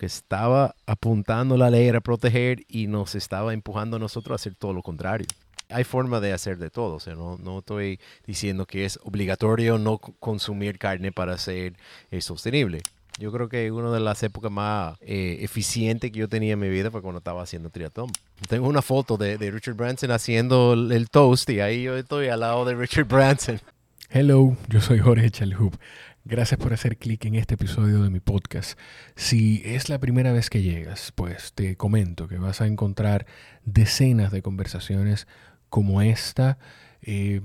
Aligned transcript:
que 0.00 0.06
estaba 0.06 0.74
apuntando 0.86 1.58
la 1.58 1.68
ley 1.68 1.90
a 1.90 2.00
proteger 2.00 2.64
y 2.68 2.86
nos 2.86 3.14
estaba 3.14 3.52
empujando 3.52 3.96
a 3.96 4.00
nosotros 4.00 4.32
a 4.32 4.36
hacer 4.36 4.54
todo 4.54 4.72
lo 4.72 4.80
contrario. 4.80 5.26
Hay 5.68 5.84
forma 5.84 6.20
de 6.20 6.32
hacer 6.32 6.56
de 6.56 6.70
todo, 6.70 6.94
o 6.94 7.00
sea, 7.00 7.14
no, 7.14 7.36
no 7.36 7.58
estoy 7.58 8.00
diciendo 8.26 8.64
que 8.64 8.86
es 8.86 8.98
obligatorio 9.02 9.76
no 9.76 9.98
consumir 9.98 10.78
carne 10.78 11.12
para 11.12 11.36
ser 11.36 11.74
eh, 12.10 12.22
sostenible. 12.22 12.80
Yo 13.18 13.30
creo 13.30 13.50
que 13.50 13.70
una 13.70 13.90
de 13.90 14.00
las 14.00 14.22
épocas 14.22 14.50
más 14.50 14.96
eh, 15.02 15.36
eficientes 15.42 16.10
que 16.10 16.18
yo 16.18 16.28
tenía 16.30 16.54
en 16.54 16.60
mi 16.60 16.70
vida 16.70 16.90
fue 16.90 17.02
cuando 17.02 17.18
estaba 17.18 17.42
haciendo 17.42 17.68
triatlón. 17.68 18.10
Tengo 18.48 18.68
una 18.68 18.80
foto 18.80 19.18
de, 19.18 19.36
de 19.36 19.50
Richard 19.50 19.74
Branson 19.74 20.12
haciendo 20.12 20.72
el, 20.72 20.92
el, 20.92 21.10
toast 21.10 21.50
y 21.50 21.60
ahí 21.60 21.82
yo 21.82 21.98
estoy 21.98 22.28
al 22.28 22.40
lado 22.40 22.64
de 22.64 22.74
Richard 22.74 23.04
Branson. 23.04 23.60
Hello, 24.08 24.56
yo 24.68 24.80
soy 24.80 24.98
Jorge 24.98 25.30
Chalhub. 25.30 25.78
Gracias 26.24 26.60
por 26.60 26.74
hacer 26.74 26.98
clic 26.98 27.24
en 27.24 27.34
este 27.34 27.54
episodio 27.54 28.02
de 28.02 28.10
mi 28.10 28.20
podcast. 28.20 28.78
Si 29.16 29.62
es 29.64 29.88
la 29.88 29.98
primera 29.98 30.32
vez 30.32 30.50
que 30.50 30.60
llegas, 30.60 31.12
pues 31.14 31.54
te 31.54 31.76
comento 31.76 32.28
que 32.28 32.36
vas 32.36 32.60
a 32.60 32.66
encontrar 32.66 33.26
decenas 33.64 34.30
de 34.30 34.42
conversaciones 34.42 35.26
como 35.70 36.02
esta. 36.02 36.58
Eh, 37.02 37.40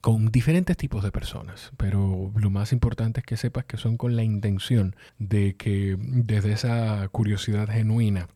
con 0.00 0.30
diferentes 0.30 0.76
tipos 0.76 1.02
de 1.02 1.10
personas, 1.10 1.72
pero 1.76 2.30
lo 2.36 2.50
más 2.50 2.72
importante 2.72 3.20
es 3.20 3.26
que 3.26 3.36
sepas 3.36 3.64
que 3.64 3.78
son 3.78 3.96
con 3.96 4.16
la 4.16 4.22
intención 4.22 4.94
de 5.18 5.56
que 5.56 5.96
desde 5.98 6.52
esa 6.52 7.08
curiosidad 7.08 7.68
genuina 7.68 8.28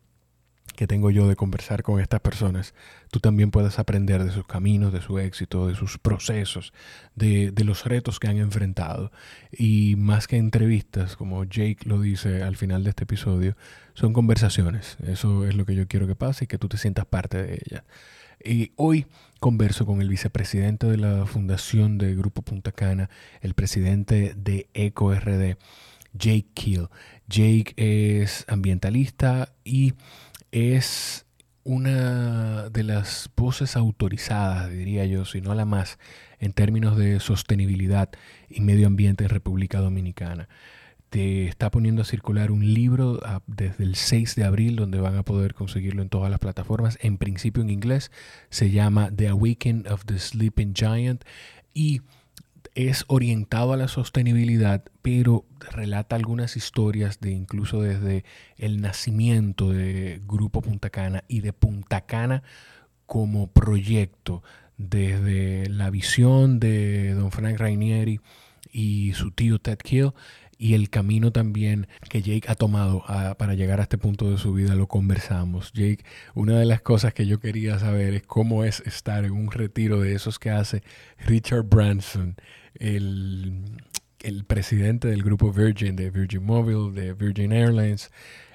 que 0.75 0.87
tengo 0.87 1.11
yo 1.11 1.27
de 1.27 1.35
conversar 1.35 1.83
con 1.83 1.99
estas 1.99 2.19
personas, 2.19 2.73
tú 3.11 3.19
también 3.19 3.51
puedas 3.51 3.79
aprender 3.79 4.23
de 4.23 4.31
sus 4.31 4.45
caminos, 4.45 4.91
de 4.93 5.01
su 5.01 5.19
éxito, 5.19 5.67
de 5.67 5.75
sus 5.75 5.97
procesos, 5.97 6.73
de, 7.15 7.53
los 7.63 7.85
retos 7.85 8.19
que 8.19 8.27
han 8.27 8.37
enfrentado. 8.37 9.11
Y 9.51 9.95
más 9.97 10.27
que 10.27 10.37
entrevistas, 10.37 11.15
como 11.15 11.43
Jake 11.45 11.79
lo 11.85 12.01
dice 12.01 12.43
al 12.43 12.55
final 12.55 12.83
de 12.83 12.91
este 12.91 13.03
episodio, 13.03 13.55
son 13.93 14.13
conversaciones. 14.13 14.97
Eso 15.05 15.45
es 15.45 15.55
lo 15.55 15.65
que 15.65 15.75
yo 15.75 15.87
quiero 15.87 16.07
que 16.07 16.15
pase 16.15 16.45
y 16.45 16.47
que 16.47 16.57
tú 16.57 16.67
te 16.67 16.77
sientas 16.77 17.05
parte 17.05 17.41
de 17.41 17.61
ellas. 17.65 17.83
Y 18.43 18.73
hoy 18.75 19.05
converso 19.39 19.85
con 19.85 20.01
el 20.01 20.09
vicepresidente 20.09 20.87
de 20.87 20.97
la 20.97 21.25
fundación 21.25 21.97
de 21.97 22.15
Grupo 22.15 22.41
Punta 22.41 22.71
Cana, 22.71 23.09
el 23.41 23.53
presidente 23.53 24.33
de 24.35 24.67
EcoRD, 24.73 25.57
Jake 26.13 26.47
Keel. 26.53 26.89
Jake 27.27 27.73
es 27.77 28.45
ambientalista 28.47 29.53
y 29.63 29.93
es 30.53 31.25
una 31.63 32.69
de 32.69 32.83
las 32.83 33.29
voces 33.35 33.75
autorizadas, 33.75 34.69
diría 34.69 35.05
yo, 35.05 35.25
si 35.25 35.41
no 35.41 35.55
la 35.55 35.65
más, 35.65 35.97
en 36.39 36.53
términos 36.53 36.95
de 36.95 37.19
sostenibilidad 37.19 38.09
y 38.49 38.61
medio 38.61 38.85
ambiente 38.85 39.23
en 39.23 39.31
República 39.31 39.79
Dominicana 39.79 40.47
te 41.09 41.45
está 41.45 41.69
poniendo 41.69 42.01
a 42.01 42.05
circular 42.05 42.49
un 42.49 42.73
libro 42.73 43.19
ah, 43.23 43.43
desde 43.45 43.83
el 43.83 43.93
6 43.93 44.33
de 44.33 44.45
abril, 44.45 44.75
donde 44.75 44.99
van 44.99 45.15
a 45.15 45.21
poder 45.21 45.53
conseguirlo 45.53 46.01
en 46.01 46.09
todas 46.09 46.31
las 46.31 46.39
plataformas, 46.39 46.97
en 47.01 47.19
principio 47.19 47.61
en 47.61 47.69
inglés. 47.69 48.09
Se 48.49 48.71
llama 48.71 49.11
The 49.15 49.27
Awakening 49.27 49.87
of 49.91 50.05
the 50.05 50.17
Sleeping 50.17 50.73
Giant 50.73 51.23
y 51.71 52.01
es 52.75 53.05
orientado 53.07 53.73
a 53.73 53.77
la 53.77 53.87
sostenibilidad, 53.87 54.83
pero 55.01 55.45
relata 55.71 56.15
algunas 56.15 56.57
historias 56.57 57.19
de 57.19 57.31
incluso 57.31 57.81
desde 57.81 58.25
el 58.57 58.81
nacimiento 58.81 59.71
de 59.71 60.21
Grupo 60.25 60.61
Punta 60.61 60.89
Cana 60.89 61.23
y 61.27 61.41
de 61.41 61.53
Punta 61.53 62.01
Cana 62.01 62.43
como 63.05 63.47
proyecto, 63.47 64.43
desde 64.77 65.69
la 65.69 65.91
visión 65.91 66.59
de 66.59 67.13
don 67.13 67.31
Frank 67.31 67.59
Rainieri 67.59 68.19
y 68.71 69.13
su 69.13 69.31
tío 69.31 69.59
Ted 69.59 69.77
Kill 69.77 70.13
y 70.57 70.75
el 70.75 70.89
camino 70.89 71.31
también 71.31 71.87
que 72.09 72.21
Jake 72.21 72.47
ha 72.47 72.55
tomado 72.55 73.03
para 73.37 73.53
llegar 73.53 73.79
a 73.79 73.83
este 73.83 73.97
punto 73.97 74.31
de 74.31 74.37
su 74.37 74.53
vida 74.53 74.75
lo 74.75 74.87
conversamos. 74.87 75.73
Jake, 75.73 76.05
una 76.35 76.57
de 76.57 76.65
las 76.65 76.81
cosas 76.81 77.13
que 77.13 77.25
yo 77.25 77.39
quería 77.39 77.79
saber 77.79 78.13
es 78.13 78.23
cómo 78.23 78.63
es 78.63 78.79
estar 78.81 79.25
en 79.25 79.33
un 79.33 79.51
retiro 79.51 79.99
de 79.99 80.15
esos 80.15 80.39
que 80.39 80.51
hace 80.51 80.81
Richard 81.25 81.63
Branson, 81.63 82.35
el, 82.75 83.63
el 84.19 84.45
presidente 84.45 85.07
del 85.07 85.23
grupo 85.23 85.51
Virgin, 85.51 85.95
de 85.95 86.09
Virgin 86.09 86.43
Mobile, 86.43 86.91
de 86.99 87.13
Virgin 87.13 87.51
Airlines. 87.51 88.11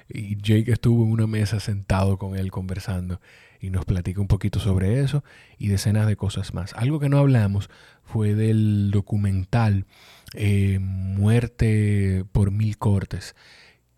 Y 0.07 0.37
Jake 0.37 0.71
estuvo 0.71 1.03
en 1.03 1.11
una 1.11 1.27
mesa 1.27 1.59
sentado 1.59 2.17
con 2.17 2.35
él 2.35 2.51
conversando 2.51 3.21
y 3.59 3.69
nos 3.69 3.85
platica 3.85 4.21
un 4.21 4.27
poquito 4.27 4.59
sobre 4.59 5.01
eso 5.01 5.23
y 5.57 5.67
decenas 5.67 6.07
de 6.07 6.15
cosas 6.15 6.53
más. 6.53 6.73
Algo 6.73 6.99
que 6.99 7.09
no 7.09 7.17
hablamos 7.17 7.69
fue 8.03 8.33
del 8.33 8.91
documental 8.91 9.85
eh, 10.33 10.79
Muerte 10.79 12.25
por 12.31 12.51
Mil 12.51 12.77
Cortes, 12.77 13.35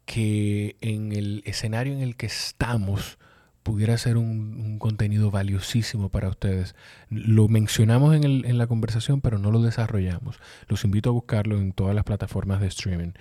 que 0.06 0.76
en 0.82 1.12
el 1.12 1.44
escenario 1.46 1.94
en 1.94 2.02
el 2.02 2.16
que 2.16 2.26
estamos 2.26 3.18
pudiera 3.64 3.98
ser 3.98 4.18
un, 4.18 4.80
contenido 4.80 5.32
valiosísimo 5.32 6.10
para 6.10 6.30
ustedes. 6.30 6.76
Lo 7.10 7.48
mencionamos 7.48 8.16
en, 8.16 8.24
el, 8.24 8.46
en, 8.46 8.58
la 8.58 8.68
conversación, 8.68 9.22
pero 9.22 9.38
no 9.38 9.52
lo 9.52 9.62
desarrollamos. 9.62 10.40
Los 10.68 10.84
invito 10.84 11.10
a 11.10 11.14
buscarlo 11.14 11.58
en 11.60 11.72
todas 11.72 11.96
las 11.96 12.04
plataformas 12.04 12.62
de 12.62 12.68
streaming. 12.68 13.12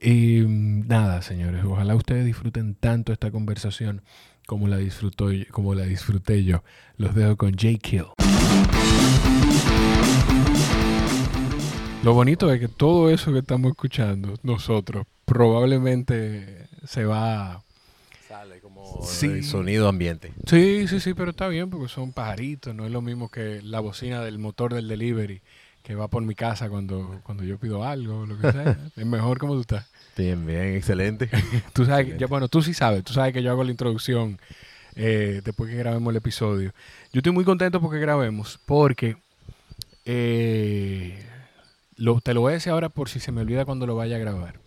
Y 0.00 0.42
nada, 0.46 1.22
señores, 1.22 1.64
ojalá 1.64 1.94
ustedes 1.94 2.24
disfruten 2.24 2.74
tanto 2.74 3.12
esta 3.12 3.30
conversación 3.30 4.02
como 4.46 4.68
la, 4.68 4.76
disfrutó, 4.76 5.28
como 5.50 5.74
la 5.74 5.84
disfruté 5.84 6.44
yo. 6.44 6.62
Los 6.96 7.14
dejo 7.14 7.36
con 7.36 7.56
Jay 7.56 7.78
Kill. 7.78 8.06
Lo 12.02 12.14
bonito 12.14 12.52
es 12.52 12.60
que 12.60 12.68
todo 12.68 13.10
eso 13.10 13.32
que 13.32 13.40
estamos 13.40 13.72
escuchando 13.72 14.34
nosotros 14.42 15.06
probablemente 15.24 16.68
se 16.84 17.04
va... 17.04 17.65
Sí. 19.02 19.42
sonido 19.42 19.88
ambiente. 19.88 20.32
Sí, 20.46 20.88
sí, 20.88 21.00
sí, 21.00 21.14
pero 21.14 21.30
está 21.30 21.48
bien 21.48 21.70
porque 21.70 21.88
son 21.88 22.12
pajaritos. 22.12 22.74
No 22.74 22.86
es 22.86 22.92
lo 22.92 23.02
mismo 23.02 23.28
que 23.28 23.60
la 23.62 23.80
bocina 23.80 24.22
del 24.22 24.38
motor 24.38 24.74
del 24.74 24.88
delivery 24.88 25.42
que 25.82 25.94
va 25.94 26.08
por 26.08 26.22
mi 26.22 26.34
casa 26.34 26.68
cuando, 26.68 27.20
cuando 27.22 27.44
yo 27.44 27.58
pido 27.58 27.84
algo, 27.84 28.26
lo 28.26 28.36
que 28.38 28.50
sea. 28.50 28.76
es 28.96 29.06
mejor 29.06 29.38
como 29.38 29.54
tú 29.54 29.60
estás. 29.60 29.86
Bien, 30.16 30.44
bien, 30.44 30.74
excelente. 30.74 31.30
tú 31.72 31.84
sabes, 31.84 32.18
Ya, 32.18 32.26
bueno, 32.26 32.48
tú 32.48 32.62
sí 32.62 32.74
sabes, 32.74 33.04
tú 33.04 33.12
sabes 33.12 33.32
que 33.32 33.42
yo 33.42 33.52
hago 33.52 33.62
la 33.62 33.70
introducción 33.70 34.38
eh, 34.96 35.42
después 35.44 35.70
que 35.70 35.76
grabemos 35.76 36.10
el 36.10 36.16
episodio. 36.16 36.72
Yo 37.12 37.20
estoy 37.20 37.32
muy 37.32 37.44
contento 37.44 37.80
porque 37.80 38.00
grabemos, 38.00 38.58
porque 38.66 39.16
eh, 40.06 41.22
lo, 41.96 42.20
te 42.20 42.34
lo 42.34 42.40
voy 42.40 42.50
a 42.50 42.54
decir 42.54 42.72
ahora 42.72 42.88
por 42.88 43.08
si 43.08 43.20
se 43.20 43.30
me 43.30 43.42
olvida 43.42 43.64
cuando 43.64 43.86
lo 43.86 43.94
vaya 43.94 44.16
a 44.16 44.18
grabar. 44.18 44.58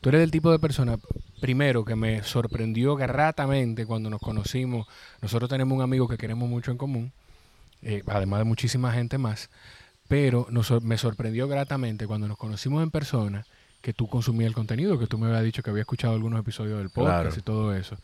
Tú 0.00 0.08
eres 0.08 0.20
del 0.20 0.30
tipo 0.30 0.50
de 0.50 0.58
persona, 0.58 0.98
primero, 1.40 1.84
que 1.84 1.96
me 1.96 2.22
sorprendió 2.22 2.96
gratamente 2.96 3.86
cuando 3.86 4.10
nos 4.10 4.20
conocimos. 4.20 4.86
Nosotros 5.20 5.48
tenemos 5.50 5.76
un 5.76 5.82
amigo 5.82 6.08
que 6.08 6.18
queremos 6.18 6.48
mucho 6.48 6.70
en 6.70 6.78
común, 6.78 7.12
eh, 7.82 8.02
además 8.06 8.40
de 8.40 8.44
muchísima 8.44 8.92
gente 8.92 9.18
más 9.18 9.50
pero 10.08 10.48
me 10.82 10.98
sorprendió 10.98 11.46
gratamente 11.46 12.06
cuando 12.06 12.26
nos 12.26 12.38
conocimos 12.38 12.82
en 12.82 12.90
persona 12.90 13.46
que 13.82 13.92
tú 13.92 14.08
consumías 14.08 14.48
el 14.48 14.54
contenido, 14.54 14.98
que 14.98 15.06
tú 15.06 15.18
me 15.18 15.28
habías 15.28 15.44
dicho 15.44 15.62
que 15.62 15.70
había 15.70 15.82
escuchado 15.82 16.14
algunos 16.14 16.40
episodios 16.40 16.78
del 16.78 16.90
podcast 16.90 17.38
y 17.38 17.42
todo 17.42 17.76
eso. 17.76 17.96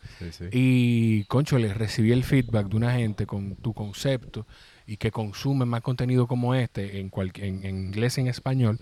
Y, 0.51 1.25
concho, 1.25 1.59
le 1.59 1.73
recibí 1.73 2.13
el 2.13 2.23
feedback 2.23 2.67
de 2.67 2.77
una 2.77 2.93
gente 2.93 3.25
con 3.25 3.55
tu 3.55 3.73
concepto 3.73 4.47
y 4.87 4.97
que 4.97 5.11
consume 5.11 5.65
más 5.65 5.81
contenido 5.81 6.27
como 6.27 6.55
este 6.55 6.99
en, 6.99 7.11
en, 7.35 7.65
inglés 7.65 8.17
y 8.17 8.21
en 8.21 8.27
español, 8.27 8.79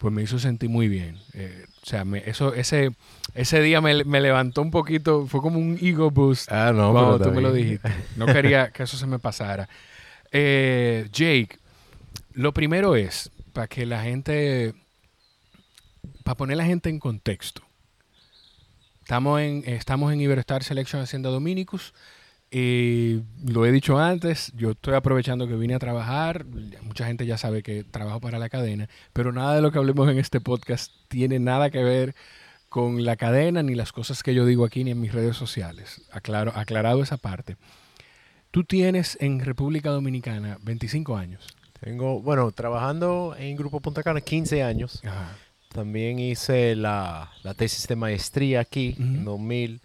pues 0.00 0.14
me 0.14 0.22
hizo 0.22 0.38
sentir 0.38 0.70
muy 0.70 0.88
bien. 0.88 1.18
Eh, 1.34 1.66
o 1.82 1.86
sea, 1.86 2.06
eso, 2.24 2.54
ese, 2.54 2.92
ese 3.34 3.60
día 3.60 3.82
me, 3.82 4.02
levantó 4.02 4.62
un 4.62 4.70
poquito, 4.70 5.26
fue 5.26 5.42
como 5.42 5.58
un 5.58 5.78
ego 5.78 6.10
boost 6.10 6.50
ah, 6.50 6.72
no, 6.72 6.92
cuando 6.92 7.20
tú 7.20 7.30
me 7.32 7.42
lo 7.42 7.52
dijiste. 7.52 7.92
No 8.16 8.24
quería 8.24 8.70
que 8.72 8.84
eso 8.84 8.96
se 8.96 9.06
me 9.06 9.18
pasara. 9.18 9.68
Eh, 10.32 11.06
Jake, 11.12 11.58
lo 12.32 12.54
primero 12.54 12.96
es, 12.96 13.30
para 13.52 13.68
que 13.68 13.84
la 13.84 14.02
gente, 14.02 14.72
para 16.24 16.34
poner 16.34 16.56
la 16.56 16.64
gente 16.64 16.88
en 16.88 16.98
contexto. 16.98 17.60
Estamos 19.02 19.38
en, 19.42 19.64
estamos 19.66 20.14
en 20.14 20.22
Iberostar 20.22 20.64
Selection 20.64 21.02
Hacienda 21.02 21.28
Dominicus. 21.28 21.92
Y 22.50 23.22
lo 23.46 23.64
he 23.64 23.70
dicho 23.70 23.98
antes, 23.98 24.52
yo 24.56 24.72
estoy 24.72 24.94
aprovechando 24.94 25.46
que 25.46 25.54
vine 25.54 25.74
a 25.74 25.78
trabajar. 25.78 26.44
Mucha 26.82 27.06
gente 27.06 27.24
ya 27.24 27.38
sabe 27.38 27.62
que 27.62 27.84
trabajo 27.84 28.20
para 28.20 28.40
la 28.40 28.48
cadena, 28.48 28.88
pero 29.12 29.30
nada 29.30 29.54
de 29.54 29.62
lo 29.62 29.70
que 29.70 29.78
hablemos 29.78 30.10
en 30.10 30.18
este 30.18 30.40
podcast 30.40 30.92
tiene 31.06 31.38
nada 31.38 31.70
que 31.70 31.84
ver 31.84 32.14
con 32.68 33.04
la 33.04 33.16
cadena, 33.16 33.62
ni 33.62 33.76
las 33.76 33.92
cosas 33.92 34.22
que 34.22 34.34
yo 34.34 34.46
digo 34.46 34.64
aquí, 34.64 34.82
ni 34.82 34.90
en 34.90 35.00
mis 35.00 35.12
redes 35.12 35.36
sociales. 35.36 36.02
Aclaro, 36.10 36.52
aclarado 36.56 37.02
esa 37.02 37.18
parte. 37.18 37.56
Tú 38.50 38.64
tienes 38.64 39.16
en 39.20 39.40
República 39.40 39.90
Dominicana 39.90 40.58
25 40.62 41.16
años. 41.16 41.56
Tengo, 41.80 42.20
bueno, 42.20 42.50
trabajando 42.50 43.36
en 43.38 43.56
Grupo 43.56 43.80
Punta 43.80 44.02
Cana 44.02 44.20
15 44.20 44.64
años. 44.64 45.00
También 45.68 46.18
hice 46.18 46.74
la, 46.74 47.30
tesis 47.56 47.86
de 47.86 47.94
maestría 47.94 48.60
aquí 48.60 48.96
en 48.98 49.24
2000 49.24 49.80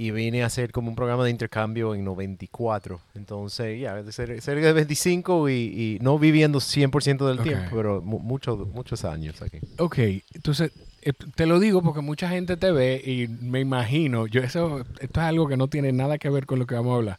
y 0.00 0.12
vine 0.12 0.42
a 0.42 0.46
hacer 0.46 0.72
como 0.72 0.88
un 0.88 0.96
programa 0.96 1.24
de 1.24 1.30
intercambio 1.30 1.94
en 1.94 2.06
94. 2.06 2.98
Entonces, 3.14 3.78
ya, 3.78 4.02
cerca 4.10 4.66
de 4.66 4.72
25 4.72 5.50
y, 5.50 5.98
no 6.00 6.18
viviendo 6.18 6.58
100% 6.58 7.28
del 7.28 7.42
tiempo, 7.42 7.76
pero 7.76 8.00
muchos 8.00 8.66
muchos 8.68 9.04
años 9.04 9.42
aquí. 9.42 9.58
Ok, 9.76 9.98
entonces 10.32 10.72
eh, 11.02 11.12
te 11.34 11.44
lo 11.44 11.60
digo 11.60 11.82
porque 11.82 12.00
mucha 12.00 12.30
gente 12.30 12.56
te 12.56 12.72
ve 12.72 13.02
y 13.04 13.28
me 13.28 13.60
imagino, 13.60 14.26
yo 14.26 14.40
eso, 14.40 14.86
esto 15.00 15.20
es 15.20 15.26
algo 15.26 15.46
que 15.46 15.58
no 15.58 15.68
tiene 15.68 15.92
nada 15.92 16.16
que 16.16 16.30
ver 16.30 16.46
con 16.46 16.58
lo 16.58 16.66
que 16.66 16.76
vamos 16.76 16.94
a 16.94 16.96
hablar, 16.96 17.18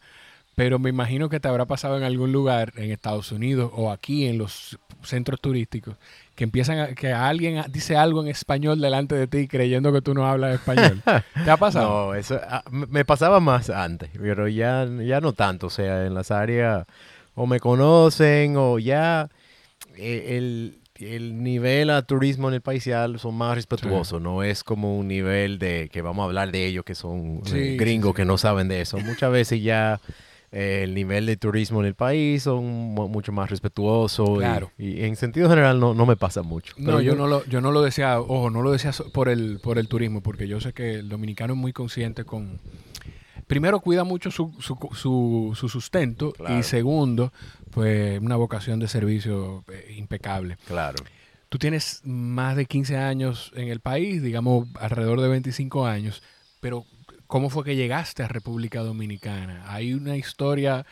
pero 0.56 0.80
me 0.80 0.90
imagino 0.90 1.30
que 1.30 1.40
te 1.40 1.48
habrá 1.48 1.66
pasado 1.66 1.98
en 1.98 2.04
algún 2.04 2.32
lugar 2.32 2.74
en 2.76 2.92
Estados 2.92 3.32
Unidos 3.32 3.72
o 3.74 3.92
aquí 3.92 4.28
en 4.28 4.38
los 4.38 4.78
centros 5.04 5.40
turísticos 5.42 5.96
que 6.36 6.44
empiezan 6.44 6.80
a, 6.80 6.88
que 6.96 7.14
alguien 7.14 7.64
dice 7.70 7.96
algo 7.96 8.22
en 8.22 8.30
español 8.30 8.80
delante 8.80 9.16
de 9.16 9.28
ti 9.28 9.48
creyendo 9.48 9.92
que 9.94 10.02
tú 10.02 10.14
no 10.14 10.26
hablas 10.26 10.56
español. 10.56 11.02
¿Te 11.44 11.52
ha 11.52 11.58
pasado? 11.58 12.08
No, 12.08 12.16
eso 12.16 12.40
ah, 12.48 12.64
me 12.70 13.06
pasaba 13.06 13.40
más 13.40 13.70
antes, 13.70 14.10
pero 14.20 14.48
ya, 14.48 14.88
ya 15.04 15.22
no 15.22 15.34
tanto, 15.34 15.68
o 15.68 15.70
sea, 15.70 16.06
en 16.06 16.14
las 16.14 16.32
áreas 16.32 16.86
o 17.36 17.46
me 17.46 17.60
conocen 17.60 18.56
o 18.58 18.80
ya 18.80 19.30
eh, 19.96 20.38
el, 20.38 20.80
el 21.00 21.44
nivel 21.44 21.90
a 21.90 22.02
turismo 22.02 22.48
en 22.50 22.56
el 22.56 22.62
país 22.62 22.86
ya 22.86 23.08
son 23.18 23.36
más 23.36 23.56
respetuosos, 23.56 24.22
no 24.22 24.44
es 24.44 24.64
como 24.64 24.98
un 24.98 25.08
nivel 25.08 25.60
de 25.60 25.90
que 25.92 26.02
vamos 26.02 26.24
a 26.24 26.26
hablar 26.26 26.52
de 26.52 26.66
ellos 26.66 26.86
que 26.86 26.96
son 26.96 27.42
eh, 27.54 27.78
gringos 27.80 28.14
que 28.14 28.26
no 28.26 28.38
saben 28.38 28.68
de 28.68 28.82
eso. 28.82 28.98
Muchas 29.00 29.32
veces 29.32 29.62
ya 29.62 30.00
el 30.52 30.94
nivel 30.94 31.26
de 31.26 31.38
turismo 31.38 31.80
en 31.80 31.86
el 31.86 31.96
país 31.96 32.44
son 32.44 32.66
mucho 32.66 33.32
más 33.32 33.50
respetuosos 33.50 34.38
claro. 34.38 34.72
y, 34.78 35.04
en 35.04 35.16
sentido 35.16 35.50
general 35.50 35.80
no, 35.80 35.94
no 35.94 36.06
me 36.06 36.18
pasa 36.18 36.42
mucho. 36.42 36.74
No, 36.78 37.00
yo, 37.00 37.16
no 37.16 37.28
lo, 37.28 37.46
yo 37.46 37.62
no 37.62 37.72
lo 37.72 37.82
decía, 37.82 38.20
ojo, 38.20 38.50
no 38.50 38.62
lo 38.62 38.72
decía 38.72 38.92
por 39.14 39.30
el, 39.30 39.60
por 39.64 39.78
el 39.78 39.88
turismo, 39.88 40.22
porque 40.22 40.50
yo 40.50 40.60
sé 40.60 40.74
que 40.74 40.96
el 40.96 41.10
dominicano 41.10 41.54
es 41.54 41.60
muy 41.60 41.72
consciente 41.72 42.26
con... 42.26 42.60
Primero, 43.48 43.80
cuida 43.80 44.04
mucho 44.04 44.32
su, 44.32 44.54
su, 44.60 45.54
su, 45.56 45.70
sustento 45.70 46.34
y 46.58 46.64
segundo, 46.64 47.34
pues 47.72 48.20
una 48.20 48.36
vocación 48.36 48.80
de 48.80 48.88
servicio 48.88 49.66
eh, 49.72 49.94
impecable. 49.98 50.58
Claro. 50.68 51.04
Tú 51.50 51.58
tienes 51.58 52.02
más 52.06 52.56
de 52.56 52.66
15 52.66 52.98
años 52.98 53.52
en 53.56 53.68
el 53.68 53.82
país, 53.82 54.22
digamos 54.22 54.70
alrededor 54.80 55.20
de 55.20 55.28
25 55.28 55.86
años, 55.86 56.24
pero 56.62 56.86
¿cómo 57.32 57.50
fue 57.50 57.64
que 57.64 57.78
llegaste 57.78 58.24
a 58.24 58.28
República 58.28 58.82
Dominicana? 58.82 59.64
Hay 59.68 59.94
una 59.94 60.18
historia 60.18 60.86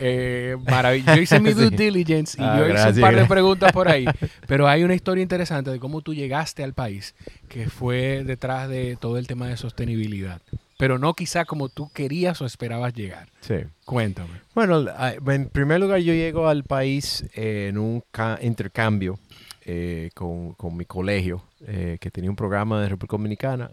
eh, 0.00 0.56
maravillosa. 0.68 1.14
Yo 1.14 1.22
hice 1.22 1.38
mi 1.38 1.52
due 1.54 1.70
diligence 1.70 2.36
y 2.36 2.44
ah, 2.44 2.56
yo 2.58 2.68
hice 2.68 2.88
un 2.88 3.00
par 3.00 3.14
de 3.14 3.24
preguntas 3.26 3.70
por 3.70 3.88
ahí, 3.88 4.04
pero 4.48 4.66
hay 4.66 4.82
una 4.82 4.96
historia 4.96 5.22
interesante 5.22 5.70
de 5.70 5.78
cómo 5.78 6.00
tú 6.00 6.12
llegaste 6.12 6.64
al 6.64 6.74
país, 6.74 7.14
que 7.48 7.70
fue 7.70 8.24
detrás 8.24 8.68
de 8.68 8.96
todo 8.96 9.16
el 9.16 9.28
tema 9.28 9.46
de 9.46 9.56
sostenibilidad 9.56 10.42
pero 10.78 10.98
no 10.98 11.14
quizá 11.14 11.46
como 11.46 11.70
tú 11.70 11.88
querías 11.94 12.42
o 12.42 12.44
esperabas 12.44 12.92
llegar. 12.92 13.28
Sí. 13.40 13.54
Cuéntame. 13.86 14.42
Bueno, 14.54 14.84
en 15.26 15.48
primer 15.48 15.80
lugar 15.80 16.00
yo 16.00 16.12
llego 16.12 16.48
al 16.48 16.64
país 16.64 17.24
eh, 17.34 17.68
en 17.70 17.78
un 17.78 18.02
intercambio 18.42 19.18
eh, 19.64 20.10
con, 20.14 20.54
mi 20.76 20.84
colegio, 20.84 21.42
eh, 21.66 21.96
que 22.00 22.10
tenía 22.10 22.30
un 22.30 22.36
programa 22.36 22.80
de 22.82 22.88
República 22.90 23.16
Dominicana, 23.16 23.70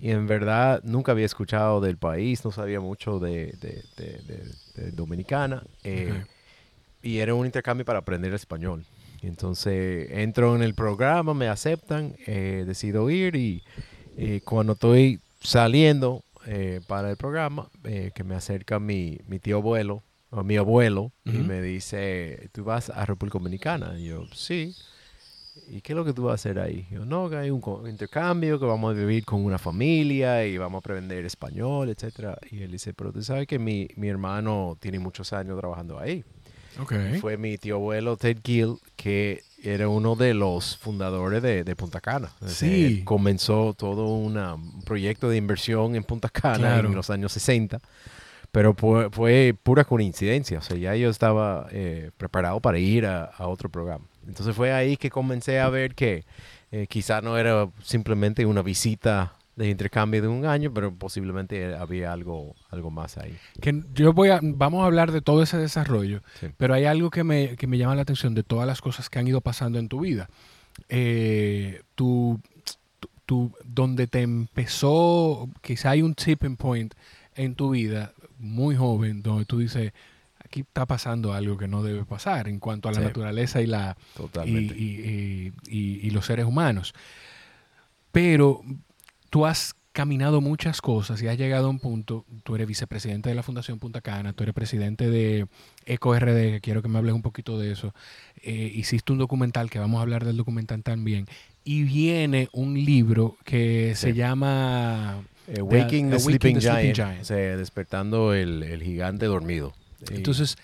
y 0.00 0.10
en 0.10 0.26
verdad 0.26 0.80
nunca 0.84 1.12
había 1.12 1.26
escuchado 1.26 1.80
del 1.80 1.96
país, 1.96 2.44
no 2.44 2.50
sabía 2.50 2.80
mucho 2.80 3.18
de, 3.18 3.54
Dominicana, 4.92 5.62
y 7.02 7.18
era 7.18 7.34
un 7.34 7.46
intercambio 7.46 7.84
para 7.84 8.00
aprender 8.00 8.32
español. 8.34 8.84
entonces 9.22 10.08
entro 10.10 10.56
en 10.56 10.62
el 10.62 10.74
programa, 10.74 11.34
me 11.34 11.48
aceptan, 11.48 12.14
decido 12.26 13.10
ir 13.10 13.36
y 13.36 13.62
cuando 14.44 14.72
estoy 14.74 15.20
saliendo 15.40 16.22
eh, 16.46 16.80
para 16.86 17.10
el 17.10 17.16
programa 17.16 17.68
eh, 17.84 18.12
que 18.14 18.24
me 18.24 18.34
acerca 18.34 18.78
mi, 18.78 19.18
mi 19.26 19.38
tío 19.38 19.56
abuelo, 19.56 20.02
o 20.30 20.42
mi 20.42 20.56
abuelo, 20.56 21.12
y 21.24 21.38
me 21.38 21.60
dice, 21.60 22.48
¿tú 22.52 22.62
vas 22.62 22.88
a 22.88 23.04
República 23.04 23.38
Dominicana? 23.38 23.98
Y 23.98 24.06
yo, 24.06 24.26
sí. 24.32 24.74
¿Y 25.68 25.80
qué 25.80 25.92
es 25.92 25.96
lo 25.96 26.04
que 26.04 26.12
tú 26.12 26.24
vas 26.24 26.32
a 26.32 26.34
hacer 26.34 26.58
ahí? 26.58 26.86
yo, 26.90 27.04
no, 27.04 27.28
que 27.28 27.36
hay 27.36 27.50
un 27.50 27.62
intercambio, 27.88 28.58
que 28.58 28.66
vamos 28.66 28.94
a 28.94 28.98
vivir 28.98 29.24
con 29.24 29.44
una 29.44 29.58
familia 29.58 30.44
y 30.46 30.58
vamos 30.58 30.78
a 30.78 30.80
aprender 30.80 31.24
español, 31.24 31.88
etc. 31.88 32.36
Y 32.50 32.62
él 32.62 32.72
dice, 32.72 32.94
pero 32.94 33.12
tú 33.12 33.22
sabes 33.22 33.46
que 33.46 33.58
mi, 33.58 33.88
mi 33.96 34.08
hermano 34.08 34.76
tiene 34.80 34.98
muchos 34.98 35.32
años 35.32 35.58
trabajando 35.58 35.98
ahí. 35.98 36.24
Fue 37.20 37.36
mi 37.36 37.58
tío 37.58 37.76
abuelo 37.76 38.16
Ted 38.16 38.38
Gill 38.42 38.76
que 38.96 39.42
era 39.62 39.88
uno 39.88 40.16
de 40.16 40.34
los 40.34 40.78
fundadores 40.78 41.42
de, 41.42 41.76
Punta 41.76 42.00
Cana. 42.00 42.30
Sí. 42.46 43.02
comenzó 43.04 43.74
todo 43.74 44.06
un 44.14 44.82
proyecto 44.84 45.28
de 45.28 45.36
inversión 45.36 45.94
en 45.96 46.04
Punta 46.04 46.28
Cana 46.28 46.78
en 46.78 46.94
los 46.94 47.10
años 47.10 47.32
60, 47.32 47.80
pero 48.52 48.74
fue, 48.74 49.54
pura 49.62 49.84
coincidencia. 49.84 50.58
O 50.58 50.62
sea, 50.62 50.76
ya 50.76 50.94
yo 50.96 51.10
estaba 51.10 51.66
eh, 51.72 52.10
preparado 52.16 52.60
para 52.60 52.78
ir 52.78 53.06
a, 53.06 53.30
otro 53.40 53.68
programa. 53.68 54.04
Entonces 54.26 54.54
fue 54.54 54.72
ahí 54.72 54.96
que 54.96 55.10
comencé 55.10 55.60
a 55.60 55.68
ver 55.68 55.94
que 55.94 56.24
eh, 56.70 56.86
quizá 56.88 57.20
no 57.20 57.36
era 57.38 57.68
simplemente 57.82 58.46
una 58.46 58.62
visita 58.62 59.34
de 59.56 59.68
intercambio 59.68 60.22
de 60.22 60.28
un 60.28 60.46
año, 60.46 60.72
pero 60.72 60.94
posiblemente 60.94 61.74
había 61.74 62.12
algo, 62.12 62.54
algo 62.70 62.90
más 62.90 63.18
ahí. 63.18 63.36
Que 63.60 63.82
yo 63.94 64.12
voy 64.12 64.30
a, 64.30 64.40
vamos 64.42 64.82
a 64.82 64.86
hablar 64.86 65.12
de 65.12 65.20
todo 65.20 65.42
ese 65.42 65.58
desarrollo, 65.58 66.22
pero 66.56 66.74
hay 66.74 66.86
algo 66.86 67.10
que 67.10 67.24
me, 67.24 67.56
que 67.56 67.66
me, 67.66 67.76
llama 67.76 67.94
la 67.94 68.02
atención 68.02 68.34
de 68.34 68.42
todas 68.42 68.66
las 68.66 68.80
cosas 68.80 69.10
que 69.10 69.18
han 69.18 69.28
ido 69.28 69.40
pasando 69.42 69.78
en 69.78 69.88
tu 69.88 70.00
vida. 70.00 70.30
Eh, 70.88 71.82
tu, 71.94 72.40
tu, 73.26 73.52
donde 73.64 74.06
te 74.06 74.22
empezó, 74.22 75.48
quizá 75.60 75.90
hay 75.90 76.02
un 76.02 76.14
tipping 76.14 76.56
point 76.56 76.94
en 77.34 77.54
tu 77.54 77.70
vida, 77.70 78.14
muy 78.38 78.76
joven, 78.76 79.22
donde 79.22 79.44
tú 79.44 79.58
dices, 79.58 79.92
aquí 80.50 80.60
está 80.60 80.84
pasando 80.84 81.32
algo 81.32 81.56
que 81.56 81.68
no 81.68 81.82
debe 81.82 82.04
pasar 82.04 82.48
en 82.48 82.58
cuanto 82.58 82.88
a 82.88 82.92
la 82.92 83.00
naturaleza 83.00 83.62
y, 83.62 83.66
la, 83.66 83.96
y, 84.44 85.52
y 85.68 86.10
los 86.10 86.26
seres 86.26 86.44
humanos. 86.44 86.92
Pero 88.12 88.62
tú 89.30 89.46
has 89.46 89.76
caminado 89.92 90.40
muchas 90.40 90.80
cosas 90.80 91.20
y 91.22 91.28
has 91.28 91.36
llegado 91.36 91.66
a 91.66 91.70
un 91.70 91.78
punto, 91.78 92.24
tú 92.44 92.54
eres 92.54 92.66
vicepresidente 92.66 93.28
de 93.28 93.34
la 93.34 93.42
Fundación 93.42 93.78
Punta 93.78 94.00
Cana, 94.00 94.32
tú 94.32 94.44
eres 94.44 94.54
presidente 94.54 95.10
de 95.10 95.46
EcoRD, 95.86 96.60
quiero 96.60 96.82
que 96.82 96.88
me 96.88 96.98
hables 96.98 97.14
un 97.14 97.22
poquito 97.22 97.58
de 97.58 97.72
eso. 97.72 97.92
Eh, 98.42 98.72
hiciste 98.74 99.12
un 99.12 99.18
documental, 99.18 99.68
que 99.68 99.78
vamos 99.78 99.98
a 99.98 100.02
hablar 100.02 100.24
del 100.24 100.36
documental 100.36 100.82
también, 100.82 101.26
y 101.64 101.82
viene 101.82 102.48
un 102.52 102.74
libro 102.74 103.36
que 103.44 103.94
se 103.96 104.14
llama... 104.14 105.22
Eh, 105.48 105.62
Waking, 105.62 106.10
the, 106.10 106.20
Sleeping, 106.20 106.60
Giant, 106.60 107.28
despertando 107.28 108.32
el, 108.34 108.80
gigante 108.82 109.26
dormido. 109.26 109.74
Entonces, 110.10 110.56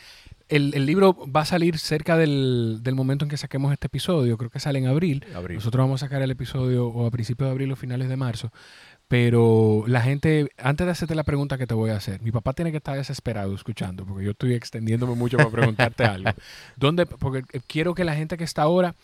el, 0.49 0.87
libro 0.87 1.17
va 1.31 1.41
a 1.41 1.45
salir 1.45 1.79
cerca 1.79 2.17
del, 2.17 2.81
momento 2.95 3.25
en 3.25 3.29
que 3.29 3.37
saquemos 3.37 3.73
este 3.73 3.89
episodio, 3.89 4.37
creo 4.39 4.51
que 4.51 4.61
sale 4.61 4.79
en 4.79 4.87
abril. 4.87 5.25
Nosotros 5.33 5.85
vamos 5.85 6.03
a 6.03 6.07
sacar 6.07 6.23
el 6.23 6.31
episodio 6.31 6.87
o 6.87 7.07
a 7.07 7.11
principios 7.11 7.49
de 7.49 7.53
abril 7.53 7.73
o 7.73 7.77
finales 7.77 8.09
de 8.09 8.17
marzo. 8.17 8.53
Pero 9.09 9.85
la 9.87 10.01
gente, 10.01 10.49
antes 10.59 10.85
de 10.85 10.91
hacerte 10.91 11.15
la 11.15 11.23
pregunta 11.23 11.59
que 11.59 11.67
te 11.67 11.75
voy 11.75 11.91
a 11.91 11.97
hacer, 11.97 12.21
mi 12.23 12.33
papá 12.33 12.55
tiene 12.55 12.73
que 12.73 12.79
estar 12.79 12.97
desesperado 12.97 13.55
escuchando, 13.55 14.05
porque 14.05 14.25
yo 14.25 14.33
estoy 14.33 14.55
extendiéndome 14.55 15.15
mucho 15.15 15.37
para 15.37 15.51
preguntarte 15.51 16.05
algo. 16.05 16.31
¿Dónde? 16.77 17.07
Porque 17.07 17.43
quiero 17.69 17.95
que 17.95 18.05
la 18.05 18.17
gente 18.17 18.37
que 18.37 18.43
está 18.43 18.63
ahora 18.63 18.97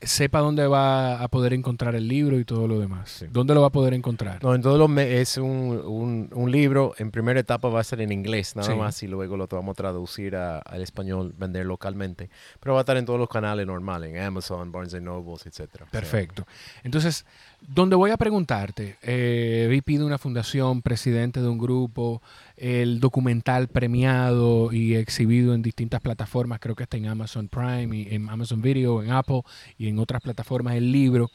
sepa 0.00 0.40
dónde 0.40 0.66
va 0.66 1.22
a 1.22 1.28
poder 1.28 1.54
encontrar 1.54 1.94
el 1.94 2.06
libro 2.06 2.38
y 2.38 2.44
todo 2.44 2.68
lo 2.68 2.78
demás. 2.78 3.24
¿Dónde 3.30 3.54
lo 3.54 3.62
va 3.62 3.68
a 3.68 3.70
poder 3.70 3.94
encontrar? 3.94 4.42
No, 4.42 4.54
en 4.54 4.60
todo 4.60 4.76
lo 4.76 5.00
es 5.00 5.38
un, 5.38 6.28
un, 6.32 6.50
libro, 6.52 6.94
en 6.98 7.10
primera 7.10 7.40
etapa 7.40 7.68
va 7.68 7.80
a 7.80 7.84
ser 7.84 8.00
en 8.00 8.12
inglés 8.12 8.56
nada 8.56 8.74
más 8.74 9.02
y 9.02 9.08
luego 9.08 9.36
lo 9.36 9.46
vamos 9.46 9.72
a 9.72 9.76
traducir 9.76 10.36
al 10.36 10.82
español, 10.82 11.34
vender 11.36 11.66
localmente. 11.66 12.30
Pero 12.60 12.74
va 12.74 12.80
a 12.80 12.82
estar 12.82 12.96
en 12.96 13.06
todos 13.06 13.18
los 13.18 13.28
canales 13.28 13.66
normales, 13.66 14.14
en 14.14 14.22
Amazon, 14.22 14.70
Barnes 14.70 15.00
Noble, 15.00 15.34
etc. 15.44 15.84
Perfecto. 15.90 16.46
Entonces, 16.84 17.24
donde 17.60 17.96
voy 17.96 18.10
a 18.10 18.16
preguntarte, 18.16 18.96
eh, 19.02 19.66
VP 19.68 19.98
de 19.98 20.04
una 20.04 20.18
fundación, 20.18 20.82
presidente 20.82 21.40
de 21.40 21.48
un 21.48 21.58
grupo, 21.58 22.22
el 22.56 23.00
documental 23.00 23.68
premiado 23.68 24.72
y 24.72 24.94
exhibido 24.94 25.54
en 25.54 25.62
distintas 25.62 26.00
plataformas, 26.00 26.60
creo 26.60 26.76
que 26.76 26.84
está 26.84 26.96
en 26.96 27.06
Amazon 27.06 27.48
Prime 27.48 27.96
y 27.96 28.14
en 28.14 28.28
Amazon 28.28 28.62
Video, 28.62 29.02
en 29.02 29.10
Apple 29.10 29.42
y 29.78 29.88
en 29.88 29.98
otras 29.98 30.22
plataformas, 30.22 30.76
el 30.76 30.92
libro, 30.92 31.30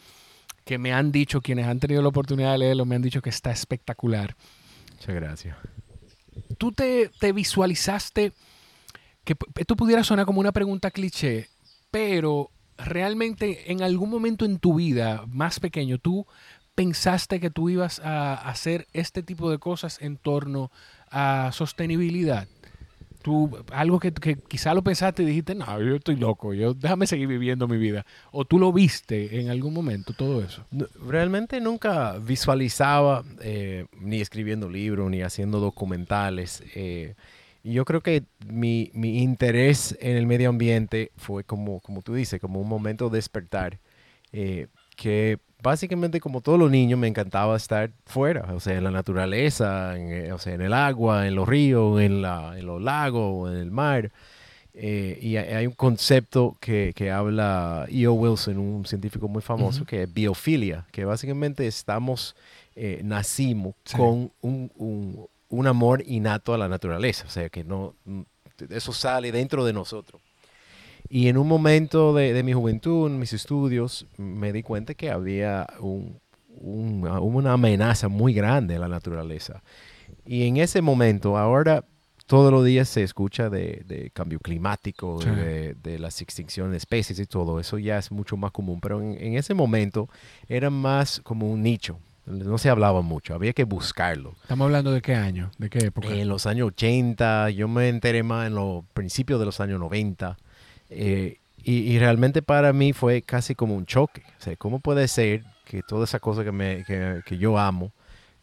que 0.63 0.77
me 0.77 0.93
han 0.93 1.11
dicho, 1.11 1.41
quienes 1.41 1.67
han 1.67 1.79
tenido 1.79 2.01
la 2.01 2.09
oportunidad 2.09 2.53
de 2.53 2.59
leerlo, 2.59 2.85
me 2.85 2.95
han 2.95 3.01
dicho 3.01 3.21
que 3.21 3.29
está 3.29 3.51
espectacular. 3.51 4.35
Muchas 4.93 5.15
gracias. 5.15 5.57
¿Tú 6.57 6.71
te, 6.71 7.09
te 7.19 7.33
visualizaste, 7.33 8.31
que 9.23 9.35
esto 9.55 9.75
pudiera 9.75 10.03
sonar 10.03 10.25
como 10.25 10.39
una 10.39 10.51
pregunta 10.51 10.91
cliché, 10.91 11.49
pero 11.89 12.51
realmente 12.85 13.71
en 13.71 13.81
algún 13.81 14.09
momento 14.09 14.45
en 14.45 14.59
tu 14.59 14.75
vida 14.75 15.23
más 15.27 15.59
pequeño, 15.59 15.97
tú 15.97 16.25
pensaste 16.75 17.39
que 17.39 17.49
tú 17.49 17.69
ibas 17.69 17.99
a 17.99 18.33
hacer 18.33 18.87
este 18.93 19.23
tipo 19.23 19.51
de 19.51 19.59
cosas 19.59 20.01
en 20.01 20.17
torno 20.17 20.71
a 21.09 21.51
sostenibilidad? 21.53 22.47
Tú, 23.21 23.55
algo 23.71 23.99
que, 23.99 24.11
quizá 24.47 24.73
lo 24.73 24.81
pensaste 24.81 25.21
y 25.21 25.27
dijiste, 25.27 25.53
no, 25.53 25.79
yo 25.79 25.95
estoy 25.95 26.15
loco, 26.15 26.55
yo 26.55 26.73
déjame 26.73 27.05
seguir 27.05 27.27
viviendo 27.27 27.67
mi 27.67 27.77
vida. 27.77 28.03
O 28.31 28.45
tú 28.45 28.57
lo 28.57 28.73
viste 28.73 29.39
en 29.39 29.51
algún 29.51 29.75
momento, 29.75 30.13
todo 30.13 30.41
eso. 30.43 30.65
realmente 31.05 31.61
nunca 31.61 32.17
visualizaba 32.17 33.23
eh, 33.41 33.85
ni 33.99 34.21
escribiendo 34.21 34.69
libros, 34.69 35.11
ni 35.11 35.21
haciendo 35.21 35.59
documentales. 35.59 36.63
Eh, 36.73 37.13
yo 37.63 37.85
creo 37.85 38.01
que 38.01 38.23
mi, 38.47 38.91
mi, 38.93 39.21
interés 39.21 39.97
en 40.01 40.17
el 40.17 40.25
medio 40.25 40.49
ambiente 40.49 41.11
fue 41.17 41.43
como, 41.43 41.79
como 41.81 42.01
tú 42.01 42.13
dices, 42.13 42.39
como 42.39 42.59
un 42.59 42.69
momento 42.69 43.09
de 43.09 43.17
despertar, 43.17 43.79
eh, 44.31 44.67
que 44.95 45.39
básicamente 45.61 46.19
como 46.19 46.41
todos 46.41 46.59
los 46.59 46.71
niños 46.71 46.99
me 46.99 47.07
encantaba 47.07 47.55
estar 47.55 47.91
fuera, 48.05 48.53
o 48.53 48.59
sea, 48.59 48.77
en 48.77 48.83
la 48.83 48.91
naturaleza, 48.91 49.97
en, 49.97 50.11
eh, 50.11 50.33
o 50.33 50.39
sea, 50.39 50.53
en 50.53 50.61
el 50.61 50.73
agua, 50.73 51.27
en 51.27 51.35
los 51.35 51.47
ríos, 51.47 52.01
en, 52.01 52.21
la, 52.21 52.57
en 52.57 52.65
los 52.65 52.81
lagos, 52.81 53.51
en 53.51 53.57
el 53.57 53.71
mar. 53.71 54.11
Eh, 54.73 55.19
y 55.21 55.35
hay 55.35 55.67
un 55.67 55.73
concepto 55.73 56.57
que, 56.61 56.93
que 56.95 57.11
habla 57.11 57.85
E.O. 57.89 58.13
Wilson, 58.13 58.57
un 58.57 58.85
científico 58.85 59.27
muy 59.27 59.41
famoso, 59.41 59.83
que 59.85 60.03
es 60.03 60.13
biofilia, 60.13 60.85
que 60.91 61.03
básicamente 61.03 61.67
estamos, 61.67 62.35
eh, 62.75 63.01
nacimos 63.03 63.75
con 63.95 64.31
un, 64.39 64.71
un, 64.77 65.27
un, 65.51 65.67
amor 65.67 66.03
innato 66.05 66.53
a 66.53 66.57
la 66.57 66.67
naturaleza, 66.67 67.25
o 67.27 67.29
sea, 67.29 67.49
que 67.49 67.63
no, 67.63 67.95
eso 68.69 68.93
sale 68.93 69.31
dentro 69.31 69.65
de 69.65 69.73
nosotros. 69.73 70.21
Y 71.09 71.27
en 71.27 71.37
un 71.37 71.47
momento 71.47 72.13
de, 72.13 72.33
de 72.33 72.43
mi 72.43 72.53
juventud, 72.53 73.07
en 73.07 73.19
mis 73.19 73.33
estudios, 73.33 74.07
me 74.17 74.53
di 74.53 74.63
cuenta 74.63 74.93
que 74.93 75.11
había 75.11 75.67
un, 75.79 76.19
una 76.61 77.53
amenaza 77.53 78.07
muy 78.07 78.33
grande 78.33 78.75
a 78.75 78.79
la 78.79 78.87
naturaleza. 78.87 79.61
Y 80.25 80.47
en 80.47 80.57
ese 80.57 80.81
momento, 80.81 81.37
ahora 81.37 81.83
todos 82.31 82.49
los 82.49 82.63
días 82.63 82.87
se 82.87 83.03
escucha 83.03 83.49
de, 83.49 84.09
cambio 84.13 84.39
climático, 84.39 85.19
de, 85.19 85.75
de, 85.75 85.99
las 85.99 86.21
extinciones 86.21 86.71
de 86.71 86.77
especies 86.77 87.19
y 87.19 87.25
todo, 87.25 87.59
eso 87.59 87.77
ya 87.77 87.97
es 87.97 88.09
mucho 88.09 88.37
más 88.37 88.51
común, 88.51 88.79
pero 88.79 89.01
en, 89.01 89.35
ese 89.35 89.53
momento 89.53 90.07
era 90.47 90.69
más 90.69 91.19
como 91.25 91.51
un 91.51 91.61
nicho, 91.61 91.99
no 92.31 92.57
se 92.57 92.69
hablaba 92.69 93.01
mucho, 93.01 93.33
había 93.35 93.53
que 93.53 93.63
buscarlo. 93.63 94.35
¿Estamos 94.41 94.65
hablando 94.65 94.91
de 94.91 95.01
qué 95.01 95.15
año? 95.15 95.51
¿De 95.57 95.69
qué 95.69 95.79
época? 95.79 96.09
En 96.09 96.27
los 96.27 96.45
años 96.45 96.67
80, 96.69 97.49
yo 97.51 97.67
me 97.67 97.89
enteré 97.89 98.23
más 98.23 98.47
en 98.47 98.55
los 98.55 98.83
principios 98.93 99.39
de 99.39 99.45
los 99.45 99.59
años 99.59 99.79
90, 99.79 100.37
eh, 100.89 101.37
y, 101.63 101.99
realmente 101.99 102.41
para 102.41 102.73
mí 102.73 102.91
fue 102.91 103.21
casi 103.21 103.53
como 103.53 103.75
un 103.75 103.85
choque, 103.85 104.23
o 104.39 104.41
sea, 104.41 104.55
¿cómo 104.55 104.79
puede 104.79 105.07
ser 105.07 105.43
que 105.63 105.83
toda 105.83 106.05
esa 106.05 106.19
cosa 106.19 106.43
que, 106.43 106.51
me, 106.51 106.83
que, 106.83 107.21
que 107.23 107.37
yo 107.37 107.59
amo, 107.59 107.91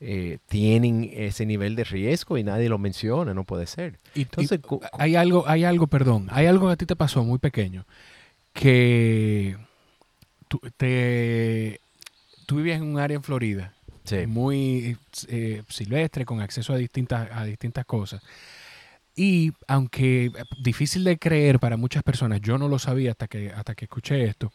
eh, 0.00 0.38
tienen 0.46 1.10
ese 1.12 1.44
nivel 1.44 1.74
de 1.74 1.82
riesgo 1.82 2.38
y 2.38 2.44
nadie 2.44 2.68
lo 2.68 2.78
menciona, 2.78 3.34
no 3.34 3.42
puede 3.42 3.66
ser. 3.66 3.98
Entonces, 4.14 4.60
hay 4.92 5.16
algo, 5.16 5.48
hay 5.48 5.64
algo, 5.64 5.88
perdón, 5.88 6.28
hay 6.30 6.46
algo 6.46 6.68
que 6.68 6.72
a 6.74 6.76
ti 6.76 6.86
te 6.86 6.94
pasó 6.94 7.24
muy 7.24 7.40
pequeño 7.40 7.84
que 8.52 9.56
tú, 10.46 10.60
te, 10.76 11.80
tú 12.46 12.56
vivías 12.56 12.78
en 12.78 12.84
un 12.84 13.00
área 13.00 13.16
en 13.16 13.24
Florida 13.24 13.74
muy 14.26 14.96
eh, 15.28 15.62
silvestre, 15.68 16.24
con 16.24 16.40
acceso 16.40 16.72
a 16.72 16.76
distintas, 16.76 17.28
a 17.32 17.44
distintas 17.44 17.84
cosas. 17.84 18.22
Y 19.14 19.52
aunque 19.66 20.30
difícil 20.62 21.02
de 21.04 21.18
creer 21.18 21.58
para 21.58 21.76
muchas 21.76 22.02
personas, 22.02 22.40
yo 22.40 22.56
no 22.56 22.68
lo 22.68 22.78
sabía 22.78 23.10
hasta 23.10 23.26
que, 23.26 23.50
hasta 23.50 23.74
que 23.74 23.86
escuché 23.86 24.24
esto, 24.24 24.52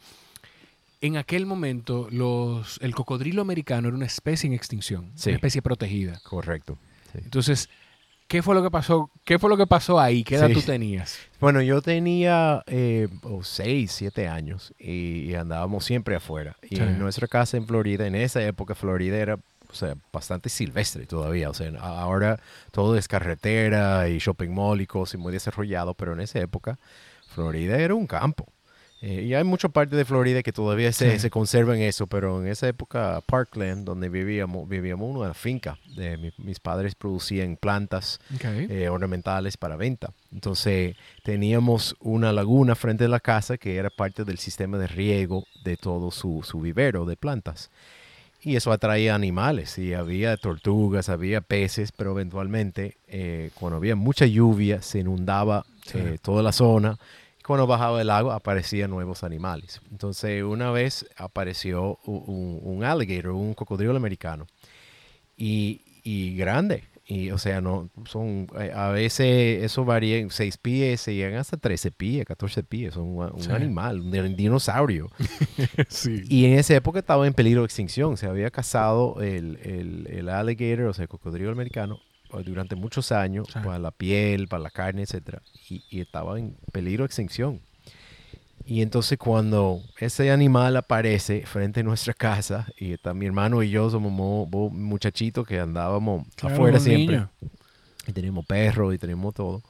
en 1.02 1.18
aquel 1.18 1.46
momento 1.46 2.08
los, 2.12 2.80
el 2.82 2.96
cocodrilo 2.96 3.42
americano 3.42 3.90
era 3.90 3.98
una 3.98 4.06
especie 4.06 4.48
en 4.48 4.54
extinción, 4.54 5.12
una 5.26 5.36
especie 5.36 5.62
protegida. 5.62 6.22
Correcto. 6.24 6.78
Entonces, 7.14 7.70
¿qué 8.28 8.42
fue 8.42 8.56
lo 8.56 8.64
que 8.64 8.72
pasó? 8.72 9.10
¿Qué 9.24 9.40
fue 9.40 9.50
lo 9.50 9.58
que 9.58 9.68
pasó 9.68 10.00
ahí? 10.00 10.24
¿Qué 10.24 10.36
edad 10.36 10.50
tú 10.52 10.62
tenías? 10.62 11.20
Bueno, 11.40 11.62
yo 11.62 11.82
tenía 11.82 12.64
eh, 12.68 13.08
oh, 13.24 13.44
seis, 13.44 13.92
siete 13.92 14.28
años 14.28 14.74
y, 14.80 15.34
andábamos 15.36 15.86
siempre 15.86 16.16
afuera. 16.16 16.56
Y 16.62 16.80
en 16.80 17.00
nuestra 17.00 17.28
casa 17.28 17.58
en 17.58 17.66
Florida, 17.66 18.06
en 18.08 18.16
esa 18.16 18.42
época 18.44 18.76
Florida 18.76 19.18
era 19.18 19.40
o 19.74 19.76
sea, 19.76 19.96
bastante 20.12 20.50
silvestre 20.50 21.06
todavía. 21.06 21.50
O 21.50 21.54
sea, 21.54 21.72
ahora 21.80 22.40
todo 22.72 22.96
es 22.96 23.08
carretera 23.08 24.08
y 24.08 24.20
shopping 24.20 24.50
mall 24.50 24.82
y 24.82 24.88
cosas 24.88 25.20
muy 25.20 25.34
desarrollado, 25.34 25.96
pero 25.96 26.14
en 26.14 26.22
esa 26.22 26.40
época 26.40 26.78
Florida 27.28 27.78
era 27.78 27.96
un 27.96 28.06
campo. 28.06 28.53
Eh, 29.06 29.24
y 29.24 29.34
hay 29.34 29.44
mucha 29.44 29.68
parte 29.68 29.98
de 29.98 30.06
Florida 30.06 30.42
que 30.44 30.54
todavía 30.54 30.94
se, 30.94 31.20
se, 31.20 31.30
conserva 31.30 31.76
en 31.76 31.82
eso, 31.82 32.08
pero 32.08 32.42
en 32.42 32.48
esa 32.48 32.70
época 32.70 33.22
Parkland, 33.26 33.84
donde 33.84 34.08
vivíamos, 34.08 34.70
vivíamos 34.70 35.10
en 35.10 35.18
una 35.18 35.34
finca. 35.34 35.78
De, 35.94 36.32
mis 36.38 36.62
padres 36.62 36.96
producían 36.96 37.58
plantas 37.58 38.22
eh, 38.42 38.88
ornamentales 38.88 39.58
para 39.58 39.76
venta. 39.76 40.14
Entonces 40.32 40.96
teníamos 41.22 41.98
una 42.00 42.32
laguna 42.32 42.76
frente 42.76 43.04
a 43.04 43.10
la 43.10 43.20
casa 43.20 43.58
que 43.58 43.76
era 43.76 43.90
parte 43.90 44.24
del 44.24 44.38
sistema 44.38 44.78
de 44.78 44.88
riego 44.88 45.44
de 45.66 45.76
todo 45.76 46.10
su, 46.10 46.40
su 46.42 46.62
vivero 46.62 47.04
de 47.04 47.18
plantas. 47.18 47.72
Y 48.42 48.56
eso 48.56 48.72
atraía 48.72 49.16
animales, 49.16 49.78
y 49.78 49.94
había 49.94 50.36
tortugas, 50.38 51.10
había 51.10 51.42
peces, 51.42 51.92
pero 51.92 52.12
eventualmente 52.12 52.98
eh, 53.08 53.52
cuando 53.54 53.78
había 53.78 53.98
mucha 53.98 54.26
lluvia 54.26 54.82
se 54.82 55.00
inundaba 55.00 55.66
toda 56.22 56.42
la 56.42 56.54
zona 56.54 56.98
cuando 57.46 57.68
bajaba 57.68 58.02
el 58.02 58.10
agua 58.10 58.36
aparecían 58.36 58.90
nuevos 58.90 59.24
animales. 59.24 59.82
Entonces 59.92 60.44
una 60.44 60.72
vez 60.72 61.06
apareció 61.18 62.00
un, 62.06 62.84
alligator, 62.84 63.32
un 63.32 63.54
cocodrilo 63.54 63.96
americano, 63.96 64.48
y, 65.36 66.36
grande. 66.38 66.86
Y, 67.06 67.32
o 67.32 67.38
sea, 67.38 67.60
no 67.60 67.90
son 68.06 68.48
eh, 68.58 68.72
a 68.74 68.88
veces 68.88 69.62
eso 69.62 69.84
varía 69.84 70.20
en 70.20 70.30
6 70.30 70.58
pies, 70.58 71.02
se 71.02 71.14
llegan 71.14 71.38
hasta 71.38 71.58
13 71.58 71.92
pies, 71.92 72.26
14 72.26 72.64
pies. 72.64 72.94
Son 72.94 73.18
un, 73.18 73.52
animal, 73.52 74.00
un 74.00 74.36
dinosaurio. 74.38 75.12
Y 76.30 76.46
en 76.46 76.54
esa 76.60 76.76
época 76.76 77.00
estaba 77.00 77.28
en 77.28 77.34
peligro 77.34 77.62
de 77.62 77.66
extinción. 77.66 78.16
Se 78.16 78.26
había 78.26 78.50
cazado 78.52 79.22
el, 79.22 79.60
el, 79.64 80.08
el 80.10 80.30
alligator, 80.30 80.86
o 80.86 80.94
sea, 80.94 81.04
el 81.04 81.10
cocodrilo 81.10 81.52
americano, 81.52 82.00
durante 82.42 82.76
muchos 82.76 83.12
años 83.12 83.48
para 83.52 83.80
la 83.80 83.92
piel, 83.92 84.48
para 84.48 84.64
la 84.64 84.72
carne, 84.72 85.04
etc. 85.04 85.38
Y, 85.70 86.00
estaba 86.00 86.40
en 86.40 86.56
peligro 86.72 87.04
de 87.04 87.08
extinción. 87.08 87.62
Y 88.66 88.82
entonces 88.82 89.18
cuando 89.18 89.82
ese 90.00 90.32
animal 90.32 90.78
aparece 90.78 91.46
frente 91.46 91.82
a 91.82 91.84
nuestra 91.84 92.14
casa, 92.14 92.68
y 92.78 92.94
está 92.94 93.14
mi 93.14 93.26
hermano 93.26 93.62
y 93.62 93.70
yo 93.70 93.90
somos 93.90 94.12
muchachitos 94.72 95.46
que 95.46 95.60
andábamos 95.60 96.26
afuera 96.42 96.80
siempre, 96.80 97.28
y 98.08 98.14
tenemos 98.14 98.46
perros 98.46 98.96
y 98.96 98.98
tenemos 98.98 99.34
todo, 99.34 99.62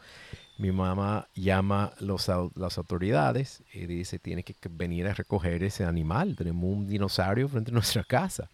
mi 0.58 0.72
mamá 0.72 1.27
llama 1.34 1.86
a 1.86 2.50
las 2.55 2.77
autoridades 2.77 3.63
y 3.74 3.88
dice, 3.88 4.20
tiene 4.20 4.43
que 4.43 4.55
venir 4.70 5.08
a 5.08 5.13
recoger 5.13 5.63
ese 5.63 5.84
animal, 5.84 6.36
tenemos 6.36 6.63
un 6.63 6.88
dinosaurio 6.88 7.50
frente 7.50 7.72
a 7.72 7.74
nuestra 7.74 8.03
casa. 8.03 8.50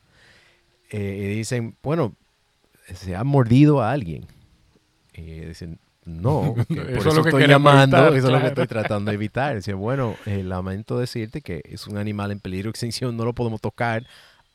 Eh, 0.91 1.31
y 1.33 1.35
dicen, 1.35 1.75
bueno, 1.83 2.15
se 2.93 3.15
ha 3.15 3.23
mordido 3.23 3.81
a 3.81 3.91
alguien. 3.91 4.25
Dicen, 5.13 5.79
no, 6.09 6.55
por 6.67 6.77
eso, 6.77 7.09
es 7.09 7.15
lo 7.15 7.23
que 7.23 7.29
estoy 7.29 7.47
llamando, 7.47 8.07
eso 8.15 8.27
es 8.27 8.33
lo 8.33 8.39
que 8.41 8.47
estoy 8.47 8.67
tratando 8.67 9.11
de 9.11 9.15
evitar. 9.15 9.55
Dice, 9.55 9.73
bueno, 9.73 10.15
eh, 10.25 10.43
lamento 10.43 10.97
decirte 10.97 11.41
que 11.41 11.61
es 11.65 11.87
un 11.87 11.97
animal 11.97 12.31
en 12.31 12.39
peligro 12.39 12.67
de 12.67 12.71
extinción, 12.71 13.15
no 13.15 13.25
lo 13.25 13.33
podemos 13.33 13.61
tocar 13.61 14.05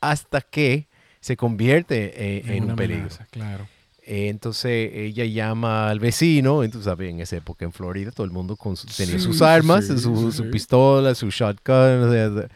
hasta 0.01 0.41
que 0.41 0.87
se 1.19 1.37
convierte 1.37 2.13
eh, 2.15 2.43
en, 2.45 2.69
un 2.69 2.75
peligro. 2.75 3.09
claro. 3.31 3.67
Eh, 4.07 4.27
entonces 4.27 4.91
ella 4.93 5.25
llama 5.25 5.89
al 5.89 5.99
vecino, 5.99 6.63
entonces 6.63 6.85
sabes, 6.85 7.09
en 7.09 7.21
esa 7.21 7.37
época 7.37 7.65
en 7.65 7.71
Florida 7.71 8.11
todo 8.11 8.25
el 8.25 8.31
mundo 8.31 8.55
tenía 8.95 9.17
sus 9.17 9.41
armas, 9.41 9.87
su, 9.87 10.49
pistola, 10.51 11.15
su 11.15 11.31
shotgun, 11.31 12.47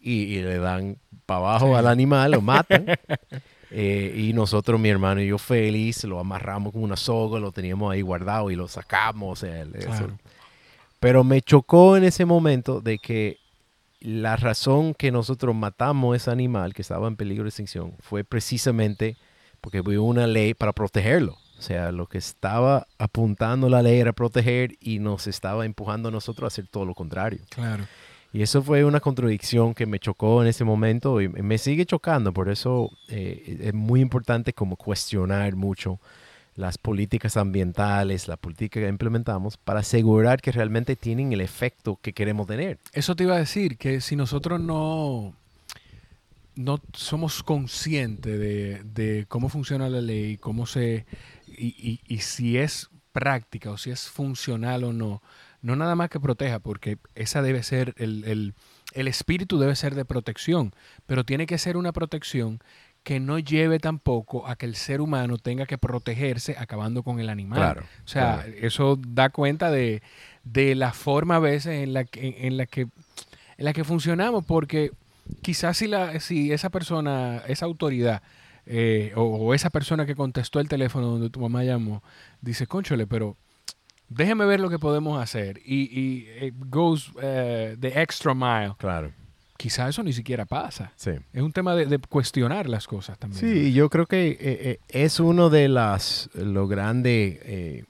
y, 0.00 0.36
le 0.36 0.58
dan 0.58 0.96
para 1.26 1.40
abajo 1.40 1.76
al 1.76 1.88
animal, 1.88 2.30
lo 2.30 2.40
matan. 2.40 2.86
Eh, 3.70 4.12
y 4.16 4.32
nosotros, 4.32 4.80
mi 4.80 4.88
hermano 4.88 5.20
y 5.20 5.28
yo, 5.28 5.38
feliz, 5.38 6.04
lo 6.04 6.18
amarramos 6.18 6.72
con 6.72 6.82
una 6.82 6.96
soga, 6.96 7.38
lo 7.38 7.52
teníamos 7.52 7.92
ahí 7.92 8.02
guardado 8.02 8.50
y 8.50 8.56
lo 8.56 8.66
sacamos. 8.68 9.44
Pero 10.98 11.24
me 11.24 11.40
chocó 11.40 11.96
en 11.96 12.04
ese 12.04 12.24
momento 12.24 12.80
de 12.80 12.98
que 12.98 13.38
la 14.00 14.36
razón 14.36 14.94
que 14.94 15.12
nosotros 15.12 15.54
matamos 15.54 16.14
a 16.14 16.16
ese 16.16 16.30
animal 16.30 16.74
que 16.74 16.82
estaba 16.82 17.06
en 17.06 17.16
peligro 17.16 17.44
de 17.44 17.50
extinción 17.50 17.94
fue 18.00 18.24
precisamente 18.24 19.16
porque 19.60 19.80
hubo 19.80 20.02
una 20.02 20.26
ley 20.26 20.54
para 20.54 20.72
protegerlo. 20.72 21.36
O 21.58 21.62
sea, 21.62 21.92
lo 21.92 22.06
que 22.06 22.16
estaba 22.16 22.86
apuntando 22.98 23.68
la 23.68 23.82
ley 23.82 23.98
era 24.00 24.14
proteger 24.14 24.76
y 24.80 24.98
nos 24.98 25.26
estaba 25.26 25.66
empujando 25.66 26.08
a 26.08 26.12
nosotros 26.12 26.44
a 26.44 26.48
hacer 26.48 26.66
todo 26.66 26.86
lo 26.86 26.94
contrario. 26.94 27.40
Claro. 27.50 27.84
Y 28.32 28.42
eso 28.42 28.62
fue 28.62 28.84
una 28.84 29.00
contradicción 29.00 29.74
que 29.74 29.86
me 29.86 29.98
chocó 29.98 30.42
en 30.42 30.48
ese 30.48 30.64
momento 30.64 31.20
y 31.20 31.28
me 31.28 31.58
sigue 31.58 31.84
chocando. 31.84 32.32
Por 32.32 32.48
eso 32.48 32.90
eh, 33.08 33.58
es 33.60 33.74
muy 33.74 34.00
importante 34.00 34.52
como 34.52 34.76
cuestionar 34.76 35.56
mucho 35.56 35.98
las 36.54 36.78
políticas 36.78 37.36
ambientales, 37.36 38.28
la 38.28 38.36
política 38.36 38.80
que 38.80 38.88
implementamos, 38.88 39.56
para 39.56 39.80
asegurar 39.80 40.40
que 40.40 40.52
realmente 40.52 40.94
tienen 40.94 41.32
el 41.32 41.40
efecto 41.40 41.98
que 42.00 42.12
queremos 42.12 42.46
tener. 42.46 42.78
Eso 42.92 43.16
te 43.16 43.24
iba 43.24 43.34
a 43.34 43.38
decir, 43.38 43.78
que 43.78 44.00
si 44.00 44.14
nosotros 44.14 44.60
no, 44.60 45.34
no 46.54 46.80
somos 46.92 47.42
conscientes 47.42 48.38
de, 48.38 49.24
cómo 49.28 49.48
funciona 49.48 49.88
la 49.88 50.00
ley, 50.00 50.36
cómo 50.36 50.66
se, 50.66 51.06
y, 51.48 52.00
y 52.06 52.18
si 52.18 52.58
es 52.58 52.90
práctica 53.12 53.70
o 53.70 53.78
si 53.78 53.90
es 53.90 54.08
funcional 54.08 54.84
o 54.84 54.92
no, 54.92 55.22
no 55.62 55.76
nada 55.76 55.94
más 55.94 56.10
que 56.10 56.20
proteja, 56.20 56.58
porque 56.58 56.98
esa 57.14 57.42
debe 57.42 57.62
ser, 57.62 57.94
el, 57.98 58.54
espíritu 58.94 59.58
debe 59.58 59.76
ser 59.76 59.94
de 59.94 60.04
protección, 60.04 60.72
pero 61.06 61.24
tiene 61.24 61.46
que 61.46 61.58
ser 61.58 61.76
una 61.76 61.92
protección 61.92 62.60
que 63.02 63.18
no 63.18 63.38
lleve 63.38 63.78
tampoco 63.78 64.46
a 64.46 64.56
que 64.56 64.66
el 64.66 64.76
ser 64.76 65.00
humano 65.00 65.38
tenga 65.38 65.64
que 65.64 65.78
protegerse 65.78 66.56
acabando 66.58 67.02
con 67.02 67.18
el 67.18 67.30
animal. 67.30 67.78
o 68.04 68.08
sea, 68.08 68.44
eso 68.60 68.98
da 69.08 69.30
cuenta 69.30 69.70
de, 69.70 70.02
de, 70.44 70.74
la 70.74 70.92
forma 70.92 71.36
a 71.36 71.40
veces 71.40 71.82
en 71.82 71.94
la 71.94 72.04
que, 72.04 72.46
en 72.46 72.56
la 72.56 72.66
que, 72.66 72.82
en 72.82 73.64
la 73.64 73.72
que 73.72 73.84
funcionamos, 73.84 74.44
porque 74.44 74.92
quizás 75.42 75.78
si, 75.78 75.86
la, 75.86 76.20
si 76.20 76.52
esa 76.52 76.68
persona, 76.68 77.42
esa 77.46 77.64
autoridad 77.64 78.22
eh, 78.66 79.12
o, 79.16 79.54
esa 79.54 79.70
persona 79.70 80.06
que 80.06 80.14
contestó 80.14 80.60
el 80.60 80.68
teléfono 80.68 81.08
donde 81.08 81.30
tu 81.30 81.40
mamá 81.40 81.64
llamó, 81.64 82.02
dice, 82.40 82.66
conchole, 82.66 83.06
pero 83.06 83.36
déjeme 84.10 84.44
ver 84.44 84.60
lo 84.60 84.68
que 84.68 84.78
podemos 84.78 85.22
hacer. 85.22 85.58
Y, 85.64 85.88
y 85.98 86.46
it 86.46 86.54
goes 86.66 87.08
uh, 87.10 87.76
the 87.80 87.92
extra 87.94 88.34
mile. 88.34 88.74
Claro. 88.76 89.12
Quizá 89.56 89.88
eso 89.88 90.02
ni 90.02 90.12
siquiera 90.12 90.46
pasa. 90.46 90.92
Sí. 90.96 91.10
Es 91.32 91.42
un 91.42 91.52
tema 91.52 91.74
de, 91.74 91.98
cuestionar 91.98 92.68
las 92.68 92.86
cosas 92.86 93.18
también. 93.18 93.40
Sí, 93.40 93.72
yo 93.72 93.90
creo 93.90 94.06
que 94.06 94.30
eh, 94.30 94.38
eh, 94.40 94.78
es 94.88 95.20
uno 95.20 95.50
de 95.50 95.68
las, 95.68 96.30
los 96.32 96.66
grandes 96.66 97.38
eh, 97.42 97.84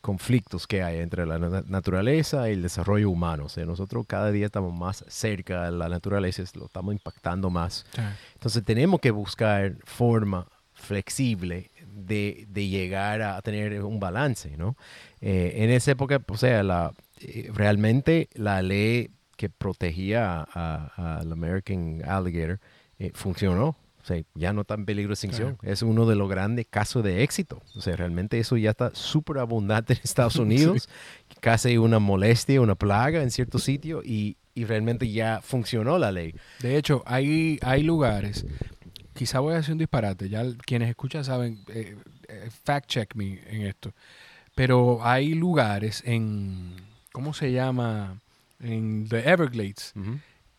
conflictos 0.00 0.68
que 0.68 0.84
hay 0.84 0.98
entre 0.98 1.26
la 1.26 1.40
naturaleza 1.40 2.48
y 2.48 2.52
el 2.52 2.62
desarrollo 2.62 3.10
humano. 3.10 3.46
O 3.46 3.48
sea, 3.48 3.66
nosotros 3.66 4.06
cada 4.06 4.30
día 4.30 4.46
estamos 4.46 4.72
más 4.72 5.04
cerca 5.08 5.64
de 5.64 5.72
la 5.72 5.88
naturaleza, 5.88 6.44
lo 6.54 6.66
estamos 6.66 6.94
impactando 6.94 7.50
más. 7.50 7.84
Entonces 8.34 8.64
tenemos 8.64 9.00
que 9.00 9.10
buscar 9.10 9.74
forma 9.82 10.46
flexible 10.72 11.72
de, 11.92 12.46
de, 12.48 12.68
llegar 12.68 13.22
a 13.22 13.42
tener 13.42 13.82
un 13.82 13.98
balance, 13.98 14.56
¿no? 14.56 14.76
Eh, 15.20 15.52
en 15.56 15.70
esa 15.70 15.92
época, 15.92 16.22
o 16.26 16.36
sea, 16.36 16.62
la, 16.62 16.92
eh, 17.20 17.50
realmente 17.52 18.28
la 18.34 18.62
ley 18.62 19.10
que 19.36 19.48
protegía 19.48 20.42
al 20.42 21.32
American 21.32 22.02
Alligator 22.06 22.60
eh, 22.98 23.10
funcionó. 23.14 23.76
O 24.02 24.04
sea, 24.04 24.22
ya 24.34 24.54
no 24.54 24.62
está 24.62 24.74
en 24.74 24.86
peligro 24.86 25.10
de 25.10 25.14
extinción. 25.14 25.58
Es 25.62 25.82
uno 25.82 26.06
de 26.06 26.16
los 26.16 26.28
grandes 26.28 26.66
casos 26.68 27.04
de 27.04 27.22
éxito. 27.22 27.62
O 27.76 27.82
sea, 27.82 27.96
realmente 27.96 28.38
eso 28.38 28.56
ya 28.56 28.70
está 28.70 28.94
súper 28.94 29.38
abundante 29.38 29.92
en 29.92 30.00
Estados 30.02 30.36
Unidos. 30.36 30.88
Casi 31.40 31.76
una 31.76 31.98
molestia, 31.98 32.62
una 32.62 32.74
plaga 32.74 33.22
en 33.22 33.30
cierto 33.30 33.58
sitio 33.58 34.02
y, 34.02 34.38
y, 34.54 34.64
realmente 34.64 35.10
ya 35.10 35.40
funcionó 35.42 35.98
la 35.98 36.12
ley. 36.12 36.34
De 36.60 36.78
hecho, 36.78 37.02
hay, 37.04 37.58
hay 37.60 37.82
lugares, 37.82 38.46
quizá 39.12 39.40
voy 39.40 39.54
a 39.54 39.58
hacer 39.58 39.72
un 39.72 39.78
disparate, 39.78 40.30
ya 40.30 40.44
quienes 40.64 40.88
escuchan 40.88 41.24
saben, 41.24 41.62
fact 42.64 42.88
check 42.88 43.14
me 43.14 43.40
en 43.48 43.66
esto. 43.66 43.92
Pero 44.54 45.04
hay 45.04 45.34
lugares 45.34 46.02
en, 46.06 46.76
¿cómo 47.12 47.34
se 47.34 47.52
llama? 47.52 48.20
En 48.58 49.08
The 49.08 49.30
Everglades, 49.30 49.94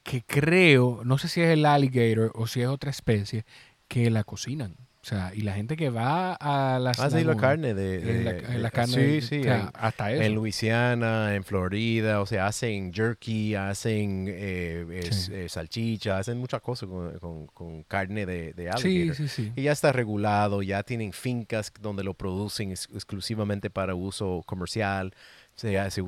que 0.03 0.23
creo, 0.23 1.01
no 1.03 1.17
sé 1.17 1.27
si 1.27 1.41
es 1.41 1.49
el 1.49 1.65
alligator 1.65 2.31
o 2.33 2.47
si 2.47 2.61
es 2.61 2.67
otra 2.67 2.89
especie, 2.89 3.45
que 3.87 4.09
la 4.09 4.23
cocinan. 4.23 4.75
O 5.03 5.07
sea, 5.07 5.31
y 5.33 5.41
la 5.41 5.53
gente 5.53 5.75
que 5.75 5.89
va 5.89 6.33
a 6.35 6.77
las 6.77 6.99
Ah, 6.99 7.09
sí, 7.09 7.23
la 7.23 7.35
carne 7.35 7.73
de... 7.73 8.43
la, 8.59 8.69
carne 8.69 8.93
sí, 8.93 9.21
sí, 9.21 9.41
hasta 9.47 10.11
eso. 10.11 10.21
En 10.21 10.35
Luisiana, 10.35 11.33
en 11.33 11.43
Florida, 11.43 12.21
o 12.21 12.27
sea, 12.27 12.45
hacen 12.45 12.93
jerky, 12.93 13.55
hacen 13.55 14.27
eh, 14.29 15.01
eh, 15.31 15.49
salchicha, 15.49 16.19
hacen 16.19 16.37
muchas 16.37 16.61
cosas 16.61 16.87
con, 17.19 17.83
carne 17.87 18.27
de, 18.27 18.53
de 18.53 18.69
alligator. 18.69 19.15
Sí, 19.15 19.27
sí, 19.27 19.27
sí. 19.27 19.51
Y 19.55 19.63
ya 19.63 19.71
está 19.71 19.91
regulado, 19.91 20.61
ya 20.61 20.83
tienen 20.83 21.13
fincas 21.13 21.73
donde 21.81 22.03
lo 22.03 22.13
producen 22.13 22.69
exclusivamente 22.69 23.71
para 23.71 23.95
uso 23.95 24.43
comercial. 24.45 25.15
Se, 25.55 25.77
se, 25.89 26.03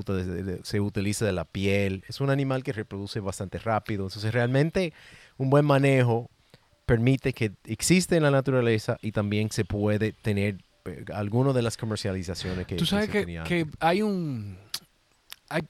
se 0.64 0.80
utiliza 0.80 1.26
de 1.26 1.34
la 1.34 1.46
piel. 1.46 2.04
Es 2.08 2.22
un 2.22 2.30
animal 2.30 2.64
que 2.64 2.74
reproduce 2.74 3.20
bastante 3.20 3.58
rápido. 3.58 4.06
Entonces, 4.06 4.32
realmente 4.32 4.94
un 5.38 5.50
buen 5.50 5.66
manejo 5.66 6.30
permite 6.86 7.34
que 7.34 7.52
existe 7.66 8.16
en 8.16 8.24
la 8.24 8.32
naturaleza 8.32 8.98
y 9.02 9.12
también 9.12 9.52
se 9.52 9.66
puede 9.66 10.12
tener 10.12 10.58
eh, 10.86 11.06
algunas 11.14 11.56
de 11.56 11.62
las 11.62 11.78
comercializaciones 11.78 12.68
que 12.68 12.76
Tú 12.76 12.86
sabes 12.86 13.10
que, 13.10 13.68
hay 13.80 14.02
un... 14.02 14.58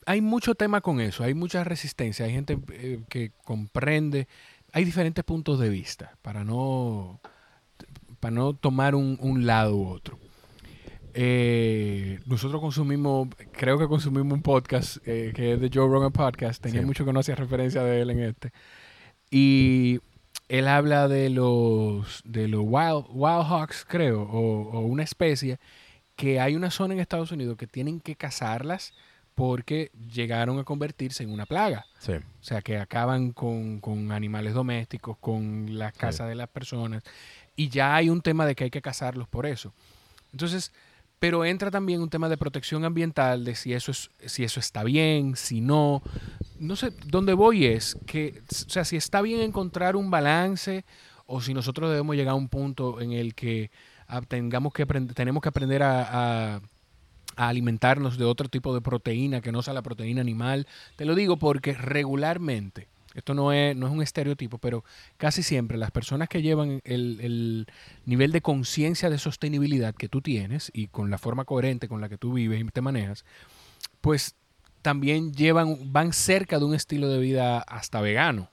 Hay, 0.05 0.22
mucho 0.22 0.55
tema 0.55 0.79
con 0.79 1.01
eso, 1.01 1.25
hay 1.25 1.34
mucha 1.34 1.65
resistencia, 1.65 2.25
hay 2.25 2.32
gente 2.32 2.58
eh, 2.72 3.01
que 3.10 3.32
comprende, 3.43 4.29
hay 4.72 4.86
diferentes 4.86 5.25
puntos 5.25 5.60
de 5.60 5.67
vista 5.67 6.15
para 6.22 6.46
no, 6.46 7.20
para 8.22 8.34
no 8.34 8.53
tomar 8.53 8.96
un, 8.96 9.46
lado 9.46 9.75
u 9.75 9.88
otro. 9.89 10.17
Eh, 11.13 12.17
nosotros 12.25 12.62
consumimos, 12.62 13.27
creo 13.51 13.77
que 13.77 13.88
consumimos 13.88 14.31
un 14.31 14.42
podcast 14.42 15.00
que 15.03 15.53
es 15.53 15.59
de 15.59 15.70
Joe 15.74 15.90
Rogan 15.90 16.14
Podcast, 16.14 16.64
tenía 16.64 16.81
mucho 16.81 17.03
que 17.03 17.11
no 17.11 17.20
hacía 17.20 17.35
referencia 17.35 17.83
de 17.83 18.03
él 18.03 18.09
en 18.11 18.20
este. 18.22 18.53
Y 19.31 20.00
él 20.50 20.68
habla 20.68 21.08
de 21.08 21.29
los, 21.29 22.22
de 22.25 22.48
los 22.48 22.62
wild, 22.64 23.06
wild 23.10 23.46
hawks, 23.48 23.86
creo, 23.88 24.24
o, 24.24 24.79
una 24.82 25.03
especie, 25.03 25.60
que 26.16 26.40
hay 26.40 26.56
una 26.56 26.72
zona 26.72 26.94
en 26.94 27.00
Estados 27.00 27.32
Unidos 27.32 27.58
que 27.58 27.68
tienen 27.68 28.00
que 28.00 28.16
cazarlas 28.16 28.94
porque 29.36 29.92
llegaron 30.14 30.60
a 30.60 30.64
convertirse 30.64 31.24
en 31.24 31.32
una 31.32 31.46
plaga. 31.46 31.88
O 32.08 32.44
sea, 32.44 32.62
que 32.62 32.77
acaban 32.77 33.32
con, 33.32 34.12
animales 34.12 34.53
domésticos, 34.53 35.18
con 35.18 35.77
las 35.77 35.94
casas 35.94 36.29
de 36.29 36.36
las 36.36 36.50
personas. 36.50 37.03
Y 37.56 37.70
ya 37.70 37.96
hay 37.96 38.10
un 38.10 38.22
tema 38.22 38.46
de 38.46 38.53
que 38.56 38.66
hay 38.66 38.70
que 38.70 38.82
cazarlos 38.82 39.27
por 39.27 39.46
eso. 39.46 39.74
Entonces, 40.32 40.72
pero 41.24 41.46
entra 41.46 41.72
también 41.72 42.01
un 42.01 42.09
tema 42.09 42.27
de 42.27 42.36
protección 42.36 42.83
ambiental, 42.83 43.46
de 43.46 43.55
si 43.55 43.72
eso, 43.72 43.92
es, 43.92 44.09
si 44.25 44.44
eso 44.44 44.59
está 44.59 44.83
bien, 44.83 45.38
si 45.38 45.62
no. 45.62 46.03
No 46.59 46.75
sé, 46.75 46.92
dónde 47.05 47.33
voy 47.33 47.66
es 47.66 47.98
que, 48.05 48.42
o 48.51 48.70
sea, 48.70 48.83
si 48.83 48.98
está 48.98 49.22
bien 49.22 49.40
encontrar 49.40 49.96
un 49.96 50.12
balance 50.12 50.83
o 51.25 51.40
si 51.40 51.53
nosotros 51.53 51.90
debemos 51.90 52.18
llegar 52.18 52.33
a 52.33 52.36
un 52.36 52.50
punto 52.50 53.00
en 53.00 53.14
el 53.14 53.36
que 53.36 53.72
tengamos 54.27 54.74
que 54.74 54.86
tenemos 54.86 55.42
que 55.42 55.48
aprender 55.48 55.81
a, 55.81 56.59
alimentarnos 57.38 58.18
de 58.18 58.25
otro 58.25 58.50
tipo 58.50 58.74
de 58.74 58.81
proteína 58.81 59.40
que 59.40 59.53
no 59.53 59.62
sea 59.62 59.74
la 59.74 59.81
proteína 59.81 60.20
animal. 60.20 60.68
Te 60.98 61.05
lo 61.05 61.16
digo 61.16 61.38
porque 61.38 61.72
regularmente 61.72 62.90
esto 63.14 63.34
no 63.34 63.52
es, 63.52 63.76
no 63.76 63.88
es 63.88 63.94
un 63.94 64.02
estereotipo, 64.02 64.58
pero 64.58 64.84
casi 65.18 65.44
siempre 65.44 65.78
las 65.78 65.92
personas 65.92 66.30
que 66.30 66.42
llevan 66.42 66.82
el, 66.84 67.68
nivel 68.06 68.32
de 68.32 68.42
conciencia 68.42 69.10
de 69.10 69.18
sostenibilidad 69.18 69.96
que 69.96 70.10
tú 70.10 70.22
tienes 70.22 70.72
y 70.74 70.88
con 70.88 71.10
la 71.10 71.18
forma 71.18 71.46
coherente 71.46 71.88
con 71.88 72.02
la 72.02 72.10
que 72.10 72.18
tú 72.18 72.34
vives 72.34 72.62
y 72.62 72.66
te 72.66 72.82
manejas, 72.82 73.26
pues 74.02 74.36
también 74.82 75.34
llevan, 75.34 75.94
van 75.94 76.14
cerca 76.14 76.60
de 76.60 76.66
un 76.66 76.76
estilo 76.76 77.08
de 77.08 77.20
vida 77.20 77.60
hasta 77.60 78.02
vegano. 78.02 78.50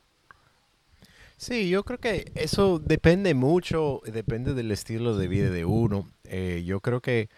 Sí, 1.37 1.71
yo 1.71 1.85
creo 1.85 1.99
que 1.99 2.31
eso 2.35 2.79
depende 2.79 3.33
mucho, 3.33 4.03
depende 4.05 4.53
del 4.53 4.71
estilo 4.71 5.17
de 5.17 5.27
vida 5.27 5.49
de 5.49 5.65
uno. 5.65 6.07
Eh, 6.25 6.63
yo 6.67 6.81
creo 6.81 7.01
que 7.01 7.31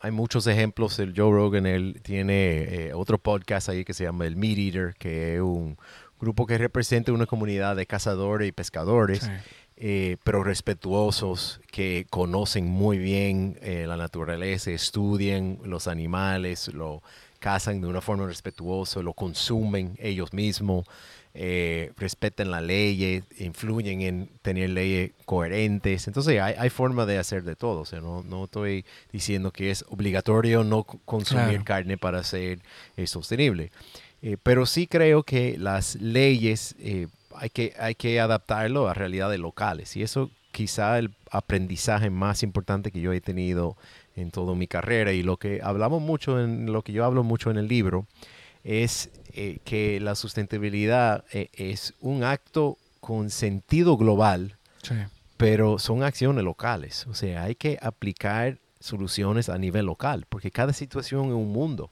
hay 0.00 0.10
muchos 0.10 0.46
ejemplos. 0.46 0.98
El 0.98 1.12
Joe 1.14 1.30
Rogan, 1.30 1.66
él 1.66 2.00
tiene 2.02 2.62
eh, 2.62 2.94
otro 2.94 3.18
podcast 3.18 3.68
ahí 3.68 3.84
que 3.84 3.94
se 3.94 4.04
llama 4.04 4.26
El 4.26 4.36
Meat 4.36 4.58
Eater, 4.58 4.94
que 4.98 5.36
es 5.36 5.40
un, 5.42 5.76
grupo 6.22 6.46
que 6.46 6.56
representa 6.56 7.12
una 7.12 7.26
comunidad 7.26 7.74
de 7.74 7.84
cazadores 7.84 8.48
y 8.48 8.52
pescadores, 8.52 9.28
eh, 9.76 10.18
pero 10.22 10.44
respetuosos, 10.44 11.60
que 11.72 12.06
conocen 12.10 12.64
muy 12.64 12.96
bien 12.96 13.58
eh, 13.60 13.86
la 13.88 13.96
naturaleza, 13.96 14.70
estudian 14.70 15.58
los 15.64 15.88
animales, 15.88 16.68
lo 16.68 17.02
cazan 17.40 17.80
de 17.80 17.88
una 17.88 18.00
forma 18.00 18.26
respetuosa, 18.26 19.02
lo 19.02 19.14
consumen 19.14 19.96
ellos 19.98 20.32
mismos, 20.32 20.86
eh, 21.34 21.90
respetan 21.96 22.52
la 22.52 22.60
ley, 22.60 23.24
influyen 23.38 24.02
en 24.02 24.30
tener 24.42 24.70
leyes 24.70 25.10
coherentes. 25.24 26.06
Entonces 26.06 26.40
hay, 26.40 26.54
hay 26.56 26.70
forma 26.70 27.04
de 27.04 27.18
hacer 27.18 27.42
de 27.42 27.56
todo. 27.56 27.80
O 27.80 27.84
sea, 27.84 28.00
no, 28.00 28.22
no 28.22 28.44
estoy 28.44 28.84
diciendo 29.10 29.50
que 29.50 29.72
es 29.72 29.84
obligatorio 29.88 30.62
no 30.62 30.84
consumir 30.84 31.64
carne 31.64 31.98
para 31.98 32.22
ser 32.22 32.60
sostenible. 33.06 33.72
Eh, 34.22 34.36
pero 34.42 34.66
sí 34.66 34.86
creo 34.86 35.24
que 35.24 35.58
las 35.58 35.96
leyes 35.96 36.76
eh, 36.78 37.08
hay, 37.34 37.50
que, 37.50 37.74
hay 37.78 37.96
que 37.96 38.20
adaptarlo 38.20 38.88
a 38.88 38.94
realidades 38.94 39.38
locales. 39.40 39.96
Y 39.96 40.02
eso 40.02 40.30
quizá 40.52 40.98
el 40.98 41.14
aprendizaje 41.30 42.08
más 42.08 42.42
importante 42.42 42.92
que 42.92 43.00
yo 43.00 43.12
he 43.12 43.20
tenido 43.20 43.76
en 44.14 44.30
toda 44.30 44.54
mi 44.54 44.68
carrera 44.68 45.12
y 45.12 45.22
lo 45.22 45.38
que 45.38 45.60
hablamos 45.62 46.00
mucho, 46.02 46.40
en 46.40 46.72
lo 46.72 46.82
que 46.82 46.92
yo 46.92 47.04
hablo 47.04 47.24
mucho 47.24 47.50
en 47.50 47.56
el 47.56 47.66
libro, 47.66 48.06
es 48.62 49.10
eh, 49.34 49.58
que 49.64 49.98
la 49.98 50.14
sustentabilidad 50.14 51.24
es 51.32 51.94
un 52.00 52.22
acto 52.22 52.78
con 53.00 53.30
sentido 53.30 53.96
global, 53.96 54.56
pero 55.36 55.80
son 55.80 56.04
acciones 56.04 56.44
locales. 56.44 57.06
O 57.08 57.14
sea, 57.14 57.42
hay 57.44 57.56
que 57.56 57.78
aplicar 57.82 58.58
soluciones 58.78 59.48
a 59.48 59.58
nivel 59.58 59.86
local, 59.86 60.26
porque 60.28 60.52
cada 60.52 60.72
situación 60.72 61.26
es 61.28 61.32
un 61.32 61.50
mundo. 61.50 61.90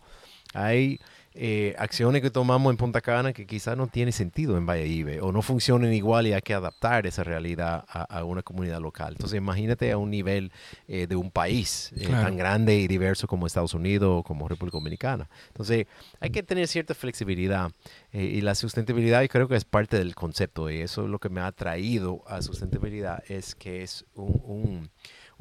Hay 0.55 1.01
eh, 1.43 1.75
acciones 1.79 2.21
que 2.21 2.31
tomamos 2.31 2.71
en 2.71 2.77
Punta 2.77 3.01
Cana 3.01 3.33
que 3.33 3.47
quizás 3.47 3.75
no 3.75 3.87
tiene 3.87 4.13
sentido 4.13 4.59
en 4.59 4.67
Valladolid 4.67 5.23
o 5.23 5.33
no 5.33 5.41
funcionan 5.41 5.95
igual 5.95 6.27
y 6.27 6.35
hay 6.35 6.43
que 6.43 6.53
adaptar 6.53 7.07
esa 7.07 7.25
realidad 7.25 7.83
a, 7.89 8.25
una 8.25 8.43
comunidad 8.43 8.79
local. 8.79 9.13
Entonces 9.13 9.39
imagínate 9.39 9.91
a 9.91 9.97
un 9.97 10.11
nivel 10.11 10.53
eh, 10.87 11.07
de 11.07 11.17
un 11.17 11.31
país 11.31 11.93
eh, 11.97 12.09
tan 12.09 12.37
grande 12.37 12.77
y 12.77 12.87
diverso 12.89 13.27
como 13.27 13.47
Estados 13.47 13.73
Unidos 13.73 14.21
o 14.21 14.23
como 14.23 14.49
República 14.49 14.77
Dominicana. 14.77 15.31
Entonces 15.49 15.87
hay 16.21 16.29
que 16.29 16.43
tener 16.43 16.69
cierta 16.69 16.95
flexibilidad 16.95 17.73
y 18.13 18.43
la 18.43 18.55
sustentabilidad 18.55 19.23
yo 19.23 19.29
creo 19.29 19.49
que 19.49 19.57
es 19.57 19.65
parte 19.65 19.97
del 19.97 20.15
concepto 20.15 20.69
y 20.69 20.81
eso 20.81 21.05
es 21.05 21.09
lo 21.09 21.19
que 21.19 21.31
me 21.31 21.41
ha 21.41 21.53
traído 21.53 22.23
a 22.27 22.43
sustentabilidad 22.43 23.23
es 23.29 23.55
que 23.55 23.83
es 23.83 24.05
un 24.15 24.41
un 24.45 24.91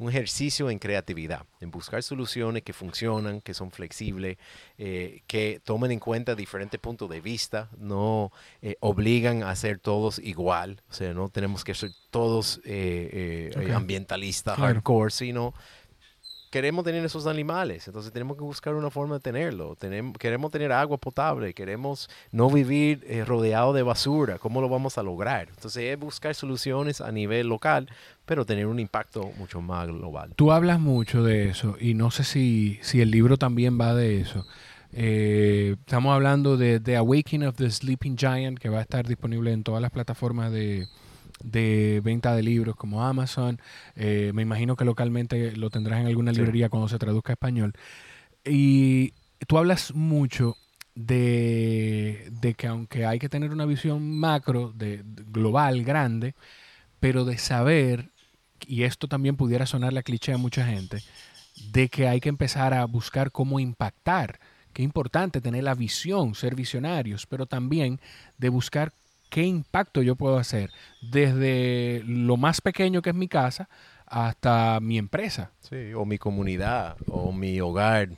ejercicio 0.08 0.70
en 0.70 0.78
creatividad, 0.78 1.44
en 1.60 1.70
buscar 1.70 2.02
soluciones 2.02 2.62
que 2.62 2.72
funcionan, 2.72 3.40
que 3.40 3.54
son 3.54 3.70
flexibles, 3.70 4.38
eh, 4.78 5.22
que 5.26 5.60
tomen 5.64 5.90
en 5.90 5.98
cuenta 5.98 6.34
diferentes 6.34 6.80
puntos 6.80 7.10
de 7.10 7.20
vista, 7.20 7.68
no 7.76 8.32
eh, 8.62 8.76
obligan 8.80 9.42
a 9.42 9.54
ser 9.56 9.78
todos 9.78 10.18
igual, 10.18 10.82
o 10.88 10.94
sea, 10.94 11.12
no 11.12 11.28
tenemos 11.28 11.64
que 11.64 11.74
ser 11.74 11.90
todos 12.10 12.60
eh, 12.64 13.50
ambientalistas 13.74 14.56
hardcore, 14.56 15.10
sino 15.10 15.54
queremos 16.50 16.84
tener 16.84 17.04
esos 17.04 17.26
animales, 17.26 17.86
entonces 17.86 18.12
tenemos 18.12 18.36
que 18.36 18.42
buscar 18.42 18.74
una 18.74 18.90
forma 18.90 19.14
de 19.14 19.20
tenerlo. 19.20 19.76
Tenemos, 19.76 20.18
queremos 20.18 20.50
tener 20.50 20.72
agua 20.72 20.98
potable, 20.98 21.54
queremos 21.54 22.10
no 22.32 22.50
vivir 22.50 23.04
eh, 23.06 23.24
rodeado 23.24 23.72
de 23.72 23.82
basura. 23.82 24.38
¿Cómo 24.38 24.60
lo 24.60 24.68
vamos 24.68 24.98
a 24.98 25.02
lograr? 25.02 25.48
Entonces 25.48 25.84
es 25.84 25.98
buscar 25.98 26.34
soluciones 26.34 27.00
a 27.00 27.12
nivel 27.12 27.46
local, 27.46 27.88
pero 28.30 28.46
tener 28.46 28.66
un 28.66 28.78
impacto 28.78 29.32
mucho 29.38 29.60
más 29.60 29.88
global. 29.88 30.34
Tú 30.36 30.52
hablas 30.52 30.78
mucho 30.78 31.24
de 31.24 31.48
eso 31.48 31.76
y 31.80 31.94
no 31.94 32.12
sé 32.12 32.22
si, 32.22 32.78
si 32.80 33.00
el 33.00 33.10
libro 33.10 33.38
también 33.38 33.76
va 33.76 33.92
de 33.92 34.20
eso. 34.20 34.46
Eh, 34.92 35.74
estamos 35.80 36.14
hablando 36.14 36.56
de 36.56 36.78
The 36.78 36.94
Awakening 36.94 37.48
of 37.48 37.56
the 37.56 37.68
Sleeping 37.68 38.16
Giant, 38.16 38.60
que 38.60 38.68
va 38.68 38.78
a 38.78 38.82
estar 38.82 39.04
disponible 39.08 39.52
en 39.52 39.64
todas 39.64 39.82
las 39.82 39.90
plataformas 39.90 40.52
de, 40.52 40.86
de 41.42 42.00
venta 42.04 42.32
de 42.36 42.44
libros 42.44 42.76
como 42.76 43.02
Amazon. 43.02 43.58
Eh, 43.96 44.30
me 44.32 44.42
imagino 44.42 44.76
que 44.76 44.84
localmente 44.84 45.56
lo 45.56 45.68
tendrás 45.68 46.00
en 46.00 46.06
alguna 46.06 46.30
librería 46.30 46.68
cuando 46.68 46.86
se 46.86 47.00
traduzca 47.00 47.32
a 47.32 47.34
español. 47.34 47.72
Y 48.44 49.12
tú 49.48 49.58
hablas 49.58 49.92
mucho 49.92 50.56
de, 50.94 52.30
que 52.56 52.68
aunque 52.68 53.06
hay 53.06 53.18
que 53.18 53.28
tener 53.28 53.50
una 53.50 53.66
visión 53.66 54.20
macro, 54.20 54.72
de, 54.72 55.02
global, 55.04 55.82
grande, 55.82 56.36
pero 57.00 57.24
de 57.24 57.38
saber, 57.38 58.10
y 58.70 58.84
esto 58.84 59.08
también 59.08 59.36
pudiera 59.36 59.66
sonar 59.66 59.92
la 59.92 60.04
cliché 60.04 60.32
a 60.32 60.38
mucha 60.38 60.64
gente, 60.64 61.02
de 61.72 61.88
que 61.88 62.06
hay 62.06 62.20
que 62.20 62.28
empezar 62.28 62.72
a 62.72 62.84
buscar 62.84 63.32
cómo 63.32 63.58
impactar. 63.58 64.38
Qué 64.72 64.84
importante 64.84 65.40
tener 65.40 65.64
la 65.64 65.74
visión, 65.74 66.36
ser 66.36 66.54
visionarios, 66.54 67.26
pero 67.26 67.46
también 67.46 68.00
de 68.38 68.48
buscar 68.48 68.92
qué 69.28 69.42
impacto 69.42 70.02
yo 70.02 70.14
puedo 70.14 70.38
hacer 70.38 70.70
desde 71.00 72.04
lo 72.06 72.36
más 72.36 72.60
pequeño 72.60 73.02
que 73.02 73.10
es 73.10 73.16
mi 73.16 73.26
casa 73.26 73.68
hasta 74.06 74.78
mi 74.78 74.98
empresa. 74.98 75.50
Sí, 75.68 75.92
o 75.92 76.04
mi 76.04 76.18
comunidad, 76.18 76.96
o 77.08 77.32
mi 77.32 77.60
hogar, 77.60 78.10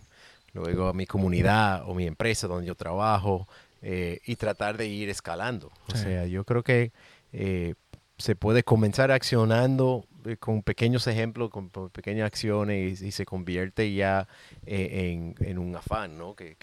luego 0.53 0.89
a 0.89 0.93
mi 0.93 1.07
comunidad 1.07 1.89
o 1.89 1.95
mi 1.95 2.07
empresa 2.07 2.47
donde 2.47 2.67
yo 2.67 2.75
trabajo 2.75 3.49
eh, 3.81 4.21
y 4.27 4.37
tratar 4.37 4.77
de 4.77 4.87
ir 4.87 5.09
escalando. 5.09 5.73
O 5.89 5.97
sea, 5.97 6.27
yo 6.27 6.45
creo 6.45 6.63
que 6.63 6.93
eh, 7.33 7.75
se 8.19 8.37
puede 8.37 8.63
comenzar 8.63 9.11
accionando 9.11 10.05
con 10.39 10.63
pequeños 10.63 11.07
ejemplos, 11.07 11.51
con, 11.51 11.71
pequeñas 11.91 12.27
acciones 12.27 13.03
y, 13.03 13.13
se 13.13 13.25
convierte 13.25 13.93
ya 13.93 14.29
en, 14.67 15.59
un 15.59 15.77
afán, 15.77 16.19
¿no? 16.19 16.35
Que, 16.35 16.57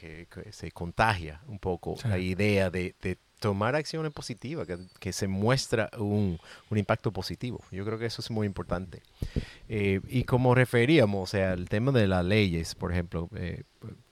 se 0.52 0.72
contagia 0.72 1.41
un 1.48 1.60
poco 1.60 1.95
la 2.06 2.17
idea 2.17 2.69
de, 2.69 2.95
de 3.02 3.17
tomar 3.39 3.76
acciones 3.76 4.12
positivas, 4.13 4.67
que, 5.00 5.13
se 5.13 5.28
muestra 5.28 5.89
un, 5.98 6.39
impacto 6.72 7.12
positivo. 7.12 7.62
Yo 7.72 7.86
creo 7.86 7.98
que 7.98 8.06
eso 8.06 8.22
es 8.22 8.30
muy 8.30 8.45
importante. 8.45 9.02
Eh, 9.67 10.02
y 10.08 10.24
como 10.24 10.54
referíamos, 10.54 11.30
o 11.30 11.32
sea, 11.32 11.54
el 11.54 11.67
tema 11.69 11.91
de 11.91 12.08
las 12.08 12.24
leyes, 12.24 12.76
por 12.76 12.91
ejemplo, 12.91 13.30
eh, 13.36 13.63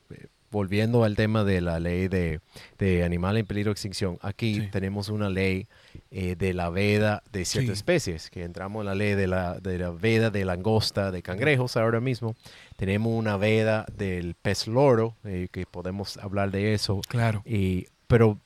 eh, 0.10 0.28
volviendo 0.50 1.04
al 1.04 1.16
tema 1.16 1.44
de 1.44 1.62
la 1.62 1.80
ley 1.80 2.08
de, 2.08 2.40
de 2.78 3.04
animales 3.04 3.42
en 3.42 3.48
peligro 3.48 3.70
de 3.70 3.74
extinción, 3.74 4.18
aquí 4.22 4.68
tenemos 4.72 5.10
una 5.10 5.30
ley 5.30 5.68
de 6.12 6.54
la 6.54 6.70
veda 6.70 7.24
de 7.32 7.46
ciertas 7.46 7.78
especies, 7.78 8.30
que 8.30 8.44
entramos 8.44 8.82
en 8.82 8.88
la 8.88 8.96
ley 8.96 9.16
de 9.16 9.28
la, 9.28 9.60
de 9.60 9.78
la 9.80 9.92
veda 9.92 10.30
de 10.30 10.46
langosta, 10.46 11.12
de 11.12 11.22
cangrejos 11.22 11.78
ahora 11.78 12.00
mismo. 12.00 12.36
Tenemos 12.76 13.14
una 13.14 13.38
veda 13.38 13.86
del 13.96 14.36
pez 14.36 14.68
loro, 14.68 15.16
que 15.24 15.66
podemos 15.70 16.18
hablar 16.18 16.52
de 16.52 16.74
eso. 16.74 17.02
Claro. 17.08 17.42
Y, 17.46 17.88
pero 18.08 18.40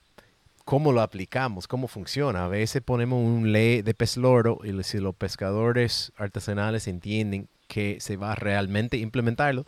cómo 0.65 0.91
lo 0.91 1.01
aplicamos, 1.01 1.67
cómo 1.67 1.87
funciona. 1.87 2.45
A 2.45 2.47
veces 2.47 2.81
ponemos 2.81 3.19
un 3.23 3.51
ley 3.51 3.81
de 3.81 3.93
pez 3.93 4.17
loro 4.17 4.59
y 4.63 4.83
si 4.83 4.99
los 4.99 5.15
pescadores 5.15 6.11
artesanales 6.17 6.87
entienden 6.87 7.47
que 7.67 7.97
se 7.99 8.17
va 8.17 8.33
a 8.33 8.35
realmente 8.35 8.97
implementarlo, 8.97 9.65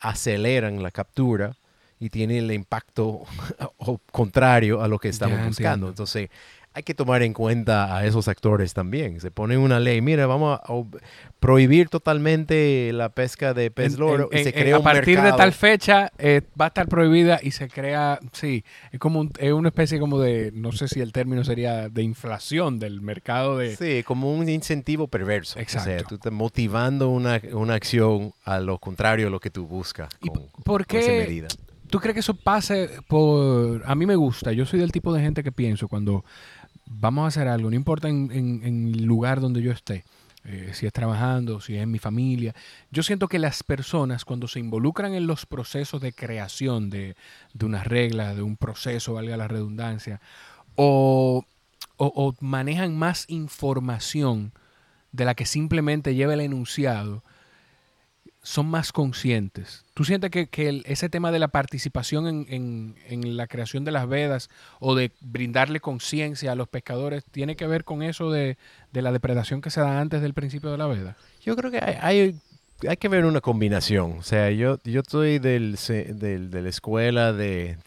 aceleran 0.00 0.82
la 0.82 0.90
captura 0.90 1.56
y 2.00 2.10
tienen 2.10 2.38
el 2.38 2.52
impacto 2.52 3.22
contrario 4.10 4.82
a 4.82 4.88
lo 4.88 4.98
que 4.98 5.08
estamos 5.08 5.42
buscando. 5.46 5.88
Entonces, 5.88 6.30
hay 6.74 6.82
que 6.82 6.94
tomar 6.94 7.22
en 7.22 7.32
cuenta 7.34 7.96
a 7.96 8.06
esos 8.06 8.28
actores 8.28 8.72
también. 8.72 9.20
Se 9.20 9.30
pone 9.30 9.58
una 9.58 9.78
ley, 9.78 10.00
mira, 10.00 10.26
vamos 10.26 10.58
a 10.58 10.72
prohibir 11.38 11.88
totalmente 11.88 12.90
la 12.92 13.10
pesca 13.10 13.52
de 13.52 13.70
pez 13.70 13.98
loro 13.98 14.30
y 14.32 14.42
se 14.42 14.52
crea 14.52 14.76
A 14.76 14.82
partir 14.82 15.20
de 15.20 15.32
tal 15.32 15.52
fecha 15.52 16.12
eh, 16.18 16.40
va 16.58 16.66
a 16.66 16.68
estar 16.68 16.88
prohibida 16.88 17.40
y 17.42 17.50
se 17.50 17.68
crea, 17.68 18.20
sí, 18.32 18.64
es 18.90 18.98
como 18.98 19.28
es 19.38 19.52
una 19.52 19.68
especie 19.68 19.98
como 19.98 20.18
de, 20.18 20.50
no 20.54 20.72
sé 20.72 20.88
si 20.88 21.00
el 21.00 21.12
término 21.12 21.44
sería 21.44 21.88
de 21.88 22.02
inflación 22.02 22.78
del 22.78 23.00
mercado 23.00 23.58
de... 23.58 23.76
Sí, 23.76 24.02
como 24.02 24.32
un 24.32 24.48
incentivo 24.48 25.08
perverso. 25.08 25.58
Exacto. 25.58 25.90
O 25.90 25.92
sea, 25.92 26.02
tú 26.04 26.14
estás 26.14 26.32
motivando 26.32 27.10
una, 27.10 27.40
acción 27.74 28.32
a 28.44 28.60
lo 28.60 28.78
contrario 28.78 29.26
a 29.26 29.30
lo 29.30 29.40
que 29.40 29.50
tú 29.50 29.66
buscas 29.66 30.08
con, 30.20 30.48
¿Por 30.64 30.86
qué? 30.86 31.00
esa 31.00 31.10
medida. 31.10 31.48
¿Tú 31.92 32.00
crees 32.00 32.14
que 32.14 32.20
eso 32.20 32.32
pase 32.32 32.88
por... 33.06 33.82
A 33.84 33.94
mí 33.94 34.06
me 34.06 34.16
gusta, 34.16 34.52
yo 34.52 34.64
soy 34.64 34.80
del 34.80 34.92
tipo 34.92 35.12
de 35.12 35.20
gente 35.20 35.42
que 35.42 35.52
pienso 35.52 35.88
cuando 35.88 36.24
vamos 36.86 37.24
a 37.24 37.28
hacer 37.28 37.48
algo, 37.48 37.70
no 37.70 37.76
importa 37.76 38.08
en, 38.08 38.62
el 38.62 39.04
lugar 39.04 39.40
donde 39.40 39.62
yo 39.62 39.72
esté, 39.72 40.04
eh, 40.44 40.70
si 40.74 40.86
es 40.86 40.92
trabajando, 40.92 41.60
si 41.60 41.76
es 41.76 41.82
en 41.82 41.90
mi 41.90 41.98
familia. 41.98 42.54
Yo 42.90 43.02
siento 43.02 43.28
que 43.28 43.38
las 43.38 43.62
personas 43.62 44.24
cuando 44.24 44.48
se 44.48 44.60
involucran 44.60 45.14
en 45.14 45.26
los 45.26 45.46
procesos 45.46 46.00
de 46.00 46.12
creación 46.12 46.90
de, 46.90 47.16
de 47.54 47.66
una 47.66 47.84
regla, 47.84 48.34
de 48.34 48.42
un 48.42 48.56
proceso, 48.56 49.14
valga 49.14 49.36
la 49.36 49.48
redundancia, 49.48 50.20
o, 50.76 51.44
manejan 52.40 52.96
más 52.96 53.26
información 53.28 54.52
de 55.12 55.24
la 55.24 55.34
que 55.34 55.46
simplemente 55.46 56.14
lleva 56.14 56.34
el 56.34 56.40
enunciado, 56.40 57.22
son 58.42 58.66
más 58.66 58.92
conscientes. 58.92 59.84
¿Tú 59.94 60.04
sientes 60.04 60.30
que, 60.30 60.82
ese 60.84 61.08
tema 61.08 61.30
de 61.30 61.38
la 61.38 61.48
participación 61.48 62.46
en, 62.48 63.36
la 63.36 63.46
creación 63.46 63.84
de 63.84 63.92
las 63.92 64.08
vedas 64.08 64.50
o 64.80 64.94
de 64.94 65.12
brindarle 65.20 65.80
conciencia 65.80 66.52
a 66.52 66.54
los 66.56 66.68
pescadores 66.68 67.24
tiene 67.30 67.54
que 67.54 67.66
ver 67.66 67.84
con 67.84 68.02
eso 68.02 68.30
de, 68.32 68.58
la 68.92 69.12
depredación 69.12 69.60
que 69.60 69.70
se 69.70 69.80
da 69.80 70.00
antes 70.00 70.20
del 70.22 70.34
principio 70.34 70.70
de 70.70 70.78
la 70.78 70.86
veda? 70.86 71.16
Yo 71.40 71.54
creo 71.56 71.70
que 71.70 71.78
hay, 71.78 72.40
que 72.96 73.08
ver 73.08 73.24
una 73.24 73.40
combinación. 73.40 74.18
O 74.18 74.22
sea, 74.22 74.50
yo, 74.50 74.78
yo 74.84 75.00
estoy 75.00 75.38
de 75.38 75.60
la 76.50 76.68
escuela 76.68 77.32
de, 77.32 77.78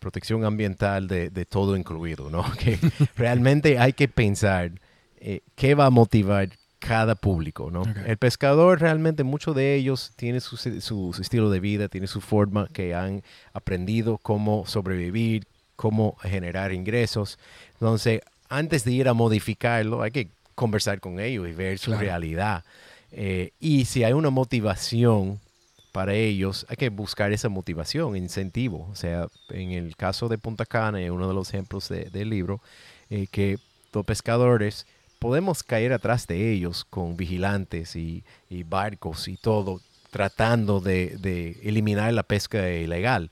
protección 0.00 0.44
ambiental 0.44 1.06
de, 1.06 1.46
todo 1.48 1.76
incluido, 1.76 2.30
¿no? 2.30 2.44
Que 2.58 2.78
realmente 3.16 3.78
hay 3.78 3.92
que 3.92 4.08
pensar 4.08 4.72
eh, 5.20 5.42
qué 5.54 5.74
va 5.76 5.86
a 5.86 5.90
motivar 5.90 6.48
cada 6.80 7.14
público, 7.14 7.70
¿no? 7.70 7.84
El 8.06 8.16
pescador 8.16 8.80
realmente, 8.80 9.22
muchos 9.22 9.54
de 9.54 9.76
ellos 9.76 10.12
tienen 10.16 10.40
su, 10.40 10.56
su, 10.56 11.16
estilo 11.20 11.50
de 11.50 11.60
vida, 11.60 11.88
tiene 11.88 12.06
su 12.06 12.20
forma 12.20 12.68
que 12.72 12.94
han 12.94 13.22
aprendido 13.52 14.18
cómo 14.18 14.66
sobrevivir, 14.66 15.46
cómo 15.76 16.16
generar 16.22 16.72
ingresos. 16.72 17.38
Entonces, 17.74 18.22
antes 18.48 18.84
de 18.84 18.92
ir 18.92 19.08
a 19.08 19.14
modificarlo, 19.14 20.02
hay 20.02 20.10
que 20.10 20.28
conversar 20.54 21.00
con 21.00 21.20
ellos 21.20 21.48
y 21.48 21.52
ver 21.52 21.78
su 21.78 21.94
realidad. 21.94 22.64
Eh, 23.12 23.52
y 23.60 23.84
si 23.84 24.02
hay 24.02 24.14
una 24.14 24.30
motivación 24.30 25.38
para 25.92 26.14
ellos, 26.14 26.66
hay 26.68 26.76
que 26.76 26.88
buscar 26.88 27.32
esa 27.32 27.48
motivación, 27.48 28.16
incentivo. 28.16 28.88
O 28.90 28.94
sea, 28.94 29.26
en 29.50 29.72
el 29.72 29.96
caso 29.96 30.28
de 30.28 30.38
Punta 30.38 30.64
Cana, 30.64 30.98
uno 31.12 31.28
de 31.28 31.34
los 31.34 31.50
ejemplos 31.50 31.88
del 31.88 32.30
libro, 32.30 32.60
eh, 33.10 33.26
que 33.30 33.58
los 33.92 34.04
pescadores 34.04 34.86
podemos 35.20 35.62
caer 35.62 35.92
atrás 35.92 36.26
de 36.26 36.50
ellos 36.50 36.84
con 36.88 37.16
vigilantes 37.16 37.94
y, 37.94 38.24
barcos 38.64 39.28
y 39.28 39.36
todo, 39.36 39.80
tratando 40.10 40.80
de, 40.80 41.56
eliminar 41.62 42.12
la 42.12 42.24
pesca 42.24 42.68
ilegal. 42.68 43.30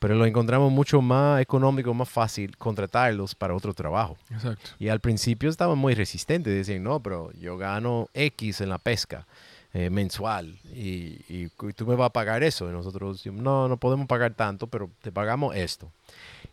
Pero 0.00 0.14
lo 0.14 0.26
encontramos 0.26 0.72
mucho 0.72 1.02
más 1.02 1.40
económico, 1.40 1.92
más 1.92 2.08
fácil 2.08 2.56
contratarlos 2.56 3.34
para 3.34 3.54
otro 3.54 3.74
trabajo. 3.74 4.16
Exacto. 4.30 4.70
Y 4.78 4.88
al 4.88 5.00
principio 5.00 5.50
estaban 5.50 5.76
muy 5.76 5.94
resistentes, 5.94 6.54
decían, 6.54 6.84
no, 6.84 7.00
pero 7.00 7.32
yo 7.32 7.58
gano 7.58 8.08
X 8.14 8.60
en 8.60 8.70
la 8.70 8.78
pesca. 8.78 9.26
Eh, 9.74 9.90
mensual 9.90 10.58
y, 10.74 11.20
y, 11.28 11.50
tú 11.76 11.86
me 11.86 11.94
vas 11.94 12.06
a 12.06 12.12
pagar 12.12 12.42
eso. 12.42 12.70
Y 12.70 12.72
nosotros 12.72 13.26
no, 13.26 13.68
no 13.68 13.76
podemos 13.76 14.06
pagar 14.06 14.32
tanto, 14.32 14.66
pero 14.66 14.90
te 15.02 15.12
pagamos 15.12 15.54
esto. 15.54 15.92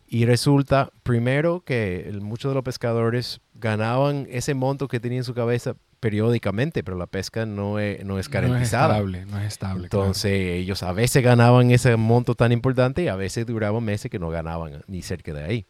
Y 0.08 0.24
resulta, 0.24 0.90
primero, 1.02 1.62
que 1.64 2.10
muchos 2.20 2.50
de 2.50 2.54
los 2.54 2.62
pescadores 2.64 3.40
ganaban 3.54 4.26
ese 4.30 4.54
monto 4.54 4.86
que 4.88 5.00
tenían 5.00 5.18
en 5.18 5.24
su 5.24 5.34
cabeza 5.34 5.74
periódicamente, 5.98 6.84
pero 6.84 6.96
la 6.96 7.06
pesca 7.06 7.46
no 7.46 7.78
es, 7.80 7.98
no 8.04 8.04
es 8.04 8.06
No 8.08 8.18
es 8.18 8.28
garantizada. 8.28 8.94
estable, 8.98 9.26
no 9.26 9.38
es 9.40 9.46
estable. 9.46 9.88
claro. 9.88 10.04
Entonces 10.04 10.32
ellos 10.32 10.82
a 10.82 10.92
veces 10.92 11.24
ganaban 11.24 11.70
ese 11.70 11.96
monto 11.96 12.34
tan 12.34 12.52
importante 12.52 13.02
y 13.02 13.08
a 13.08 13.16
veces 13.16 13.46
duraban 13.46 13.82
meses 13.82 14.10
que 14.10 14.18
no 14.18 14.28
ganaban 14.28 14.82
ni 14.86 15.02
cerca 15.02 15.32
de 15.32 15.42
ahí. 15.44 15.66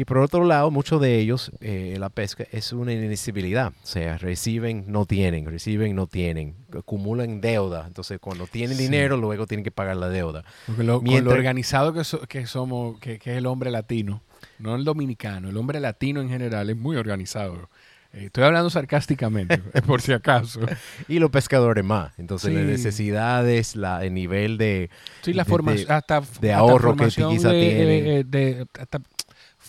Y 0.00 0.06
por 0.06 0.16
otro 0.16 0.46
lado, 0.46 0.70
muchos 0.70 0.98
de 0.98 1.18
ellos, 1.18 1.52
eh, 1.60 1.94
la 2.00 2.08
pesca 2.08 2.46
es 2.52 2.72
una 2.72 2.90
inestabilidad. 2.94 3.74
O 3.82 3.86
sea, 3.86 4.16
reciben, 4.16 4.84
no 4.86 5.04
tienen, 5.04 5.44
reciben, 5.44 5.94
no 5.94 6.06
tienen, 6.06 6.54
acumulan 6.74 7.42
deuda. 7.42 7.84
Entonces 7.86 8.18
cuando 8.18 8.46
tienen 8.46 8.78
Sí. 8.78 8.84
dinero, 8.84 9.18
luego 9.18 9.46
tienen 9.46 9.62
que 9.62 9.70
pagar 9.70 9.96
la 9.98 10.08
deuda. 10.08 10.42
Porque 10.66 10.84
lo, 10.84 11.02
con 11.02 11.22
lo 11.24 11.30
organizado 11.32 11.92
que, 11.92 12.04
so- 12.04 12.22
que 12.22 12.46
somos, 12.46 12.98
que, 12.98 13.18
que 13.18 13.32
es 13.32 13.36
el 13.36 13.44
hombre 13.44 13.70
latino, 13.70 14.22
no 14.58 14.74
el 14.74 14.84
dominicano, 14.84 15.50
el 15.50 15.56
hombre 15.58 15.80
latino 15.80 16.22
en 16.22 16.30
general 16.30 16.70
es 16.70 16.78
muy 16.78 16.96
organizado. 16.96 17.68
Eh, 18.14 18.24
estoy 18.24 18.44
hablando 18.44 18.70
sarcásticamente, 18.70 19.60
eh, 19.74 19.82
por 19.82 20.00
si 20.00 20.12
acaso. 20.14 20.60
Y 21.08 21.18
los 21.18 21.30
pescadores 21.30 21.84
más. 21.84 22.18
Entonces 22.18 22.54
las 22.54 22.64
necesidades, 22.64 23.76
la, 23.76 24.02
el 24.02 24.14
nivel 24.14 24.56
de... 24.56 24.88
Sí, 25.20 25.34
la 25.34 25.44
de- 25.44 25.86
hasta, 25.90 26.20
de 26.40 26.52
hasta 26.52 26.56
ahorro 26.56 26.96
que 26.96 27.04
quizá 27.04 27.50
tienen. 27.50 28.30
de- 28.30 28.66
hasta- 28.78 29.02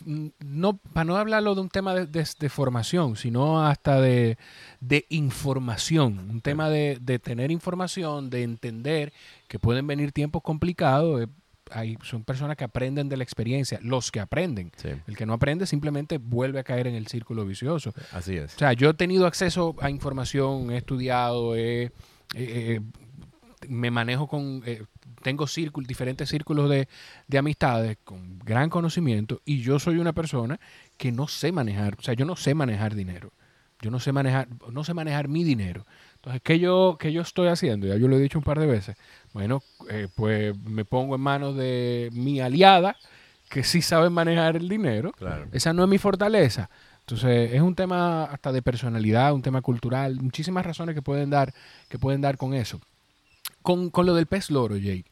no, 0.05 0.77
para 0.77 1.03
no 1.05 1.15
hablarlo 1.17 1.55
de 1.55 1.61
un 1.61 1.69
tema 1.69 1.93
de, 1.95 2.05
de- 2.05 2.27
de 2.39 2.49
formación, 2.49 3.15
sino 3.15 3.65
hasta 3.65 3.99
de, 4.01 4.37
de 4.79 5.05
información, 5.09 6.17
un 6.29 6.41
tema 6.41 6.69
de, 6.69 6.97
de 7.01 7.19
tener 7.19 7.51
información, 7.51 8.29
de 8.29 8.43
entender 8.43 9.13
que 9.47 9.59
pueden 9.59 9.85
venir 9.87 10.11
tiempos 10.11 10.41
complicados. 10.43 11.21
eh, 11.23 11.27
hay, 11.73 11.97
son 12.03 12.23
personas 12.25 12.57
que 12.57 12.65
aprenden 12.65 13.07
de 13.07 13.15
la 13.15 13.23
experiencia, 13.23 13.79
los 13.81 14.11
que 14.11 14.19
aprenden. 14.19 14.71
Sí, 14.75 14.89
El 15.07 15.15
que 15.15 15.25
no 15.25 15.31
aprende 15.33 15.65
simplemente 15.65 16.17
vuelve 16.17 16.59
a 16.59 16.63
caer 16.63 16.87
en 16.87 16.95
el 16.95 17.07
círculo 17.07 17.45
vicioso. 17.45 17.93
así 18.11 18.35
es. 18.35 18.55
O 18.55 18.59
sea, 18.59 18.73
yo 18.73 18.89
he 18.89 18.93
tenido 18.93 19.25
acceso 19.25 19.75
a 19.79 19.89
información, 19.89 20.71
he 20.71 20.77
estudiado, 20.77 21.55
he- 21.55 21.91
me 23.69 23.91
manejo 23.91 24.27
con, 24.27 24.63
eh, 24.65 24.83
tengo 25.21 25.47
círculos, 25.47 25.87
diferentes 25.87 26.29
círculos 26.29 26.69
de, 26.69 26.87
de 27.27 27.37
amistades 27.37 27.97
con 28.03 28.39
gran 28.39 28.69
conocimiento 28.69 29.41
y 29.45 29.61
yo 29.61 29.79
soy 29.79 29.97
una 29.97 30.13
persona 30.13 30.59
que 30.97 31.11
no 31.11 31.27
sé 31.27 31.51
manejar, 31.51 31.95
o 31.99 32.01
sea, 32.01 32.13
yo 32.13 32.25
no 32.25 32.35
sé 32.35 32.53
manejar 32.53 32.95
dinero. 32.95 33.31
Yo 33.81 33.89
no 33.89 33.99
sé 33.99 34.11
manejar, 34.11 34.47
no 34.71 34.83
sé 34.83 34.93
manejar 34.93 35.27
mi 35.27 35.43
dinero. 35.43 35.87
Entonces, 36.15 36.41
¿qué 36.43 36.59
yo, 36.59 36.97
qué 36.99 37.11
yo 37.11 37.23
estoy 37.23 37.47
haciendo? 37.47 37.87
Ya 37.87 37.95
yo 37.97 38.07
lo 38.07 38.15
he 38.15 38.19
dicho 38.19 38.37
un 38.37 38.43
par 38.43 38.59
de 38.59 38.67
veces. 38.67 38.95
Bueno, 39.33 39.63
eh, 39.89 40.07
pues 40.15 40.55
me 40.59 40.85
pongo 40.85 41.15
en 41.15 41.21
manos 41.21 41.55
de 41.55 42.09
mi 42.13 42.39
aliada, 42.39 42.95
que 43.49 43.63
sí 43.63 43.81
sabe 43.81 44.11
manejar 44.11 44.55
el 44.55 44.69
dinero. 44.69 45.11
Claro. 45.13 45.47
Esa 45.51 45.73
no 45.73 45.83
es 45.83 45.89
mi 45.89 45.97
fortaleza. 45.97 46.69
Entonces, 46.99 47.53
es 47.53 47.61
un 47.61 47.73
tema 47.73 48.25
hasta 48.25 48.51
de 48.51 48.61
personalidad, 48.61 49.33
un 49.33 49.41
tema 49.41 49.63
cultural, 49.63 50.21
muchísimas 50.21 50.63
razones 50.63 50.93
que 50.93 51.01
pueden 51.01 51.31
dar, 51.31 51.51
que 51.89 51.97
pueden 51.97 52.21
dar 52.21 52.37
con 52.37 52.53
eso. 52.53 52.79
Con, 53.61 53.89
con 53.89 54.05
lo 54.05 54.13
del 54.15 54.25
pez 54.25 54.49
loro, 54.49 54.77
Jake, 54.77 55.05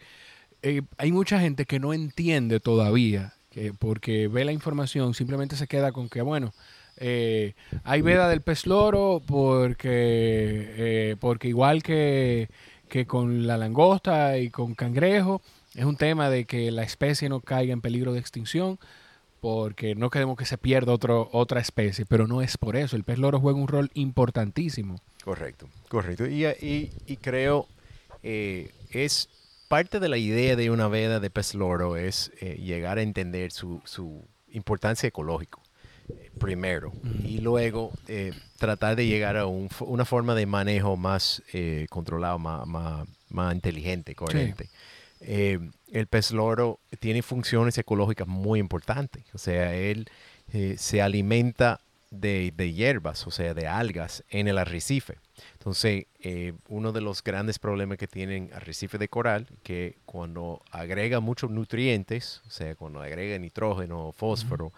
eh, 0.61 0.81
hay 0.97 1.11
mucha 1.11 1.39
gente 1.39 1.65
que 1.65 1.79
no 1.79 1.93
entiende 1.93 2.59
todavía, 2.59 3.33
que 3.51 3.73
porque 3.73 4.27
ve 4.27 4.45
la 4.45 4.51
información, 4.51 5.13
simplemente 5.13 5.55
se 5.55 5.67
queda 5.67 5.91
con 5.91 6.09
que, 6.09 6.21
bueno, 6.21 6.53
eh, 6.97 7.53
hay 7.83 8.01
veda 8.01 8.27
del 8.27 8.41
pez 8.41 8.65
loro 8.65 9.21
porque, 9.25 9.89
eh, 9.91 11.15
porque 11.19 11.47
igual 11.47 11.81
que, 11.83 12.49
que 12.89 13.05
con 13.05 13.47
la 13.47 13.57
langosta 13.57 14.37
y 14.37 14.49
con 14.49 14.75
cangrejo, 14.75 15.41
es 15.75 15.85
un 15.85 15.95
tema 15.95 16.29
de 16.29 16.45
que 16.45 16.71
la 16.71 16.83
especie 16.83 17.29
no 17.29 17.39
caiga 17.39 17.71
en 17.73 17.81
peligro 17.81 18.11
de 18.13 18.19
extinción 18.19 18.79
porque 19.39 19.95
no 19.95 20.09
queremos 20.09 20.35
que 20.37 20.45
se 20.45 20.57
pierda 20.57 20.91
otro, 20.91 21.29
otra 21.31 21.61
especie, 21.61 22.05
pero 22.05 22.27
no 22.27 22.41
es 22.41 22.57
por 22.57 22.75
eso. 22.75 22.97
El 22.97 23.05
pez 23.05 23.17
loro 23.19 23.39
juega 23.39 23.57
un 23.59 23.69
rol 23.69 23.89
importantísimo. 23.93 24.99
Correcto, 25.23 25.69
correcto. 25.87 26.25
Y, 26.27 26.45
y- 26.45 26.91
y 27.07 27.17
creo 27.17 27.67
eh, 28.23 28.71
es 28.91 29.29
parte 29.69 29.99
de 29.99 30.09
la 30.09 30.17
idea 30.17 30.57
de 30.57 30.71
una 30.71 30.89
veda 30.89 31.21
de 31.21 31.29
pez 31.29 31.53
loro 31.53 31.95
es 31.95 32.31
eh, 32.41 32.55
llegar 32.55 32.97
a 32.97 33.03
entender 33.03 33.51
su, 33.51 33.81
su 33.85 34.25
importancia 34.51 35.07
ecológica 35.07 35.59
eh, 36.09 36.31
primero 36.39 36.91
y 37.23 37.37
luego 37.37 37.93
eh, 38.07 38.33
tratar 38.57 38.95
de 38.95 39.05
llegar 39.05 39.37
a 39.37 39.45
un 39.45 39.69
una 39.81 40.05
forma 40.05 40.33
de 40.33 40.47
manejo 40.47 40.97
más 40.97 41.43
controlado, 41.89 42.39
más, 42.39 42.67
más, 42.67 43.07
más 43.29 43.53
inteligente, 43.53 44.15
coherente. 44.15 44.69
El 45.21 46.07
pez 46.09 46.31
loro 46.31 46.79
tiene 46.99 47.21
funciones 47.21 47.77
ecológicas 47.77 48.27
muy 48.27 48.59
importantes. 48.59 49.23
O 49.33 49.37
sea, 49.37 49.75
él 49.75 50.09
se 50.77 51.01
alimenta 51.01 51.79
de, 52.09 52.53
de 52.55 52.73
hierbas, 52.73 53.27
o 53.27 53.31
sea, 53.31 53.53
de 53.53 53.67
algas 53.67 54.23
en 54.29 54.47
el 54.47 54.57
arrecife. 54.57 55.17
Entonces, 55.53 56.05
eh, 56.19 56.53
uno 56.67 56.91
de 56.91 57.01
los 57.01 57.23
grandes 57.23 57.59
problemas 57.59 57.97
que 57.97 58.07
tienen 58.07 58.49
arrecife 58.53 58.97
de 58.97 59.07
coral, 59.07 59.47
que 59.63 59.97
cuando 60.05 60.61
agrega 60.71 61.19
muchos 61.19 61.49
nutrientes, 61.49 62.41
o 62.47 62.49
sea, 62.49 62.75
cuando 62.75 63.01
agrega 63.01 63.37
nitrógeno, 63.37 64.11
fósforo, 64.11 64.71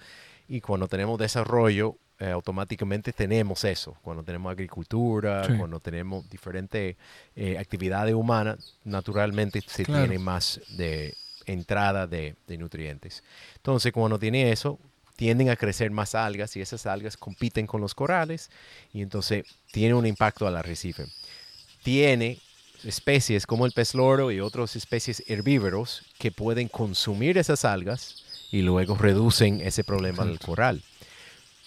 y 0.47 0.59
cuando 0.61 0.87
tenemos 0.87 1.17
desarrollo, 1.19 1.95
eh, 2.19 2.29
automáticamente 2.29 3.13
tenemos 3.13 3.63
eso. 3.63 3.95
Cuando 4.03 4.21
tenemos 4.23 4.51
agricultura, 4.51 5.45
Sí. 5.45 5.53
cuando 5.57 5.79
tenemos 5.79 6.29
diferentes 6.29 6.95
eh, 7.35 7.57
actividades 7.57 8.13
humanas, 8.13 8.77
naturalmente 8.83 9.61
se 9.65 9.83
Claro. 9.85 10.03
tiene 10.07 10.19
más 10.19 10.61
de 10.77 11.15
entrada 11.47 12.05
de, 12.05 12.35
de 12.47 12.57
nutrientes. 12.59 13.23
Entonces, 13.55 13.91
cuando 13.91 14.19
tiene 14.19 14.51
eso, 14.51 14.77
tienden 15.21 15.51
a 15.51 15.55
crecer 15.55 15.91
más 15.91 16.15
algas 16.15 16.57
y 16.57 16.61
esas 16.61 16.87
algas 16.87 17.15
compiten 17.15 17.67
con 17.67 17.79
los 17.79 17.93
corales 17.93 18.49
y 18.91 19.03
entonces 19.03 19.45
tiene 19.71 19.93
un 19.93 20.07
impacto 20.07 20.47
al 20.47 20.57
arrecife. 20.57 21.05
Tiene 21.83 22.39
especies 22.83 23.45
como 23.45 23.67
el 23.67 23.71
pez 23.71 23.93
loro 23.93 24.31
y 24.31 24.39
otras 24.39 24.75
especies 24.75 25.21
herbívoros 25.27 26.01
que 26.17 26.31
pueden 26.31 26.69
consumir 26.69 27.37
esas 27.37 27.65
algas 27.65 28.23
y 28.51 28.63
luego 28.63 28.95
reducen 28.95 29.61
ese 29.61 29.83
problema 29.83 30.25
del 30.25 30.39
coral. 30.39 30.81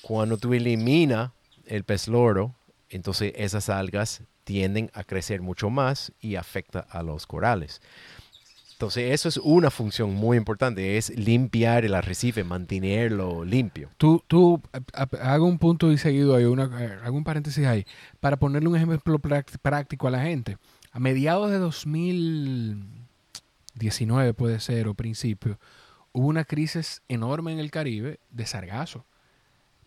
Cuando 0.03 0.37
tú 0.37 0.53
eliminas 0.53 1.31
el 1.67 1.85
pez 1.85 2.09
loro, 2.09 2.57
entonces 2.90 3.35
esas 3.37 3.69
algas 3.69 4.23
tienden 4.43 4.90
a 4.95 5.05
crecer 5.05 5.43
mucho 5.43 5.71
más 5.71 6.11
y 6.21 6.35
afecta 6.35 6.81
a 6.81 7.05
los 7.05 7.25
corales. 7.25 7.81
Entonces 8.74 9.12
eso 9.12 9.28
es 9.28 9.37
una 9.37 9.70
función 9.70 10.12
muy 10.12 10.37
importante, 10.37 10.96
es 10.96 11.16
limpiar 11.16 11.84
el 11.84 11.94
arrecife, 11.94 12.42
mantenerlo 12.42 13.44
limpio. 13.44 13.88
Tú, 13.98 14.20
tú 14.26 14.60
hago 15.22 15.46
un 15.46 15.58
punto 15.58 15.92
y 15.92 15.98
seguido 15.98 16.34
ahí, 16.34 16.44
una, 16.44 16.64
eh, 16.82 16.98
hago 17.04 17.16
un 17.16 17.22
paréntesis 17.22 17.64
ahí, 17.66 17.87
para 18.18 18.37
ponerle 18.37 18.68
un 18.68 18.74
ejemplo 18.74 19.20
práctico 19.20 20.08
a 20.08 20.10
la 20.10 20.22
gente. 20.22 20.58
A 20.90 20.98
mediados 20.98 21.52
de 21.52 21.58
2019 21.58 24.34
puede 24.34 24.58
ser, 24.58 24.88
o 24.88 24.94
principio, 24.94 25.60
hubo 26.10 26.26
una 26.26 26.44
crisis 26.44 27.00
enorme 27.06 27.52
en 27.52 27.60
el 27.60 27.70
Caribe 27.70 28.18
de 28.30 28.44
sargazo. 28.44 29.06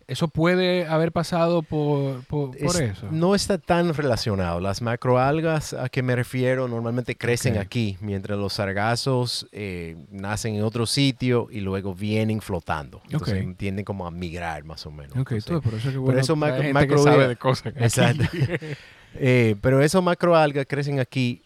Eso 0.08 0.26
puede 0.28 0.86
haber 0.86 1.12
pasado 1.12 1.62
por, 1.62 2.24
por, 2.24 2.56
por 2.56 2.76
Es- 2.76 2.80
eso. 2.80 3.08
No 3.10 3.34
está 3.34 3.58
tan 3.58 3.92
relacionado. 3.92 4.58
Las 4.58 4.80
macroalgas 4.80 5.74
a 5.74 5.90
que 5.90 6.02
me 6.02 6.16
refiero 6.16 6.66
normalmente 6.66 7.14
crecen 7.14 7.58
aquí, 7.58 7.98
mientras 8.00 8.38
los 8.38 8.54
sargazos 8.54 9.46
eh, 9.52 9.96
nacen 10.10 10.54
en 10.54 10.62
otro 10.62 10.86
sitio 10.86 11.48
y 11.50 11.60
luego 11.60 11.94
vienen 11.94 12.40
flotando. 12.40 13.02
Entonces 13.10 13.46
Ok. 13.46 13.56
tienden 13.58 13.84
como 13.84 14.06
a 14.06 14.10
migrar 14.10 14.64
más 14.64 14.86
o 14.86 14.90
menos. 14.90 15.12
Ok, 15.12 15.32
Entonces, 15.32 15.44
tú, 15.44 15.60
por 15.60 15.74
eso 15.74 15.88
es 15.88 15.92
que 15.92 15.98
bueno, 15.98 16.20
eso 16.20 16.32
hay 16.32 16.38
macro- 16.38 16.62
gente 16.62 16.68
que 16.68 16.72
macro- 16.94 17.02
sabe 17.04 17.28
de 17.28 17.36
cosas. 17.36 17.66
aquí. 17.66 17.84
Exacto. 17.84 18.24
Eh, 19.14 19.56
pero 19.62 19.82
esos 19.82 20.02
macroalgas 20.02 20.66
crecen 20.68 21.00
aquí. 21.00 21.42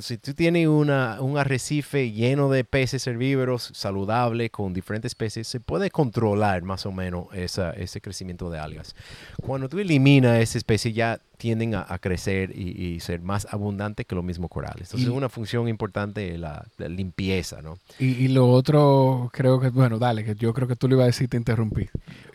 Si 0.00 0.16
tú 0.18 0.32
tienes 0.34 0.68
una, 0.68 1.20
un 1.20 1.36
arrecife 1.38 2.10
lleno 2.12 2.48
de 2.50 2.64
peces 2.64 3.06
herbívoros 3.06 3.70
saludable 3.74 4.48
con 4.50 4.72
diferentes 4.72 5.10
especies, 5.10 5.48
se 5.48 5.60
puede 5.60 5.90
controlar 5.90 6.62
más 6.62 6.86
o 6.86 6.92
menos 6.92 7.26
esa- 7.34 7.72
ese 7.72 8.00
crecimiento 8.00 8.48
de 8.50 8.58
algas. 8.58 8.94
Cuando 9.40 9.68
tú 9.68 9.78
eliminas 9.80 10.40
esa 10.40 10.58
especie 10.58 10.92
ya 10.92 11.18
tienden 11.42 11.74
a, 11.74 11.84
a 11.88 11.98
crecer 11.98 12.52
y, 12.56 12.70
y 12.94 13.00
ser 13.00 13.20
más 13.20 13.48
abundantes 13.50 14.06
que 14.06 14.14
los 14.14 14.22
mismos 14.22 14.48
corales. 14.48 14.82
Entonces 14.88 15.00
Y- 15.08 15.10
es 15.10 15.16
una 15.16 15.28
función 15.28 15.66
importante 15.66 16.38
la 16.38 16.64
limpieza, 16.78 17.60
¿no? 17.62 17.78
Y, 17.98 18.06
y 18.24 18.28
lo 18.28 18.48
otro, 18.48 19.28
creo 19.32 19.58
que, 19.58 19.70
bueno, 19.70 19.98
dale, 19.98 20.24
que 20.24 20.36
yo 20.36 20.54
creo 20.54 20.68
que 20.68 20.76
tú 20.76 20.86
le 20.86 20.94
ibas 20.94 21.02
a 21.02 21.06
decir, 21.06 21.28
te 21.28 21.36
interrumpí. 21.36 21.88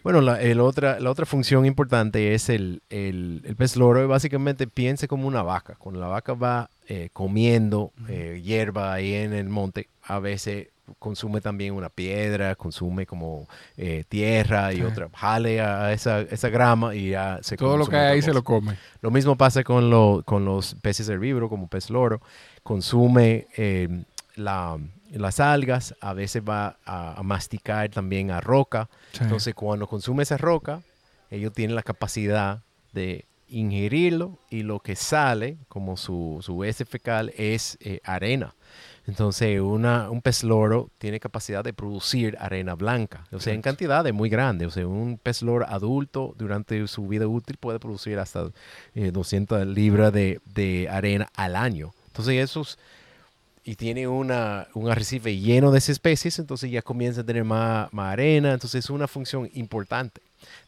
Bueno, 0.04 0.20
la, 0.20 0.42
el 0.42 0.60
otra, 0.60 1.00
la 1.00 1.10
otra 1.10 1.26
función 1.26 1.66
importante 1.66 2.34
es 2.34 2.50
el, 2.50 2.82
el, 2.90 3.44
el 3.46 3.56
pez 3.56 3.78
loro. 3.78 4.06
Básicamente 4.10 4.68
piense 4.68 5.08
como 5.08 5.26
una 5.26 5.42
vaca. 5.42 5.76
Cuando 5.78 6.02
la 6.02 6.08
vaca 6.08 6.34
va 6.34 6.70
eh, 6.90 7.08
comiendo 7.14 7.94
eh, 8.10 8.42
hierba 8.44 8.92
ahí 8.94 9.14
en 9.14 9.32
el 9.34 9.48
monte, 9.48 9.88
a 10.04 10.20
veces 10.20 10.68
consume 11.00 11.42
también 11.42 11.74
una 11.74 11.90
piedra, 11.90 12.56
consume 12.56 13.06
como 13.06 13.48
eh, 13.76 14.04
tierra 14.08 14.72
y 14.74 14.78
Sí. 14.78 14.82
otra. 14.84 15.10
Jale 15.14 15.62
a 15.62 15.92
esa, 15.94 16.22
esa 16.22 16.50
grama 16.50 16.96
y 16.96 17.10
ya 17.12 17.40
se 17.42 17.58
Todo 17.58 17.78
lo 17.78 17.88
que 17.88 17.96
hay 17.96 18.14
ahí 18.16 18.22
se 18.22 18.34
lo 18.34 18.44
come. 18.44 18.78
Lo 19.02 19.12
mismo 19.12 19.36
pasa 19.36 19.64
con, 19.64 19.90
lo- 19.90 20.24
con 20.26 20.46
los 20.46 20.76
peces 20.76 21.08
herbívoros, 21.10 21.50
como 21.50 21.68
pez 21.68 21.90
loro. 21.90 22.22
Consume 22.64 23.48
eh, 23.58 24.04
la- 24.36 24.78
las 25.12 25.40
algas, 25.40 25.96
a 26.02 26.14
veces 26.14 26.44
va 26.48 26.78
a, 26.86 27.14
a 27.20 27.24
masticar 27.24 27.90
también 27.90 28.30
a 28.32 28.42
roca. 28.42 28.90
Sí. 29.14 29.20
Entonces, 29.24 29.54
cuando 29.56 29.88
consume 29.88 30.24
esa 30.24 30.38
roca, 30.38 30.82
ellos 31.32 31.54
tienen 31.54 31.76
la 31.76 31.84
capacidad 31.84 32.62
de 32.94 33.26
ingerirlo 33.50 34.38
y 34.50 34.64
lo 34.64 34.80
que 34.80 34.96
sale 34.96 35.58
como 35.70 35.96
su, 35.98 36.40
su 36.42 36.62
fecal 36.86 37.32
es 37.38 37.78
eh, 37.82 38.02
arena. 38.04 38.54
Entonces, 39.08 39.62
una, 39.62 40.10
un 40.10 40.22
pez 40.22 40.44
loro 40.44 40.90
tiene 40.98 41.22
capacidad 41.22 41.64
de 41.64 41.72
producir 41.72 42.38
arena 42.40 42.76
blanca, 42.76 43.26
o 43.32 43.40
sea, 43.40 43.54
en 43.54 43.62
cantidades 43.62 44.14
muy 44.14 44.30
grandes. 44.30 44.68
O 44.68 44.72
sea, 44.72 44.86
un 44.86 45.18
pez 45.18 45.42
loro 45.42 45.66
adulto 45.68 46.36
durante 46.38 46.86
su 46.88 47.08
vida 47.08 47.26
útil 47.26 47.56
puede 47.58 47.80
producir 47.80 48.20
hasta 48.20 48.52
200 48.94 49.62
eh, 49.62 49.66
libras 49.66 50.12
de, 50.12 50.42
de, 50.54 50.90
arena 50.90 51.30
al 51.36 51.56
año. 51.56 51.94
Entonces, 52.08 52.36
esos 52.36 52.78
y 53.64 53.76
tiene 53.76 54.08
una, 54.08 54.68
un 54.74 54.90
arrecife 54.90 55.38
lleno 55.38 55.72
de 55.72 55.80
esas 55.80 55.90
especies, 55.90 56.40
entonces 56.40 56.72
ya 56.72 56.82
comienza 56.82 57.20
a 57.22 57.24
tener 57.26 57.44
más, 57.44 57.92
más 57.92 58.14
arena, 58.14 58.54
entonces 58.54 58.86
es 58.86 58.90
una 58.90 59.10
función 59.10 59.50
importante. 59.54 60.22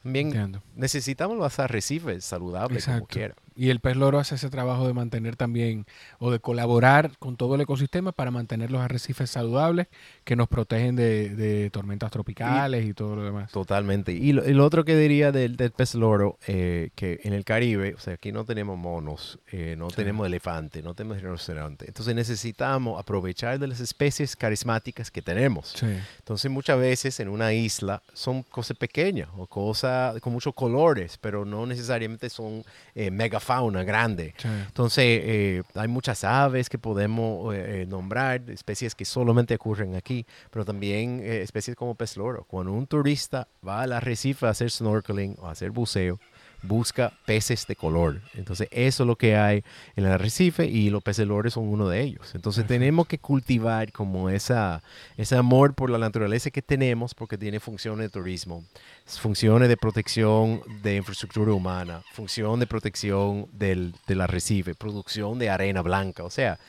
También 0.04 0.60
necesitamos 0.76 1.38
los 1.38 1.60
arrecifes 1.60 2.26
saludables 2.26 2.86
como 2.86 3.06
quiera. 3.08 3.36
Y 3.60 3.72
el 3.72 3.82
pez 3.82 3.98
loro 3.98 4.20
hace 4.20 4.36
ese 4.36 4.50
trabajo 4.50 4.88
de 4.88 4.94
mantener 4.94 5.36
también 5.36 5.86
o 6.18 6.32
de 6.32 6.40
colaborar 6.40 7.18
con 7.20 7.36
todo 7.36 7.56
el 7.56 7.62
ecosistema 7.62 8.14
para 8.14 8.32
mantener 8.32 8.72
los 8.72 8.80
arrecifes 8.80 9.32
saludables 9.32 9.88
que 10.24 10.38
nos 10.38 10.48
protegen 10.48 10.96
de, 10.96 11.70
tormentas 11.74 12.10
tropicales 12.10 12.86
y, 12.86 12.94
todo 12.94 13.18
lo 13.18 13.24
demás. 13.26 13.52
Totalmente. 13.52 14.14
Y 14.14 14.32
lo, 14.32 14.66
otro 14.66 14.86
que 14.86 14.96
diría 14.96 15.34
del, 15.34 15.58
pez 15.76 15.94
loro, 15.96 16.38
eh, 16.48 16.92
que 16.96 17.20
en 17.24 17.34
el 17.34 17.44
Caribe, 17.44 17.96
o 17.96 18.00
sea, 18.00 18.14
aquí 18.14 18.32
no 18.32 18.46
tenemos 18.46 18.78
monos, 18.78 19.40
eh, 19.52 19.76
no 19.78 19.90
tenemos 19.90 20.26
elefante, 20.26 20.82
no 20.82 20.94
tenemos 20.94 21.22
rinoceronte. 21.22 21.86
Entonces 21.86 22.16
necesitamos 22.16 22.98
aprovechar 22.98 23.60
de 23.60 23.68
las 23.68 23.82
especies 23.82 24.38
carismáticas 24.38 25.12
que 25.12 25.22
tenemos. 25.22 25.76
Entonces 26.20 26.50
muchas 26.50 26.80
veces 26.80 27.20
en 27.20 27.28
una 27.28 27.52
isla 27.52 28.02
son 28.14 28.44
cosas 28.44 28.78
pequeñas 28.78 29.28
o 29.36 29.48
cosas 29.48 30.18
con 30.22 30.32
muchos 30.32 30.54
colores, 30.54 31.18
pero 31.18 31.44
no 31.44 31.66
necesariamente 31.66 32.30
son 32.30 32.64
eh, 32.96 33.12
mega 33.12 33.42
fauna 33.50 33.84
grande. 33.84 34.36
Entonces, 34.68 35.04
eh, 35.08 35.64
hay 35.74 35.88
muchas 35.88 36.24
aves 36.24 36.70
que 36.70 36.78
podemos 36.78 37.52
eh, 37.56 37.82
eh, 37.82 37.86
nombrar, 37.88 38.48
especies 38.48 38.94
que 38.94 39.06
solamente 39.06 39.56
ocurren 39.56 39.96
aquí, 39.96 40.24
pero 40.52 40.64
también 40.66 41.20
especies 41.24 41.76
como 41.76 41.96
pez 41.96 42.16
loro. 42.16 42.44
Cuando 42.44 42.74
un 42.74 42.86
turista 42.86 43.48
va 43.68 43.82
al 43.82 43.94
arrecife 43.94 44.46
a 44.46 44.50
hacer 44.50 44.70
snorkeling 44.70 45.36
o 45.40 45.48
a 45.48 45.52
hacer 45.52 45.72
buceo, 45.72 46.20
busca 46.62 47.14
peces 47.26 47.66
de 47.68 47.76
color. 47.76 48.22
Entonces, 48.34 48.68
eso 48.72 49.04
es 49.04 49.08
lo 49.08 49.16
que 49.16 49.36
hay 49.36 49.64
en 49.96 50.06
el 50.06 50.12
arrecife 50.12 50.66
y 50.66 50.90
los 50.90 51.04
peces 51.04 51.28
lores 51.28 51.54
son 51.54 51.68
uno 51.68 51.88
de 51.88 52.02
ellos. 52.02 52.34
Entonces, 52.36 52.68
tenemos 52.68 53.08
que 53.08 53.18
cultivar 53.18 53.92
como 53.92 54.30
esa, 54.30 54.82
ese 55.18 55.36
amor 55.36 55.74
por 55.74 55.90
la 55.90 55.98
naturaleza 55.98 56.52
que 56.52 56.62
tenemos 56.62 57.14
porque 57.14 57.38
tiene 57.38 57.60
funciones 57.60 58.06
de 58.06 58.10
turismo, 58.10 58.64
funciones 59.06 59.70
de 59.70 59.78
protección 59.78 60.62
de 60.82 60.98
infraestructura 60.98 61.54
humana, 61.54 62.02
función 62.14 62.60
de 62.60 62.68
protección 62.68 63.48
del, 63.54 63.94
del 64.08 64.22
arrecife, 64.22 64.76
producción 64.76 65.40
de 65.40 65.50
arena 65.50 65.82
blanca. 65.82 66.24
O 66.24 66.30
sea, 66.30 66.60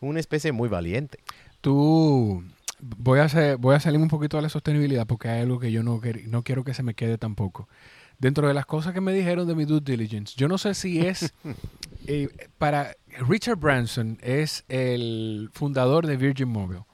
una 0.00 0.20
especie 0.20 0.52
muy 0.52 0.68
valiente. 0.68 1.18
Tú 1.60 2.42
voy 2.80 3.20
a, 3.20 3.24
hacer, 3.24 3.56
voy 3.58 3.74
a 3.74 3.80
salir 3.80 4.00
un 4.00 4.08
poquito 4.08 4.36
de 4.36 4.44
la 4.44 4.48
sostenibilidad 4.48 5.06
porque 5.06 5.28
hay 5.28 5.42
algo 5.42 5.58
que 5.58 5.72
yo 5.72 5.82
no, 5.82 6.00
no 6.26 6.42
quiero 6.42 6.64
que 6.64 6.74
se 6.74 6.82
me 6.82 6.94
quede 6.94 7.18
tampoco 7.18 7.68
dentro 8.20 8.46
de 8.46 8.54
las 8.54 8.66
cosas 8.66 8.94
que 8.94 9.00
me 9.00 9.12
dijeron 9.12 9.48
de 9.48 9.54
mi 9.54 9.64
due 9.64 9.80
diligence, 9.80 10.34
yo 10.36 10.46
no 10.46 10.58
sé 10.58 10.74
si 10.74 11.00
es 11.00 11.34
eh, 12.06 12.28
para 12.58 12.94
Richard 13.26 13.56
Branson 13.56 14.18
es 14.22 14.64
el 14.68 15.50
fundador 15.52 16.06
de 16.06 16.16
Virgin 16.16 16.48
Mobile. 16.48 16.84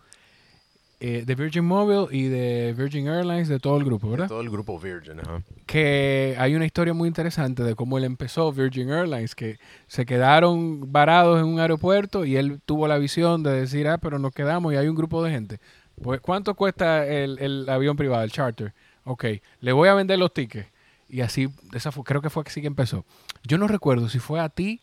Eh, 0.99 1.25
de 1.27 1.35
Virgin 1.35 1.67
Mobile 1.67 2.07
y 2.11 2.29
de 2.29 2.73
Virgin 2.73 3.07
Airlines, 3.07 3.49
de 3.49 3.59
todo 3.59 3.77
el 3.77 3.85
grupo, 3.85 4.09
¿verdad? 4.09 4.29
todo 4.29 4.41
el 4.41 4.49
grupo 4.49 4.79
Virgin, 4.81 5.21
ajá. 5.21 5.43
Que 5.67 6.35
hay 6.39 6.55
una 6.55 6.65
historia 6.65 6.95
muy 6.95 7.07
interesante 7.07 7.62
de 7.62 7.75
cómo 7.75 7.99
él 7.99 8.05
empezó 8.05 8.51
Virgin 8.51 8.89
Airlines, 8.91 9.35
que 9.35 9.59
se 9.89 10.07
quedaron 10.07 10.91
varados 10.91 11.39
en 11.39 11.45
un 11.49 11.61
aeropuerto 11.61 12.25
y 12.25 12.37
él 12.37 12.62
tuvo 12.65 12.89
la 12.89 12.97
visión 12.97 13.43
de 13.43 13.51
decir, 13.51 13.89
ah, 13.89 13.99
pero 13.99 14.19
nos 14.19 14.33
quedamos 14.33 14.73
y 14.73 14.77
hay 14.77 14.89
un 14.89 14.97
grupo 14.97 15.23
de 15.23 15.33
gente. 15.33 15.61
Pues, 16.03 16.23
¿cuánto 16.23 16.55
cuesta 16.55 17.07
el, 17.07 17.39
el 17.41 17.69
avión 17.69 17.95
privado, 17.95 18.25
el 18.25 18.33
charter? 18.33 18.73
Ok, 19.05 19.27
le 19.61 19.73
voy 19.73 19.91
a 19.91 19.95
vender 19.95 20.19
los 20.19 20.33
tickets 20.33 20.67
y 21.09 21.21
así, 21.21 21.49
esa 21.73 21.92
fue, 21.92 22.05
creo 22.05 22.21
que 22.21 22.31
fue 22.31 22.42
así 22.47 22.61
que 22.61 22.66
empezó. 22.66 23.05
Yo 23.45 23.59
no 23.59 23.69
recuerdo 23.69 24.09
si 24.09 24.19
fue 24.19 24.40
a 24.40 24.49
ti, 24.49 24.81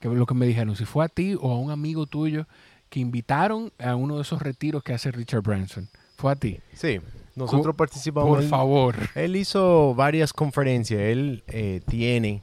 que 0.00 0.08
lo 0.08 0.26
que 0.26 0.34
me 0.34 0.46
dijeron, 0.46 0.76
si 0.76 0.84
fue 0.84 1.04
a 1.04 1.08
ti 1.08 1.36
o 1.40 1.52
a 1.52 1.58
un 1.58 1.70
amigo 1.70 2.06
tuyo 2.06 2.46
que 2.88 3.00
invitaron 3.00 3.72
a 3.78 3.96
uno 3.96 4.16
de 4.16 4.22
esos 4.22 4.40
retiros 4.40 4.82
que 4.82 4.92
hace 4.94 5.10
Richard 5.10 5.42
Branson. 5.42 5.88
¿Fue 6.16 6.32
a 6.32 6.36
ti? 6.36 6.60
Sí, 6.72 7.00
nosotros 7.34 7.76
participamos. 7.76 8.36
Por 8.36 8.44
favor. 8.44 8.96
Él 9.14 9.36
hizo 9.36 9.94
varias 9.94 10.32
conferencias. 10.32 11.00
Él 11.00 11.44
eh, 11.48 11.82
tiene 11.86 12.42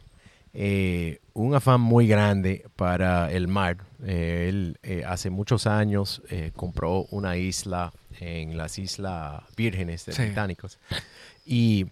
eh, 0.54 1.20
un 1.34 1.56
afán 1.56 1.82
muy 1.82 2.08
grande 2.08 2.66
para 2.76 3.32
el 3.32 3.48
mar. 3.48 3.78
Eh, 4.06 4.48
él 4.50 5.04
hace 5.08 5.30
muchos 5.32 5.66
años 5.66 6.22
compró 6.56 7.06
una 7.10 7.38
isla 7.38 7.92
en 8.20 8.58
las 8.58 8.78
Islas 8.78 9.44
Vírgenes 9.58 10.06
de 10.06 10.14
Británicos. 10.14 10.80
Y 11.46 11.88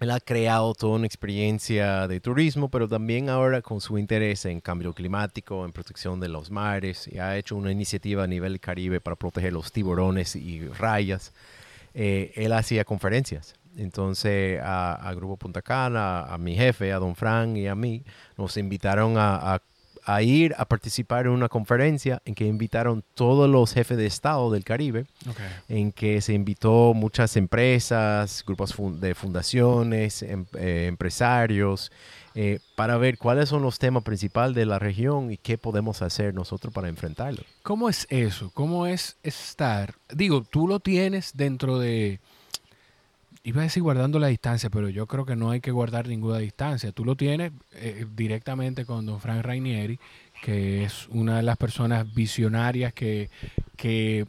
él 0.00 0.10
ha 0.10 0.20
creado 0.20 0.74
toda 0.74 0.96
una 0.96 1.06
experiencia 1.06 2.08
de 2.08 2.20
turismo, 2.20 2.70
pero 2.70 2.88
también 2.88 3.28
ahora 3.28 3.60
con 3.60 3.80
su 3.80 3.98
interés 3.98 4.46
en 4.46 4.60
cambio 4.60 4.94
climático, 4.94 5.64
en 5.64 5.72
protección 5.72 6.20
de 6.20 6.28
los 6.28 6.50
mares, 6.50 7.06
y 7.06 7.18
ha 7.18 7.36
hecho 7.36 7.56
una 7.56 7.70
iniciativa 7.70 8.24
a 8.24 8.26
nivel 8.26 8.60
Caribe 8.60 9.00
para 9.00 9.16
proteger 9.16 9.52
los 9.52 9.72
tiburones 9.72 10.36
y 10.36 10.66
rayas. 10.68 11.32
Eh, 11.94 12.32
él 12.34 12.52
hacía 12.52 12.84
conferencias. 12.84 13.54
Entonces 13.76 14.60
a, 14.62 15.12
Grupo 15.14 15.36
Punta 15.36 15.62
Cana, 15.62 16.24
a, 16.24 16.38
mi 16.38 16.56
jefe, 16.56 16.92
a 16.92 16.98
Don 16.98 17.14
Frank 17.14 17.56
y 17.56 17.66
a 17.66 17.74
mí, 17.74 18.02
nos 18.36 18.56
invitaron 18.56 19.16
a, 19.16 19.54
a 19.54 19.62
a 20.14 20.22
ir 20.22 20.54
a 20.58 20.64
participar 20.64 21.26
en 21.26 21.32
una 21.32 21.48
conferencia 21.48 22.20
en 22.24 22.34
que 22.34 22.46
invitaron 22.46 23.04
todos 23.14 23.48
los 23.48 23.72
jefes 23.72 23.96
de 23.96 24.06
Estado 24.06 24.50
del 24.50 24.64
Caribe, 24.64 25.06
en 25.68 25.92
que 25.92 26.20
se 26.20 26.32
invitó 26.32 26.94
muchas 26.94 27.36
empresas, 27.36 28.42
grupos 28.46 28.74
de 29.00 29.14
fundaciones, 29.14 30.22
em, 30.22 30.46
eh, 30.54 30.86
empresarios, 30.88 31.92
eh, 32.34 32.60
para 32.76 32.96
ver 32.96 33.18
cuáles 33.18 33.48
son 33.48 33.62
los 33.62 33.78
temas 33.78 34.02
principales 34.02 34.54
de 34.54 34.66
la 34.66 34.78
región 34.78 35.32
y 35.32 35.36
qué 35.36 35.58
podemos 35.58 36.02
hacer 36.02 36.34
nosotros 36.34 36.72
para 36.72 36.88
enfrentarlo. 36.88 37.42
¿Cómo 37.62 37.88
es 37.88 38.06
eso? 38.10 38.50
¿Cómo 38.54 38.86
es 38.86 39.16
estar? 39.22 39.94
Digo, 40.08 40.42
tú 40.42 40.66
lo 40.68 40.80
tienes 40.80 41.36
dentro 41.36 41.78
de 41.78 42.20
iba 43.42 43.60
a 43.60 43.64
decir 43.64 43.82
guardando 43.82 44.18
la 44.18 44.28
distancia, 44.28 44.70
pero 44.70 44.88
yo 44.88 45.06
creo 45.06 45.24
que 45.24 45.36
no 45.36 45.50
hay 45.50 45.60
que 45.60 45.70
guardar 45.70 46.08
ninguna 46.08 46.38
distancia. 46.38 46.92
Tú 46.92 47.04
lo 47.04 47.16
tienes 47.16 47.52
eh, 47.72 48.06
directamente 48.14 48.84
con 48.84 49.06
don 49.06 49.20
Frank 49.20 49.42
Rainieri, 49.42 49.98
que 50.42 50.84
es 50.84 51.08
una 51.08 51.36
de 51.36 51.42
las 51.42 51.56
personas 51.56 52.12
visionarias 52.14 52.92
que, 52.92 53.30
que 53.76 54.26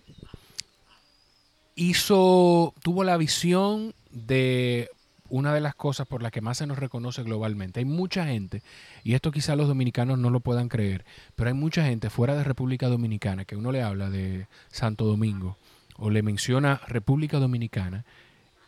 hizo, 1.75 2.73
tuvo 2.81 3.03
la 3.03 3.17
visión 3.17 3.93
de 4.11 4.89
una 5.29 5.53
de 5.53 5.61
las 5.61 5.75
cosas 5.75 6.07
por 6.07 6.21
las 6.21 6.31
que 6.31 6.41
más 6.41 6.57
se 6.57 6.67
nos 6.67 6.77
reconoce 6.77 7.23
globalmente. 7.23 7.79
Hay 7.79 7.85
mucha 7.85 8.25
gente, 8.25 8.61
y 9.03 9.13
esto 9.13 9.31
quizá 9.31 9.55
los 9.55 9.67
dominicanos 9.67 10.19
no 10.19 10.29
lo 10.29 10.41
puedan 10.41 10.67
creer, 10.67 11.05
pero 11.35 11.49
hay 11.49 11.53
mucha 11.53 11.85
gente 11.85 12.09
fuera 12.09 12.35
de 12.35 12.43
República 12.43 12.87
Dominicana 12.87 13.45
que 13.45 13.55
uno 13.55 13.71
le 13.71 13.81
habla 13.81 14.09
de 14.09 14.47
Santo 14.69 15.05
Domingo 15.05 15.57
o 15.95 16.09
le 16.09 16.21
menciona 16.21 16.81
República 16.87 17.39
Dominicana 17.39 18.03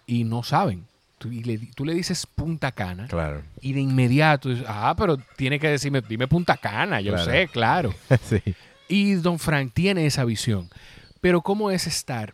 y 0.06 0.24
no 0.24 0.44
saben. 0.44 0.86
Tú, 1.18 1.32
y 1.32 1.44
le, 1.44 1.58
tú 1.76 1.86
le 1.86 1.94
dices 1.94 2.26
Punta 2.26 2.72
Cana 2.72 3.08
claro. 3.08 3.44
y 3.62 3.72
de 3.72 3.80
inmediato, 3.80 4.50
ah, 4.68 4.94
pero 4.98 5.18
tiene 5.38 5.58
que 5.58 5.70
decirme, 5.70 6.02
dime 6.02 6.28
Punta 6.28 6.58
Cana, 6.58 7.00
yo 7.00 7.18
sé, 7.18 7.48
claro. 7.48 7.94
sí. 8.30 8.42
Y 8.90 9.14
Don 9.14 9.40
Frank 9.40 9.72
tiene 9.74 10.06
esa 10.06 10.26
visión. 10.26 10.70
Pero 11.22 11.42
¿cómo 11.42 11.72
es 11.72 11.88
estar 11.88 12.34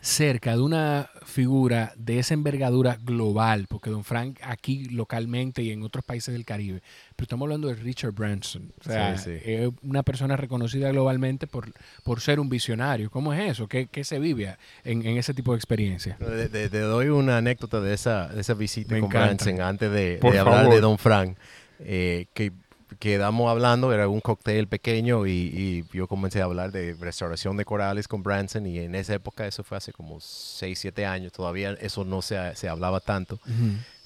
cerca 0.00 0.56
de 0.56 0.62
una 0.62 1.10
figura 1.24 1.92
de 1.96 2.18
esa 2.18 2.34
envergadura 2.34 2.98
global, 3.02 3.66
porque 3.68 3.90
Don 3.90 4.04
Frank 4.04 4.38
aquí 4.42 4.86
localmente 4.86 5.62
y 5.62 5.70
en 5.70 5.82
otros 5.82 6.04
países 6.04 6.32
del 6.32 6.44
Caribe, 6.44 6.82
pero 7.16 7.24
estamos 7.24 7.46
hablando 7.46 7.68
de 7.68 7.74
Richard 7.74 8.12
Branson, 8.12 8.72
o 8.80 8.84
sea, 8.84 9.14
es 9.14 9.70
una 9.82 10.02
persona 10.02 10.36
reconocida 10.36 10.90
globalmente 10.90 11.46
por, 11.46 11.70
por 12.04 12.20
ser 12.20 12.40
un 12.40 12.48
visionario. 12.48 13.10
¿Cómo 13.10 13.32
es 13.32 13.50
eso? 13.50 13.68
¿Qué, 13.68 13.86
qué 13.86 14.04
se 14.04 14.18
vive 14.18 14.56
en, 14.84 15.04
en, 15.04 15.16
ese 15.16 15.34
tipo 15.34 15.52
de 15.52 15.58
experiencia? 15.58 16.16
Te, 16.16 16.68
doy 16.68 17.08
una 17.08 17.38
anécdota 17.38 17.80
de 17.80 17.94
esa, 17.94 18.28
de 18.28 18.40
esa 18.40 18.54
visita 18.54 18.98
con 18.98 19.08
Branson 19.08 19.60
antes 19.60 19.90
de, 19.90 20.18
de 20.18 20.38
hablar 20.38 20.68
de 20.68 20.80
Don 20.80 20.98
Frank, 20.98 21.36
eh, 21.80 22.26
que 22.34 22.52
quedamos 22.98 23.50
hablando, 23.50 23.92
era 23.92 24.08
un 24.08 24.20
cóctel 24.20 24.66
pequeño 24.68 25.26
y, 25.26 25.84
yo 25.92 26.06
comencé 26.06 26.40
a 26.40 26.44
hablar 26.44 26.72
de 26.72 26.94
restauración 26.94 27.56
de 27.56 27.64
corales 27.64 28.08
con 28.08 28.22
Branson 28.22 28.66
y 28.66 28.78
en 28.78 28.94
esa 28.94 29.14
época, 29.14 29.46
eso 29.46 29.64
fue 29.64 29.76
hace 29.76 29.92
como 29.92 30.20
6, 30.20 30.78
7 30.78 31.06
años, 31.06 31.32
todavía 31.32 31.72
eso 31.80 32.04
no 32.04 32.22
se, 32.22 32.54
se 32.56 32.68
hablaba 32.68 33.00
tanto. 33.00 33.40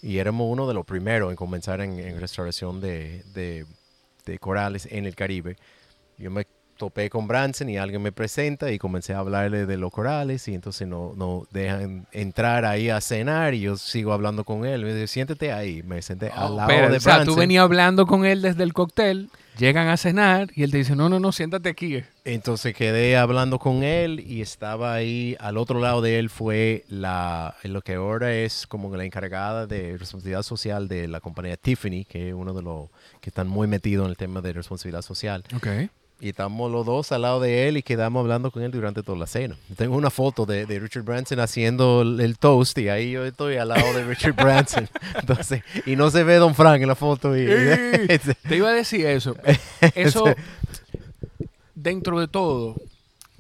Y 0.03 0.19
éramos 0.19 0.49
uno 0.51 0.67
de 0.67 0.75
los 0.75 0.85
primeros 0.85 1.31
en 1.31 1.37
comenzar 1.37 1.81
en, 1.81 2.21
restauración 2.21 2.81
de, 2.81 3.23
de, 4.25 4.39
corales 4.39 4.89
en 4.91 5.07
el 5.07 5.15
Caribe. 5.15 5.57
Yo 6.19 6.31
me 6.31 6.47
topé 6.83 7.09
con 7.11 7.29
Branson 7.29 7.69
y 7.69 7.79
alguien 7.79 8.03
me 8.03 8.11
presenta 8.11 8.73
y 8.73 8.79
comencé 8.81 9.15
a 9.15 9.19
hablarle 9.21 9.67
de 9.67 9.77
los 9.77 9.93
corales 9.93 10.49
y 10.49 10.55
entonces 10.57 10.89
no, 10.89 11.13
no 11.17 11.47
dejan 11.53 12.09
entrar 12.11 12.65
ahí 12.65 12.91
a 12.91 13.01
cenar 13.01 13.55
y 13.55 13.61
yo 13.61 13.77
sigo 13.77 14.13
hablando 14.13 14.43
con 14.43 14.67
él. 14.67 14.83
Me 14.85 14.93
dice, 14.93 15.07
siéntate 15.07 15.53
ahí. 15.53 15.85
Me 15.85 16.03
senté 16.03 16.31
al 16.31 16.51
Oh, 16.51 16.57
lado 16.57 16.67
pero, 16.69 16.91
de 16.91 16.97
o 16.97 17.01
sea, 17.01 17.19
Branson. 17.19 17.35
tú 17.37 17.39
venías 17.41 17.63
hablando 17.63 18.05
con 18.05 18.25
él 18.27 18.43
desde 18.43 18.65
el 18.65 18.73
cóctel, 18.73 19.31
llegan 19.59 19.87
a 19.87 19.97
cenar 19.97 20.49
y 20.57 20.65
él 20.65 20.73
te 20.73 20.79
dice, 20.79 20.97
no, 20.97 21.09
no, 21.09 21.21
no, 21.21 21.31
siéntate 21.31 21.69
aquí. 21.69 22.03
Entonces 22.25 22.75
quedé 22.75 23.17
hablando 23.17 23.61
con 23.61 23.85
él 23.85 24.19
y 24.19 24.41
estaba 24.41 24.93
ahí, 24.93 25.37
al 25.39 25.59
otro 25.59 25.79
lado 25.79 26.03
de 26.03 26.19
él 26.19 26.31
fue 26.31 26.85
la, 26.89 27.55
lo 27.63 27.83
que 27.83 27.95
ahora 27.95 28.35
es 28.35 28.67
como 28.67 28.97
la 28.97 29.05
encargada 29.05 29.69
de 29.69 29.97
responsabilidad 29.99 30.43
social 30.43 30.89
de 30.89 31.07
la 31.07 31.21
compañía 31.21 31.57
Tiffany, 31.57 32.05
que 32.09 32.31
es 32.31 32.35
uno 32.35 32.55
de 32.55 32.63
los 32.63 32.89
que 33.21 33.31
están 33.31 33.47
muy 33.47 33.69
metidos 33.69 34.07
en 34.07 34.11
el 34.11 34.17
tema 34.17 34.41
de 34.41 34.53
responsabilidad 34.53 35.03
social. 35.03 35.45
Ok. 35.55 35.69
Y 36.25 36.29
estamos 36.29 36.71
los 36.71 36.87
dos 36.87 37.11
al 37.11 37.23
lado 37.23 37.41
de 37.41 37.67
él 37.67 37.77
y 37.79 37.83
quedamos 37.83 38.21
hablando 38.21 38.53
con 38.53 38.63
él 38.63 38.71
durante 38.71 39.03
toda 39.03 39.19
la 39.19 39.27
cena. 39.27 39.57
Tengo 39.77 39.97
una 39.97 40.09
foto 40.09 40.47
de, 40.47 40.67
de 40.67 40.79
Richard 40.79 41.03
Branson 41.03 41.41
haciendo 41.41 42.03
el, 42.03 42.21
el 42.21 42.39
toast 42.39 42.79
y 42.79 42.89
ahí 42.91 43.11
yo 43.11 43.25
estoy 43.25 43.57
al 43.57 43.71
lado 43.71 43.93
de 43.93 44.05
Richard 44.05 44.35
Branson. 44.37 44.89
Entonces, 45.19 45.65
y 45.85 45.97
no 45.97 46.13
se 46.13 46.23
ve 46.23 46.37
Don 46.37 46.55
Frank 46.55 46.81
en 46.81 46.87
la 46.87 46.95
foto. 46.95 47.37
Y, 47.37 47.45
Te 48.49 48.57
iba 48.57 48.69
a 48.69 48.73
decir 48.73 49.05
eso. 49.05 49.35
Eso, 49.97 50.27
dentro 51.75 52.21
de 52.21 52.29
todo, 52.29 52.77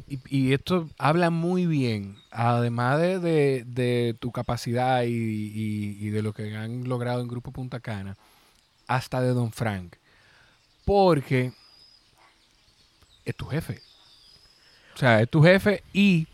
y, 0.08 0.18
y 0.28 0.52
esto 0.52 0.88
habla 0.98 1.30
muy 1.30 1.66
bien, 1.66 2.16
además 2.32 3.00
de, 3.00 3.20
de- 3.20 3.64
de 3.64 4.16
tu 4.18 4.32
capacidad 4.32 5.04
y, 5.04 5.08
y- 5.12 5.98
y 6.00 6.10
de 6.10 6.20
lo 6.22 6.32
que 6.32 6.56
han 6.56 6.88
logrado 6.88 7.20
en 7.20 7.28
Grupo 7.28 7.52
Punta 7.52 7.78
Cana, 7.78 8.16
hasta 8.88 9.20
de 9.20 9.28
Don 9.28 9.52
Frank. 9.52 9.94
Porque 10.84 11.52
es 13.24 13.36
tu 13.36 13.46
jefe. 13.46 13.80
O 14.94 14.98
sea, 14.98 15.20
es 15.20 15.30
tu 15.30 15.42
jefe 15.42 15.82
y 15.92 16.26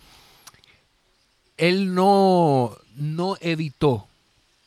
él 1.56 1.94
no, 1.94 2.76
no 2.96 3.36
evitó. 3.40 3.90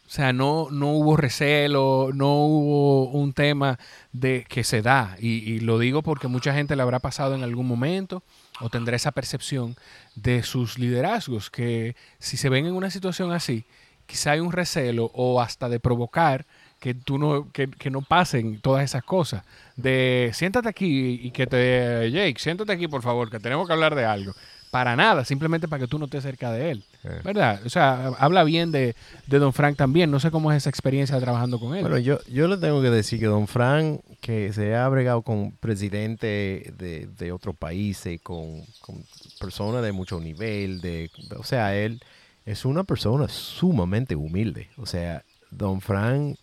O 0.07 0.13
sea, 0.13 0.33
no, 0.33 0.67
no 0.71 0.89
hubo 0.89 1.15
recelo, 1.15 2.09
no 2.13 2.45
hubo 2.45 3.05
un 3.11 3.31
tema 3.31 3.79
de 4.11 4.45
que 4.49 4.65
se 4.65 4.81
da. 4.81 5.15
Y, 5.21 5.29
y 5.49 5.59
lo 5.61 5.79
digo 5.79 6.01
porque 6.01 6.27
mucha 6.27 6.53
gente 6.53 6.75
le 6.75 6.81
habrá 6.81 6.99
pasado 6.99 7.33
en 7.33 7.43
algún 7.43 7.65
momento 7.65 8.21
o 8.59 8.69
tendrá 8.69 8.95
esa 8.95 9.11
percepción 9.11 9.77
de 10.15 10.43
sus 10.43 10.77
liderazgos, 10.77 11.49
que 11.49 11.95
si 12.19 12.35
se 12.35 12.49
ven 12.49 12.65
en 12.65 12.73
una 12.73 12.91
situación 12.91 13.31
así, 13.31 13.63
quizá 14.05 14.31
hay 14.31 14.41
un 14.41 14.51
recelo 14.51 15.11
o 15.13 15.41
hasta 15.41 15.69
de 15.69 15.79
provocar 15.79 16.45
que 16.79 16.93
tú 16.93 17.17
no, 17.17 17.51
que, 17.51 17.69
que 17.69 17.89
no 17.89 18.01
pasen 18.01 18.59
todas 18.59 18.83
esas 18.83 19.03
cosas. 19.03 19.43
De 19.81 20.31
siéntate 20.33 20.69
aquí 20.69 21.19
y 21.23 21.31
que 21.31 21.47
te, 21.47 22.09
Jake, 22.11 22.39
siéntate 22.39 22.71
aquí 22.71 22.87
por 22.87 23.01
favor, 23.01 23.29
que 23.29 23.39
tenemos 23.39 23.67
que 23.67 23.73
hablar 23.73 23.95
de 23.95 24.05
algo. 24.05 24.33
Para 24.71 24.95
nada, 24.95 25.25
simplemente 25.25 25.67
para 25.67 25.81
que 25.81 25.87
tú 25.87 25.99
no 25.99 26.05
estés 26.05 26.23
cerca 26.23 26.49
de 26.49 26.71
él. 26.71 26.83
¿Verdad? 27.25 27.59
O 27.65 27.69
sea, 27.69 28.13
habla 28.17 28.45
bien 28.45 28.71
de, 28.71 28.95
de 29.27 29.39
Don 29.39 29.51
Frank 29.51 29.75
también. 29.75 30.09
No 30.09 30.21
sé 30.21 30.31
cómo 30.31 30.49
es 30.49 30.57
esa 30.57 30.69
experiencia 30.69 31.19
trabajando 31.19 31.59
con 31.59 31.75
él. 31.75 31.81
Bueno, 31.81 31.97
yo, 31.97 32.19
yo 32.29 32.47
le 32.47 32.55
tengo 32.55 32.81
que 32.81 32.89
decir 32.89 33.19
que 33.19 33.25
Don 33.25 33.47
Frank, 33.47 33.99
que 34.21 34.53
se 34.53 34.73
ha 34.73 34.87
bregado 34.87 35.23
con 35.23 35.51
presidente 35.51 36.71
de, 36.77 37.09
de 37.17 37.31
otro 37.33 37.53
país, 37.53 38.05
y 38.05 38.17
con, 38.19 38.61
con 38.79 39.03
personas 39.41 39.83
de 39.83 39.91
mucho 39.91 40.21
nivel, 40.21 40.79
de, 40.79 41.11
o 41.37 41.43
sea, 41.43 41.75
él 41.75 42.01
es 42.45 42.63
una 42.63 42.85
persona 42.85 43.27
sumamente 43.27 44.15
humilde. 44.15 44.69
O 44.77 44.85
sea, 44.85 45.25
Don 45.49 45.81
Frank, 45.81 46.37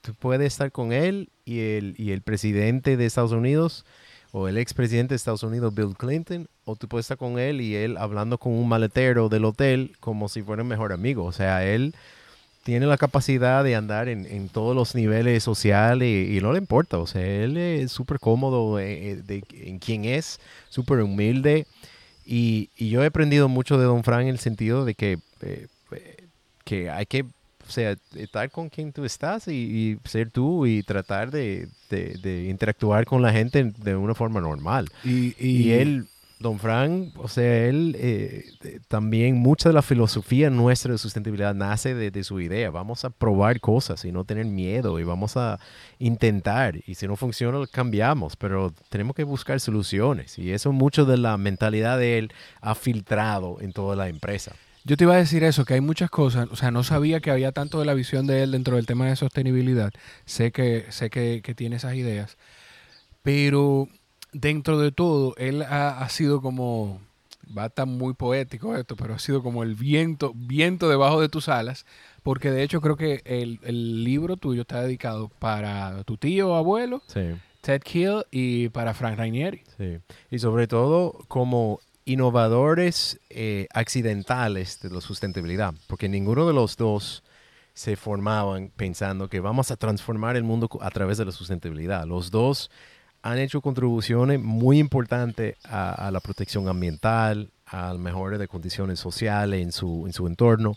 tú 0.00 0.14
puedes 0.14 0.46
estar 0.46 0.72
con 0.72 0.92
él 0.92 1.30
y 1.44 1.60
el, 1.60 1.94
y 1.98 2.12
el 2.12 2.22
presidente 2.22 2.96
de 2.96 3.06
Estados 3.06 3.32
Unidos 3.32 3.84
o 4.32 4.48
el 4.48 4.58
expresidente 4.58 5.12
de 5.12 5.16
Estados 5.16 5.42
Unidos, 5.42 5.74
Bill 5.74 5.96
Clinton, 5.96 6.48
o 6.64 6.76
tú 6.76 6.88
puedes 6.88 7.04
estar 7.04 7.18
con 7.18 7.38
él 7.38 7.60
y 7.60 7.74
él 7.74 7.96
hablando 7.96 8.38
con 8.38 8.52
un 8.52 8.68
maletero 8.68 9.28
del 9.28 9.44
hotel 9.44 9.96
como 10.00 10.28
si 10.28 10.42
fuera 10.42 10.62
un 10.62 10.68
mejor 10.68 10.92
amigo. 10.92 11.24
O 11.24 11.32
sea, 11.32 11.64
él 11.66 11.94
tiene 12.62 12.86
la 12.86 12.96
capacidad 12.96 13.64
de 13.64 13.74
andar 13.74 14.08
en, 14.08 14.26
en 14.26 14.48
todos 14.48 14.76
los 14.76 14.94
niveles 14.94 15.42
sociales 15.42 16.28
y, 16.30 16.40
no 16.40 16.52
le 16.52 16.58
importa. 16.58 16.98
O 16.98 17.06
sea, 17.06 17.22
él 17.22 17.56
es 17.56 17.90
súper 17.90 18.20
cómodo 18.20 18.78
eh, 18.78 19.10
eh, 19.10 19.16
de, 19.16 19.42
en 19.52 19.78
quién 19.78 20.04
es, 20.04 20.38
súper 20.68 21.00
humilde. 21.00 21.66
Y, 22.24 22.70
y 22.76 22.90
yo 22.90 23.02
he 23.02 23.06
aprendido 23.06 23.48
mucho 23.48 23.78
de 23.78 23.84
Don 23.84 24.04
Frank 24.04 24.22
en 24.22 24.28
el 24.28 24.38
sentido 24.38 24.84
de 24.84 24.94
que, 24.94 25.18
eh, 25.40 25.66
que 26.64 26.90
hay 26.90 27.06
que 27.06 27.24
o 27.70 27.72
sea, 27.72 27.94
estar 28.16 28.50
con 28.50 28.68
quien 28.68 28.92
tú 28.92 29.04
estás 29.04 29.46
y, 29.46 29.52
y 29.52 30.08
ser 30.08 30.30
tú 30.30 30.66
y 30.66 30.82
tratar 30.82 31.30
de, 31.30 31.68
de- 31.88 32.18
de 32.20 32.48
interactuar 32.48 33.04
con 33.06 33.22
la 33.22 33.32
gente 33.32 33.72
de 33.76 33.94
una 33.94 34.14
forma 34.16 34.40
normal. 34.40 34.88
y, 35.04 35.34
Y, 35.38 35.70
él, 35.72 36.06
Don 36.40 36.58
Frank, 36.58 37.12
o 37.18 37.28
sea, 37.28 37.66
él 37.68 37.94
eh, 37.98 38.44
eh, 38.64 38.80
también, 38.88 39.36
mucha 39.36 39.68
de 39.68 39.74
la 39.74 39.82
filosofía 39.82 40.48
nuestra 40.50 40.90
de 40.92 40.98
sustentabilidad 40.98 41.54
nace 41.54 41.94
de, 41.94 42.10
de 42.10 42.24
su 42.24 42.40
idea. 42.40 42.70
Vamos 42.70 43.04
a 43.04 43.10
probar 43.10 43.60
cosas 43.60 44.04
y 44.04 44.10
no 44.10 44.24
tener 44.24 44.46
miedo 44.46 44.98
y 44.98 45.04
vamos 45.04 45.36
a 45.36 45.60
intentar. 45.98 46.76
Y 46.86 46.94
si 46.94 47.06
no 47.06 47.16
funciona, 47.16 47.64
cambiamos, 47.70 48.36
pero 48.36 48.72
tenemos 48.88 49.14
que 49.14 49.24
buscar 49.24 49.60
soluciones. 49.60 50.38
Y 50.38 50.50
eso 50.52 50.72
mucho 50.72 51.04
de 51.04 51.18
la 51.18 51.36
mentalidad 51.36 51.98
de 51.98 52.18
él 52.18 52.32
ha 52.62 52.74
filtrado 52.74 53.58
en 53.60 53.72
toda 53.72 53.94
la 53.94 54.08
empresa. 54.08 54.52
Yo 54.84 54.96
te 54.96 55.04
iba 55.04 55.14
a 55.14 55.18
decir 55.18 55.44
eso, 55.44 55.64
que 55.64 55.74
hay 55.74 55.80
muchas 55.80 56.10
cosas, 56.10 56.48
o 56.50 56.56
sea, 56.56 56.70
no 56.70 56.82
sabía 56.84 57.20
que 57.20 57.30
había 57.30 57.52
tanto 57.52 57.78
de 57.80 57.84
la 57.84 57.94
visión 57.94 58.26
de 58.26 58.42
él 58.42 58.52
dentro 58.52 58.76
del 58.76 58.86
tema 58.86 59.06
de 59.06 59.16
sostenibilidad. 59.16 59.90
Sé 60.24 60.52
que, 60.52 60.86
sé 60.90 61.10
que, 61.10 61.42
que 61.42 61.54
tiene 61.54 61.76
esas 61.76 61.94
ideas, 61.94 62.38
pero 63.22 63.88
dentro 64.32 64.78
de 64.78 64.92
todo, 64.92 65.34
él 65.36 65.62
ha, 65.62 66.00
ha 66.00 66.08
sido 66.08 66.40
como, 66.40 67.00
va 67.56 67.64
a 67.64 67.66
estar 67.66 67.86
muy 67.86 68.14
poético 68.14 68.76
esto, 68.76 68.96
pero 68.96 69.14
ha 69.14 69.18
sido 69.18 69.42
como 69.42 69.62
el 69.62 69.74
viento, 69.74 70.32
viento 70.34 70.88
debajo 70.88 71.20
de 71.20 71.28
tus 71.28 71.48
alas, 71.48 71.84
porque 72.22 72.50
de 72.50 72.62
hecho 72.62 72.80
creo 72.80 72.96
que 72.96 73.22
el, 73.24 73.60
el 73.64 74.04
libro 74.04 74.36
tuyo 74.36 74.62
está 74.62 74.80
dedicado 74.82 75.28
para 75.38 76.02
tu 76.04 76.16
tío 76.16 76.50
o 76.50 76.54
abuelo, 76.54 77.02
Sí. 77.06 77.20
Ted 77.60 77.82
Kill, 77.82 78.24
y 78.30 78.70
para 78.70 78.94
Frank 78.94 79.18
Rainieri. 79.18 79.62
Sí. 79.76 79.98
Y 80.30 80.38
sobre 80.38 80.66
todo 80.66 81.12
como 81.28 81.80
innovadores 82.12 83.20
eh, 83.30 83.66
accidentales 83.72 84.80
de 84.80 84.90
la 84.90 85.00
sustentabilidad, 85.00 85.74
porque 85.86 86.08
ninguno 86.08 86.46
de 86.46 86.52
los 86.52 86.76
dos 86.76 87.22
se 87.72 87.96
formaban 87.96 88.70
pensando 88.76 89.28
que 89.28 89.40
vamos 89.40 89.70
a 89.70 89.76
transformar 89.76 90.36
el 90.36 90.42
mundo 90.42 90.68
a 90.80 90.90
través 90.90 91.18
de 91.18 91.24
la 91.24 91.32
sustentabilidad. 91.32 92.06
Los 92.06 92.30
dos 92.30 92.70
han 93.22 93.38
hecho 93.38 93.60
contribuciones 93.60 94.40
muy 94.40 94.78
importantes 94.78 95.56
a, 95.64 96.10
la 96.12 96.20
protección 96.20 96.68
ambiental, 96.68 97.50
al 97.66 97.98
mejore 97.98 98.38
de 98.38 98.48
condiciones 98.48 98.98
sociales 98.98 99.62
en 99.62 99.72
su, 99.72 100.04
en 100.06 100.12
su 100.12 100.26
entorno, 100.26 100.74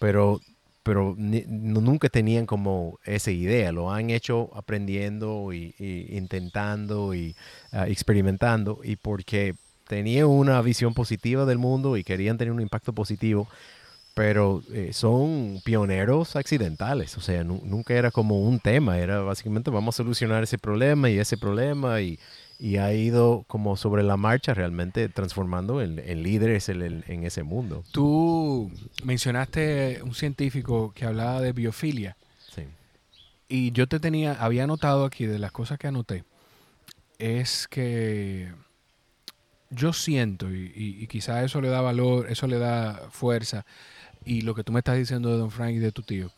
pero, 0.00 0.40
pero 0.82 1.14
nunca 1.16 2.08
tenían 2.08 2.46
como 2.46 2.98
esa 3.04 3.30
idea. 3.30 3.70
Lo 3.72 3.92
han 3.92 4.10
hecho 4.10 4.50
aprendiendo 4.54 5.52
y 5.52 5.74
intentando 6.08 7.14
y 7.14 7.36
ah, 7.70 7.86
experimentando 7.86 8.80
y 8.82 8.96
porque 8.96 9.54
tenían 9.86 10.26
una 10.26 10.60
visión 10.62 10.94
positiva 10.94 11.44
del 11.44 11.58
mundo 11.58 11.96
y 11.96 12.04
querían 12.04 12.38
tener 12.38 12.52
un 12.52 12.60
impacto 12.60 12.92
positivo, 12.92 13.48
pero 14.14 14.62
eh, 14.72 14.90
son 14.92 15.60
pioneros 15.64 16.36
accidentales, 16.36 17.16
o 17.16 17.20
sea, 17.20 17.44
nu- 17.44 17.62
nunca 17.64 17.94
era 17.94 18.10
como 18.10 18.40
un 18.42 18.60
tema, 18.60 18.98
era 18.98 19.20
básicamente 19.20 19.70
vamos 19.70 19.94
a 19.94 19.98
solucionar 19.98 20.42
ese 20.42 20.58
problema 20.58 21.08
y 21.08 21.18
ese 21.18 21.38
problema 21.38 22.00
y, 22.02 22.18
y 22.58 22.76
ha 22.76 22.92
ido 22.92 23.44
como 23.48 23.76
sobre 23.76 24.02
la 24.02 24.18
marcha 24.18 24.52
realmente 24.52 25.08
transformando 25.08 25.80
en, 25.80 25.98
en 25.98 26.22
líderes 26.22 26.68
en, 26.68 26.82
el- 26.82 27.04
en 27.08 27.24
ese 27.24 27.42
mundo. 27.42 27.84
Tú 27.90 28.70
mencionaste 29.02 30.00
un 30.02 30.14
científico 30.14 30.92
que 30.94 31.06
hablaba 31.06 31.40
de 31.40 31.52
biofilia. 31.52 32.16
Sí. 32.54 32.64
Y 33.48 33.72
yo 33.72 33.86
te 33.86 33.98
tenía, 33.98 34.32
había 34.34 34.64
anotado 34.64 35.06
aquí 35.06 35.24
de 35.24 35.38
las 35.38 35.52
cosas 35.52 35.78
que 35.78 35.86
anoté, 35.86 36.24
es 37.18 37.66
que 37.68 38.52
yo 39.74 39.92
siento, 39.92 40.50
y, 40.50 40.72
y, 40.74 41.02
y 41.02 41.06
quizá 41.06 41.42
eso 41.44 41.60
le 41.60 41.68
da 41.68 41.80
valor, 41.80 42.30
eso 42.30 42.46
le 42.46 42.58
da 42.58 43.08
fuerza, 43.10 43.64
y 44.24 44.42
lo 44.42 44.54
que 44.54 44.64
tú 44.64 44.72
me 44.72 44.80
estás 44.80 44.96
diciendo 44.96 45.30
de 45.30 45.38
Don 45.38 45.50
Frank 45.50 45.72
y 45.72 45.78
de 45.78 45.92
tu 45.92 46.02
tío, 46.02 46.30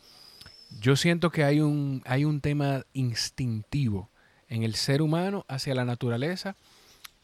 yo 0.79 0.95
siento 0.95 1.29
que 1.29 1.43
hay 1.43 1.61
un, 1.61 2.01
hay 2.05 2.25
un 2.25 2.41
tema 2.41 2.85
instintivo 2.93 4.09
en 4.49 4.63
el 4.63 4.75
ser 4.75 5.01
humano 5.01 5.45
hacia 5.47 5.75
la 5.75 5.85
naturaleza 5.85 6.55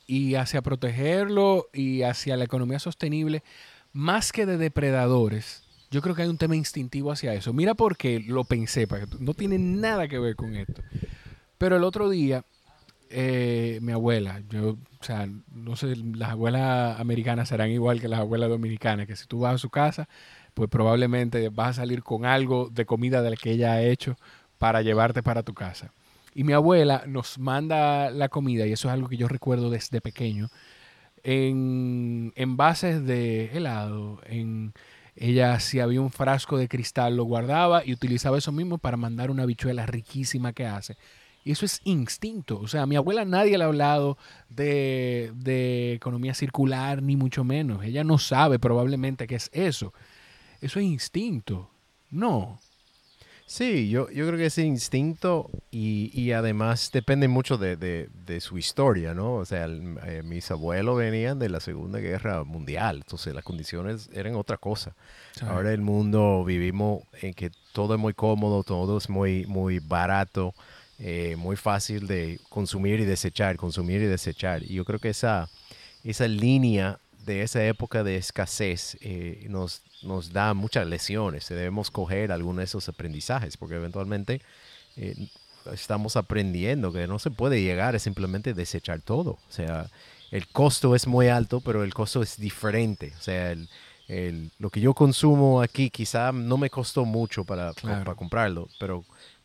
y 0.08 0.36
hacia 0.36 0.62
protegerlo 0.62 1.70
y 1.74 2.04
hacia 2.04 2.38
la 2.38 2.44
economía 2.44 2.80
sostenible, 2.80 3.44
más 3.94 4.32
que 4.32 4.46
de 4.46 4.58
depredadores. 4.58 5.64
Yo 5.90 6.02
creo 6.02 6.16
que 6.16 6.22
hay 6.22 6.30
un 6.30 6.38
tema 6.38 6.56
instintivo 6.56 7.12
hacia 7.12 7.34
eso. 7.34 7.54
Mira 7.54 7.74
por 7.74 7.98
qué 7.98 8.20
lo 8.20 8.44
pensé, 8.46 8.88
para 8.88 9.06
que 9.06 9.16
no 9.20 9.34
tiene 9.34 9.58
nada 9.58 10.08
que 10.08 10.20
ver 10.20 10.36
con 10.36 10.56
esto. 10.56 10.82
Pero 11.58 11.76
el 11.76 11.84
otro 11.84 12.10
día, 12.10 12.46
eh, 13.12 13.80
mi 13.82 13.92
abuela, 13.92 14.42
yo, 14.50 14.72
o 14.72 15.04
sea, 15.04 15.28
no 15.54 15.76
sé, 15.76 15.96
las 15.96 16.32
abuelas 16.32 17.00
americanas 17.00 17.50
serán 17.50 17.70
igual 17.72 18.02
que 18.02 18.08
las 18.08 18.20
abuelas 18.20 18.50
dominicanas, 18.50 19.08
que 19.08 19.16
si 19.16 19.28
tú 19.28 19.40
vas 19.40 19.56
a 19.56 19.58
su 19.58 19.70
casa, 19.70 20.08
pues 20.54 20.70
probablemente 20.70 21.50
vas 21.50 21.70
a 21.70 21.82
salir 21.82 22.04
con 22.04 22.26
algo 22.26 22.70
de 22.72 22.86
comida 22.86 23.22
de 23.22 23.32
la 23.32 23.36
que 23.36 23.52
ella 23.52 23.74
ha 23.74 23.82
hecho 23.82 24.16
para 24.58 24.82
llevarte 24.82 25.24
para 25.24 25.44
tu 25.44 25.54
casa. 25.54 25.92
Y 26.34 26.44
mi 26.44 26.54
abuela 26.54 27.04
nos 27.08 27.40
manda 27.40 28.10
la 28.12 28.30
comida, 28.30 28.66
y 28.66 28.74
eso 28.74 28.88
es 28.88 28.94
algo 28.94 29.10
que 29.10 29.18
yo 29.18 29.28
recuerdo 29.28 29.70
desde 29.70 30.02
pequeño, 30.02 30.50
en 31.24 32.34
envases 32.36 33.06
de 33.06 33.52
helado. 33.54 34.22
En, 34.26 34.74
ella, 35.16 35.60
si 35.60 35.80
había 35.80 36.02
un 36.02 36.12
frasco 36.12 36.58
de 36.58 36.68
cristal, 36.68 37.18
lo 37.18 37.26
guardaba 37.26 37.86
y 37.86 37.94
utilizaba 37.94 38.38
eso 38.38 38.52
mismo 38.52 38.78
para 38.78 38.98
mandar 38.98 39.30
una 39.30 39.46
bichuela 39.46 39.86
riquísima 39.86 40.54
que 40.54 40.66
hace. 40.66 40.98
Y 41.44 41.52
eso 41.52 41.66
es 41.66 41.82
instinto. 41.84 42.60
O 42.60 42.68
sea, 42.68 42.84
a 42.84 42.86
mi 42.86 42.96
abuela 42.96 43.26
nadie 43.26 43.58
le 43.58 43.64
ha 43.64 43.68
hablado 43.68 44.18
de, 44.50 45.32
de 45.36 45.94
economía 45.94 46.34
circular, 46.34 47.02
ni 47.02 47.16
mucho 47.16 47.44
menos. 47.44 47.84
Ella 47.84 48.04
no 48.04 48.18
sabe 48.18 48.60
probablemente 48.60 49.28
qué 49.28 49.36
es 49.36 49.50
eso. 49.54 49.94
Eso 50.62 50.80
es 50.80 50.86
instinto. 50.86 51.70
No. 52.12 52.60
Sí, 53.52 53.90
yo, 53.90 54.10
yo 54.12 54.26
creo 54.28 54.38
que 54.38 54.46
ese 54.46 54.64
instinto 54.64 55.50
y, 55.72 56.10
y 56.14 56.32
además 56.32 56.90
depende 56.94 57.28
mucho 57.28 57.58
de, 57.58 57.76
de, 57.76 58.08
de, 58.26 58.40
su 58.40 58.58
historia, 58.58 59.14
¿no? 59.14 59.34
O 59.34 59.46
sea, 59.46 59.66
el, 59.66 59.98
eh, 60.06 60.24
mis 60.24 60.50
abuelos 60.52 60.98
venían 60.98 61.38
de 61.38 61.50
la 61.50 61.60
Segunda 61.60 62.00
Guerra 62.00 62.46
Mundial, 62.46 62.98
entonces 62.98 63.36
las 63.36 63.44
condiciones 63.44 64.10
eran 64.14 64.36
otra 64.36 64.56
cosa. 64.56 64.96
Sí. 65.34 65.44
Ahora 65.46 65.74
el 65.74 65.82
mundo 65.82 66.46
vivimos 66.46 67.04
en 67.22 67.34
que 67.34 67.52
todo 67.74 67.96
es 67.96 68.00
muy 68.00 68.14
cómodo, 68.14 68.64
todo 68.64 68.98
es 68.98 69.10
muy, 69.10 69.46
muy 69.48 69.80
barato, 69.80 70.54
eh, 71.04 71.36
muy 71.36 71.56
fácil 71.56 72.06
de 72.06 72.40
consumir 72.50 73.00
y 73.00 73.06
desechar, 73.06 73.58
consumir 73.58 74.04
y 74.04 74.06
desechar. 74.06 74.62
Y 74.62 74.76
yo 74.76 74.86
creo 74.86 75.00
que 75.00 75.10
esa, 75.10 75.50
esa 76.04 76.28
línea 76.28 77.00
de 77.26 77.42
esa 77.42 77.66
época 77.66 78.04
de 78.04 78.18
escasez 78.18 78.98
eh, 79.02 79.48
nos, 79.50 79.82
nos 80.04 80.32
da 80.32 80.54
muchas 80.54 80.86
lesiones. 80.86 81.50
Debemos 81.50 81.90
coger 81.90 82.32
algunos 82.32 82.58
de 82.58 82.66
esos 82.66 82.88
aprendizajes 82.88 83.58
porque 83.58 83.78
eventualmente 83.78 84.44
eh, 84.96 85.16
estamos 85.74 86.16
aprendiendo 86.18 86.94
que 86.94 87.08
no 87.08 87.18
se 87.18 87.32
puede 87.32 87.64
llegar 87.64 87.96
a 87.96 88.00
simplemente 88.00 88.54
desechar 88.54 89.02
todo. 89.02 89.32
O 89.32 89.52
sea, 89.52 89.90
el 90.30 90.48
costo 90.50 90.94
es 90.94 91.08
muy 91.08 91.30
alto, 91.30 91.62
pero 91.62 91.84
el 91.84 91.96
costo 91.96 92.22
es 92.22 92.38
diferente. 92.38 93.12
O 93.18 93.22
sea, 93.24 93.54
el, 93.54 93.68
el, 94.08 94.52
lo 94.60 94.70
que 94.70 94.82
yo 94.82 94.94
consumo 94.94 95.64
aquí 95.64 95.90
quizá 95.90 96.32
no 96.32 96.58
me 96.58 96.70
costó 96.70 97.06
mucho 97.06 97.44
para, 97.44 97.74
claro. 97.74 98.04
para 98.04 98.16
comprarlo, 98.16 98.70
pero 98.80 99.04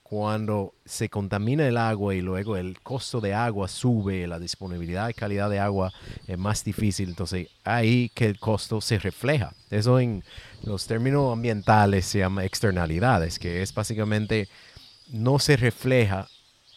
cuando 0.09 0.72
se 0.84 1.09
contamina 1.09 1.66
el 1.66 1.76
agua 1.76 2.14
y 2.14 2.20
luego 2.20 2.57
el 2.57 2.78
costo 2.80 3.20
de 3.20 3.34
agua 3.34 3.66
sube, 3.66 4.28
la 4.28 4.38
disponibilidad 4.38 5.09
y 5.09 5.14
calidad 5.14 5.50
de 5.50 5.59
agua 5.59 5.92
es 6.28 6.38
más 6.38 6.62
difícil, 6.62 7.09
entonces 7.09 7.48
ahí 7.64 8.12
que 8.14 8.26
el 8.26 8.38
costo 8.38 8.80
se 8.80 9.00
refleja. 9.00 9.52
Eso 9.68 9.98
en 9.98 10.22
los 10.62 10.86
términos 10.86 11.32
ambientales 11.32 12.07
se 12.07 12.20
llama 12.20 12.44
externalidades, 12.44 13.40
que 13.40 13.62
es 13.62 13.74
básicamente 13.74 14.48
no 15.09 15.40
se 15.40 15.57
refleja 15.57 16.28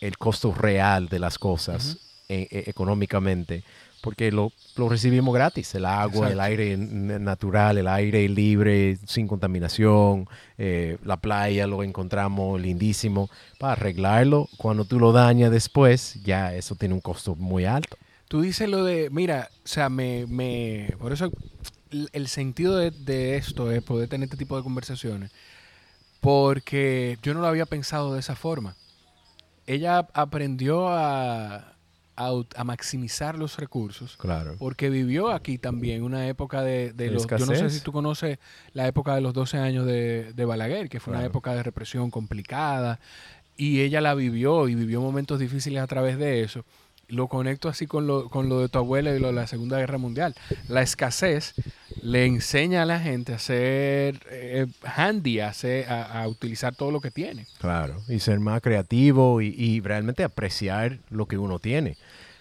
el 0.01 0.17
costo 0.17 0.51
real 0.51 1.07
de 1.07 1.19
las 1.19 1.37
cosas 1.37 1.85
uh 1.85 1.89
-huh. 1.89 1.99
e 2.29 2.47
e 2.49 2.69
económicamente, 2.69 3.63
porque 4.01 4.31
lo, 4.31 4.51
lo, 4.75 4.89
recibimos 4.89 5.33
gratis, 5.33 5.73
el 5.75 5.85
agua, 5.85 6.29
Exacto. 6.29 6.33
el 6.33 6.39
aire 6.39 6.77
natural, 6.77 7.77
el 7.77 7.87
aire 7.87 8.27
libre, 8.29 8.97
sin 9.05 9.27
contaminación, 9.27 10.27
eh, 10.57 10.97
la 11.03 11.17
playa 11.17 11.67
lo 11.67 11.83
encontramos 11.83 12.59
lindísimo. 12.59 13.29
Para 13.57 13.73
arreglarlo, 13.73 14.47
cuando 14.57 14.85
tú 14.85 14.99
lo 14.99 15.11
dañas 15.11 15.51
después, 15.51 16.21
ya 16.23 16.53
eso 16.55 16.75
tiene 16.75 16.93
un 16.93 17.01
costo 17.01 17.35
muy 17.35 17.65
alto. 17.65 17.97
Tú 18.27 18.41
dices 18.41 18.69
lo 18.69 18.83
de, 18.83 19.09
mira, 19.09 19.49
o 19.63 19.67
sea, 19.67 19.89
me, 19.89 20.25
me 20.27 20.93
por 20.99 21.11
eso 21.11 21.31
el 22.13 22.27
sentido 22.27 22.77
de, 22.77 22.91
de 22.91 23.37
esto 23.37 23.71
es 23.71 23.81
poder 23.81 24.07
tener 24.07 24.25
este 24.25 24.37
tipo 24.37 24.55
de 24.55 24.63
conversaciones, 24.63 25.31
porque 26.21 27.17
yo 27.23 27.33
no 27.33 27.41
lo 27.41 27.47
había 27.47 27.65
pensado 27.65 28.13
de 28.13 28.19
esa 28.19 28.35
forma. 28.35 28.75
Ella 29.65 30.07
aprendió 30.13 30.89
a, 30.89 31.73
a, 32.19 32.31
a, 32.55 32.63
maximizar 32.63 33.37
los 33.37 33.57
recursos. 33.57 34.17
Claro. 34.17 34.55
Porque 34.59 34.89
vivió 34.89 35.29
aquí 35.29 35.57
también 35.57 36.03
una 36.03 36.27
época 36.27 36.61
de, 36.61 36.91
de 36.91 37.09
los... 37.11 37.23
Escasez. 37.23 37.47
Yo 37.47 37.53
no 37.53 37.59
sé 37.59 37.69
si 37.69 37.81
tú 37.81 37.91
conoces 37.91 38.39
la 38.73 38.87
época 38.87 39.15
de 39.15 39.21
los 39.21 39.33
12 39.33 39.57
años 39.57 39.85
de, 39.85 40.33
de 40.33 40.45
Balaguer, 40.45 40.89
que 40.89 40.99
fue 40.99 41.11
claro. 41.11 41.21
una 41.21 41.27
época 41.27 41.55
de 41.55 41.63
represión 41.63 42.11
complicada. 42.11 42.99
Y 43.55 43.81
ella 43.81 44.01
la 44.01 44.13
vivió 44.15 44.67
y 44.67 44.75
vivió 44.75 45.01
momentos 45.01 45.39
difíciles 45.39 45.81
a 45.81 45.87
través 45.87 46.17
de 46.17 46.43
eso. 46.43 46.65
Lo 47.07 47.27
conecto 47.27 47.69
así 47.69 47.87
con 47.87 48.05
lo, 48.05 48.29
con 48.29 48.49
lo 48.49 48.59
de 48.59 48.69
tu 48.69 48.77
abuela 48.77 49.15
y 49.15 49.19
lo 49.19 49.27
de 49.27 49.33
la 49.33 49.47
Segunda 49.47 49.79
Guerra 49.79 49.97
Mundial. 49.97 50.35
La 50.67 50.81
escasez 50.81 51.55
le 52.03 52.25
enseña 52.25 52.83
a 52.83 52.85
la 52.85 52.99
gente 52.99 53.33
a 53.33 53.39
ser 53.39 54.19
eh, 54.29 54.67
handy, 54.83 55.39
a, 55.39 55.51
ser, 55.53 55.89
a, 55.89 56.21
a, 56.21 56.27
utilizar 56.27 56.75
todo 56.75 56.91
lo 56.91 57.01
que 57.01 57.09
tiene. 57.09 57.47
Claro, 57.59 58.01
y 58.07 58.19
ser 58.19 58.39
más 58.39 58.61
creativo 58.61 59.41
y, 59.41 59.47
y 59.47 59.81
realmente 59.81 60.23
apreciar 60.23 60.99
lo 61.09 61.25
que 61.25 61.37
uno 61.37 61.57
tiene. 61.57 61.97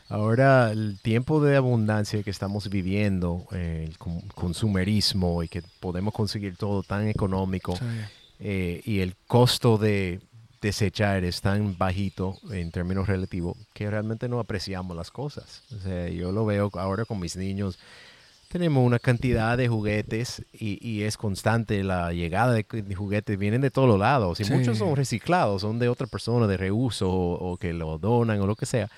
Ahora, 0.09 0.71
el 0.73 0.99
tiempo 1.03 1.43
de 1.43 1.57
abundancia 1.57 2.23
que 2.23 2.31
estamos 2.31 2.71
viviendo, 2.71 3.47
eh, 3.53 3.87
el 3.89 3.99
consumerismo 4.35 5.43
y 5.43 5.49
que 5.49 5.63
podemos 5.81 6.15
conseguir 6.15 6.57
todo 6.57 6.83
tan 6.83 7.09
económico 7.09 7.77
sí. 7.77 7.85
eh, 8.41 8.81
y 8.87 9.01
el 9.01 9.17
costo 9.27 9.77
de 9.77 10.21
desechar 10.61 11.25
es 11.25 11.41
tan 11.41 11.77
bajito 11.77 12.37
en 12.51 12.71
términos 12.71 13.07
relativos 13.07 13.57
que 13.75 13.91
realmente 13.91 14.29
no 14.29 14.41
apreciamos 14.41 14.97
las 14.97 15.11
cosas. 15.11 15.63
O 15.77 15.81
sea, 15.81 16.09
yo 16.09 16.33
lo 16.33 16.47
veo 16.47 16.71
ahora 16.75 17.05
con 17.05 17.21
mis 17.21 17.37
niños. 17.37 17.79
Tenemos 18.49 18.85
una 18.85 18.99
cantidad 18.99 19.59
de 19.59 19.69
juguetes 19.69 20.43
y, 20.53 20.79
y 20.87 21.03
es 21.03 21.19
constante 21.19 21.85
la 21.85 22.15
llegada 22.15 22.55
de, 22.55 22.65
de, 22.65 22.95
juguetes. 22.95 23.39
Vienen 23.39 23.61
de 23.61 23.71
todos 23.71 23.99
lados 23.99 24.41
y 24.41 24.45
sí. 24.45 24.53
muchos 24.53 24.79
son 24.79 24.97
reciclados, 24.97 25.61
son 25.61 25.79
de 25.79 25.91
otra 25.91 26.07
persona 26.07 26.47
de 26.47 26.57
reuso 26.57 27.11
o, 27.11 27.53
o 27.53 27.57
que 27.59 27.75
lo 27.75 27.99
donan 27.99 28.41
o 28.41 28.47
lo 28.47 28.57
que 28.57 28.65
sea. 28.65 28.89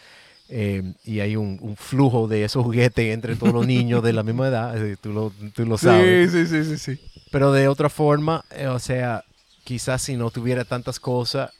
Eh, 0.53 0.95
y 1.05 1.21
hay 1.21 1.37
un, 1.37 1.59
un, 1.61 1.77
flujo 1.77 2.27
de 2.27 2.43
esos 2.43 2.65
juguetes 2.65 3.15
entre 3.15 3.37
todos 3.37 3.53
los 3.53 3.65
niños 3.69 4.03
de 4.03 4.13
la 4.13 4.25
misma 4.25 4.49
edad, 4.49 4.75
tú, 5.01 5.13
lo, 5.13 5.33
tú 5.55 5.65
lo 5.65 5.79
sabes. 5.79 6.33
Sí, 6.33 6.45
sí, 6.45 6.65
sí, 6.65 6.77
sí, 6.77 6.97
sí. 6.97 7.11
Pero 7.31 7.53
de 7.53 7.69
otra 7.69 7.89
forma, 7.89 8.45
eh, 8.51 8.67
o 8.67 8.81
sea, 8.81 9.23
quizás 9.63 10.03
si 10.03 10.17
no 10.17 10.33
tuviera 10.33 10.65
tantas 10.65 10.99
cosas, 10.99 11.53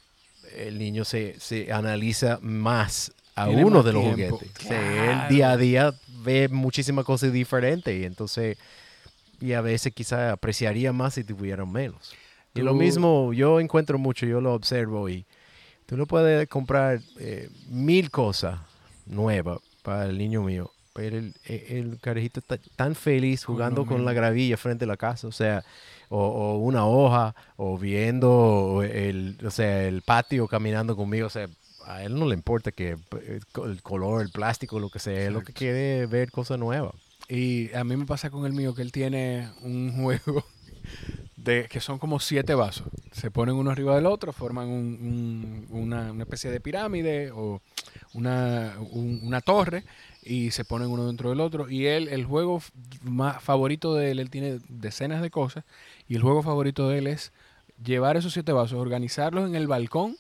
el 0.57 0.77
niño 0.77 1.05
se, 1.05 1.39
se 1.39 1.73
analiza 1.73 2.41
más 2.43 3.13
a 3.37 3.47
Tiene 3.47 3.65
uno 3.65 3.85
de 3.85 3.93
los 3.93 4.15
tiempo. 4.17 4.39
juguetes. 4.39 4.67
Claro. 4.67 5.23
el 5.23 5.29
día 5.29 5.53
a 5.53 5.57
día 5.57 5.95
ve 6.25 6.49
muchísimas 6.49 7.05
cosas 7.05 7.33
diferentes 7.33 7.97
y 7.97 8.05
entonces, 8.05 8.59
y 9.41 9.53
a 9.53 9.61
veces 9.61 9.93
quizás 9.95 10.33
apreciaría 10.33 10.93
más 10.93 11.15
si 11.15 11.23
tuvieran 11.23 11.71
menos. 11.71 12.13
Tú... 12.53 12.61
Y 12.61 12.65
lo 12.65 12.75
mismo, 12.75 13.33
yo 13.33 13.61
encuentro 13.61 13.99
mucho, 13.99 14.27
yo 14.27 14.41
lo 14.41 14.53
observo 14.53 15.09
y 15.09 15.25
tú 15.87 15.97
no 15.97 16.07
puedes 16.07 16.49
comprar 16.49 17.01
eh, 17.21 17.49
mil 17.69 18.11
cosas 18.11 18.59
nuevas 19.11 19.59
para 19.83 20.07
el 20.07 20.19
niño 20.19 20.43
mío, 20.43 20.71
pero 20.93 21.19
el, 21.19 21.35
el 21.45 21.99
carajito 22.01 22.41
está 22.41 22.59
tan 22.77 22.95
feliz 22.95 23.45
jugando 23.45 23.87
con 23.87 24.05
la 24.05 24.13
gravilla 24.13 24.57
frente 24.57 24.85
a 24.85 24.89
la 24.89 24.97
casa, 24.97 25.29
o 25.29 25.33
sea, 25.33 25.65
o, 26.09 26.19
o, 26.19 26.59
una 26.59 26.87
hoja, 26.87 27.35
o 27.57 27.79
viendo 27.79 28.83
el, 28.83 29.39
o 29.45 29.51
sea, 29.51 29.85
el 29.85 30.03
patio 30.03 30.49
caminando 30.49 30.97
conmigo, 30.97 31.27
o 31.27 31.31
sea, 31.31 31.49
a 31.87 32.03
él 32.05 32.19
no 32.19 32.27
le 32.27 32.35
importa 32.35 32.73
que 32.73 32.97
eh, 33.21 33.41
el 33.65 33.83
color, 33.83 34.23
el 34.23 34.31
plástico, 34.31 34.79
lo 34.79 34.91
que 34.91 34.99
sea, 34.99 35.15
Exacto. 35.15 35.39
lo 35.39 35.45
que 35.45 35.53
quiere 35.53 36.07
ver 36.07 36.31
cosas 36.31 36.59
nuevas. 36.59 36.95
Y 37.29 37.73
a 37.75 37.85
mí 37.85 37.97
me 37.97 38.07
pasa 38.07 38.31
con 38.31 38.45
el 38.45 38.53
mío 38.53 38.75
que 38.75 38.83
él 38.83 38.93
tiene 38.93 39.49
un 39.63 40.03
juego 40.03 40.45
de 41.43 41.69
que 41.69 41.81
son 41.81 41.99
como 41.99 42.21
siete 42.21 42.55
vasos. 42.55 42.87
Se 43.13 43.31
ponen 43.31 43.55
uno 43.55 43.71
arriba 43.71 43.95
del 43.95 44.07
otro, 44.07 44.33
forman 44.33 44.69
un, 44.69 45.67
un, 45.71 45.83
una, 45.83 46.13
una, 46.13 46.23
especie 46.23 46.51
de 46.51 46.61
pirámide 46.61 47.31
o 47.31 47.61
una, 48.15 48.75
un, 48.93 49.21
una 49.23 49.41
torre 49.41 49.85
y 50.23 50.51
se 50.51 50.65
ponen 50.65 50.89
uno 50.89 51.07
dentro 51.07 51.31
del 51.31 51.41
otro. 51.41 51.71
Y 51.71 51.87
él, 51.87 52.09
el 52.09 52.25
juego 52.25 52.63
más 53.03 53.43
favorito 53.43 53.95
de 53.95 54.11
él, 54.11 54.19
él 54.19 54.31
tiene 54.31 54.61
decenas 54.69 55.23
de 55.23 55.31
cosas 55.31 55.65
y 56.09 56.17
el 56.17 56.23
juego 56.23 56.43
favorito 56.43 56.89
de 56.89 56.99
él 56.99 57.07
es 57.07 57.33
llevar 57.83 58.17
esos 58.17 58.33
siete 58.35 58.53
vasos, 58.53 58.79
organizarlos 58.79 59.49
en 59.49 59.55
el 59.55 59.67
balcón 59.67 60.17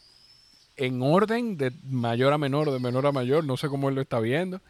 en 0.76 1.02
orden 1.02 1.58
de 1.58 1.72
mayor 1.84 2.32
a 2.32 2.38
menor, 2.38 2.70
de 2.70 2.78
menor 2.78 3.06
a 3.06 3.12
mayor, 3.12 3.44
no 3.44 3.58
sé 3.58 3.68
cómo 3.68 3.90
él 3.90 3.94
lo 3.96 4.00
está 4.00 4.18
viendo, 4.18 4.62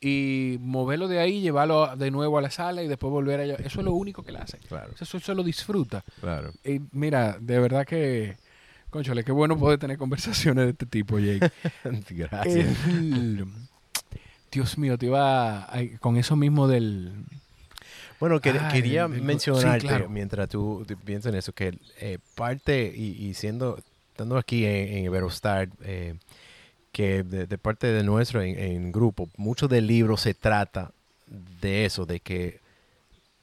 y 0.00 0.58
moverlo 0.60 1.08
de 1.08 1.18
ahí, 1.18 1.40
llevarlo 1.40 1.96
de 1.96 2.10
nuevo 2.10 2.38
a 2.38 2.42
la 2.42 2.50
sala 2.50 2.82
y 2.82 2.88
después 2.88 3.10
volver 3.10 3.40
allá. 3.40 3.54
Eso 3.54 3.80
es 3.80 3.84
lo 3.84 3.92
único 3.92 4.22
que 4.22 4.30
él 4.30 4.36
hace. 4.36 4.58
Claro. 4.58 4.92
Eso, 5.00 5.16
eso 5.16 5.34
lo 5.34 5.42
disfruta. 5.42 6.04
Claro. 6.20 6.52
Y 6.64 6.80
mira, 6.92 7.36
de 7.40 7.58
verdad 7.58 7.86
que, 7.86 8.36
conchale, 8.90 9.24
qué 9.24 9.32
bueno 9.32 9.58
poder 9.58 9.78
tener 9.78 9.98
conversaciones 9.98 10.64
de 10.64 10.70
este 10.70 10.86
tipo, 10.86 11.18
Jake. 11.18 11.50
Gracias. 12.10 12.86
El, 12.86 13.46
Dios 14.50 14.76
mío, 14.76 14.98
te 14.98 15.06
iba 15.06 15.62
a, 15.64 15.80
con 16.00 16.16
eso 16.16 16.36
mismo 16.36 16.68
del... 16.68 17.12
Bueno, 18.20 18.40
que, 18.40 18.52
quería 18.70 19.08
del, 19.08 19.22
mencionarte, 19.22 19.80
sí, 19.80 19.86
claro. 19.88 20.08
mientras 20.08 20.48
tú, 20.48 20.84
tú, 20.86 20.96
piensas 20.96 21.32
en 21.32 21.38
eso, 21.38 21.52
que 21.52 21.76
eh, 21.98 22.18
parte, 22.36 22.92
y, 22.94 23.26
y 23.26 23.34
siendo 23.34 23.78
estando 24.12 24.36
aquí 24.36 24.64
en, 24.64 24.98
en 24.98 25.04
Iberostar, 25.04 25.68
eh, 25.82 26.14
que 26.92 27.22
de, 27.22 27.46
de, 27.46 27.58
parte 27.58 27.86
de 27.88 28.04
nuestro 28.04 28.42
en, 28.42 28.58
en, 28.58 28.92
grupo, 28.92 29.28
mucho 29.36 29.66
del 29.66 29.86
libro 29.86 30.16
se 30.16 30.34
trata 30.34 30.92
de 31.26 31.86
eso, 31.86 32.06
de 32.06 32.20
que 32.20 32.60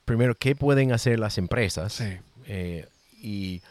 primero, 0.05 0.35
¿qué 0.35 0.55
pueden 0.55 0.91
hacer 0.91 1.19
las 1.19 1.37
empresas? 1.37 1.93
Sí. 1.93 2.17
Eh, 2.47 2.87
y 3.21 3.61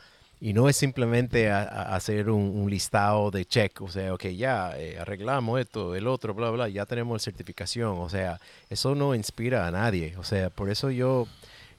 Y 0.40 0.52
no 0.52 0.68
es 0.68 0.76
simplemente 0.76 1.50
hacer 1.50 2.30
un, 2.30 2.70
listado 2.70 3.32
de 3.32 3.44
check, 3.44 3.82
o 3.82 3.88
sea, 3.88 4.14
ok, 4.14 4.26
ya 4.26 4.72
eh, 4.78 4.96
arreglamos 5.00 5.60
esto, 5.60 5.96
el 5.96 6.06
otro, 6.06 6.32
bla, 6.32 6.50
bla, 6.50 6.68
ya 6.68 6.86
tenemos 6.86 7.24
certificación. 7.24 7.98
O 7.98 8.08
sea, 8.08 8.38
eso 8.70 8.94
no 8.94 9.16
inspira 9.16 9.66
a 9.66 9.72
nadie. 9.72 10.14
O 10.16 10.22
sea, 10.22 10.48
por 10.50 10.70
eso 10.70 10.92
yo 10.92 11.26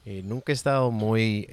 eh, 0.04 0.20
nunca 0.24 0.52
he 0.52 0.54
estado 0.54 0.90
muy, 0.90 1.48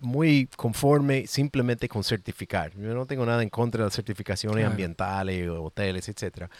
muy 0.00 0.48
conforme 0.56 1.26
simplemente 1.26 1.88
con 1.88 2.04
certificar. 2.04 2.72
Yo 2.76 2.94
no 2.94 3.06
tengo 3.06 3.24
nada 3.26 3.42
en 3.42 3.48
contra 3.48 3.82
de 3.82 3.86
las 3.86 3.94
certificaciones 3.94 4.66
ambientales, 4.66 5.48
hoteles, 5.48 6.08
etcétera 6.08 6.50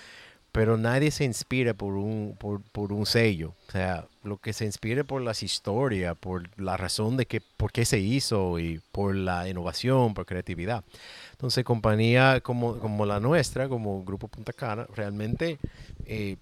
pero 0.53 0.77
nadie 0.77 1.11
se 1.11 1.25
inspira 1.25 1.75
por 1.75 1.95
un, 1.95 2.37
por, 2.37 2.93
un 2.93 3.07
sello. 3.07 3.55
O 3.69 3.73
sea, 3.73 4.07
lo 4.25 4.39
que 4.39 4.53
se 4.53 4.65
inspira 4.65 5.05
por 5.05 5.23
las 5.23 5.43
historias, 5.43 6.17
por 6.17 6.49
la 6.59 6.77
razón 6.77 7.17
de 7.17 7.27
que, 7.27 7.41
por 7.41 7.71
qué 7.71 7.85
se 7.85 7.99
hizo 7.99 8.59
y 8.59 8.81
por 8.93 9.15
la 9.15 9.49
innovación, 9.49 10.15
por 10.15 10.27
creatividad. 10.27 10.85
Entonces, 11.33 11.65
compañía 11.65 12.41
como, 12.41 12.79
como 12.79 13.07
la 13.07 13.21
nuestra, 13.21 13.69
como 13.69 14.03
Grupo 14.05 14.29
Punta 14.29 14.53
Cana, 14.53 14.87
realmente 14.95 15.59
eh, 16.07 16.37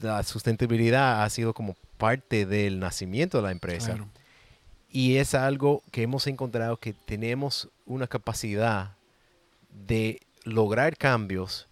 la 0.00 0.22
sustentabilidad 0.22 1.22
ha 1.22 1.30
sido 1.30 1.54
como 1.54 1.76
parte 1.98 2.46
del 2.46 2.78
nacimiento 2.78 3.38
de 3.38 3.42
la 3.42 3.50
empresa. 3.50 3.98
Y 4.94 5.16
es 5.16 5.34
algo 5.34 5.82
que 5.90 6.02
hemos 6.02 6.28
encontrado 6.28 6.76
que 6.76 6.92
tenemos 6.92 7.68
una 7.84 8.06
capacidad 8.06 8.92
de 9.68 10.20
lograr 10.44 10.96
cambios 10.96 11.66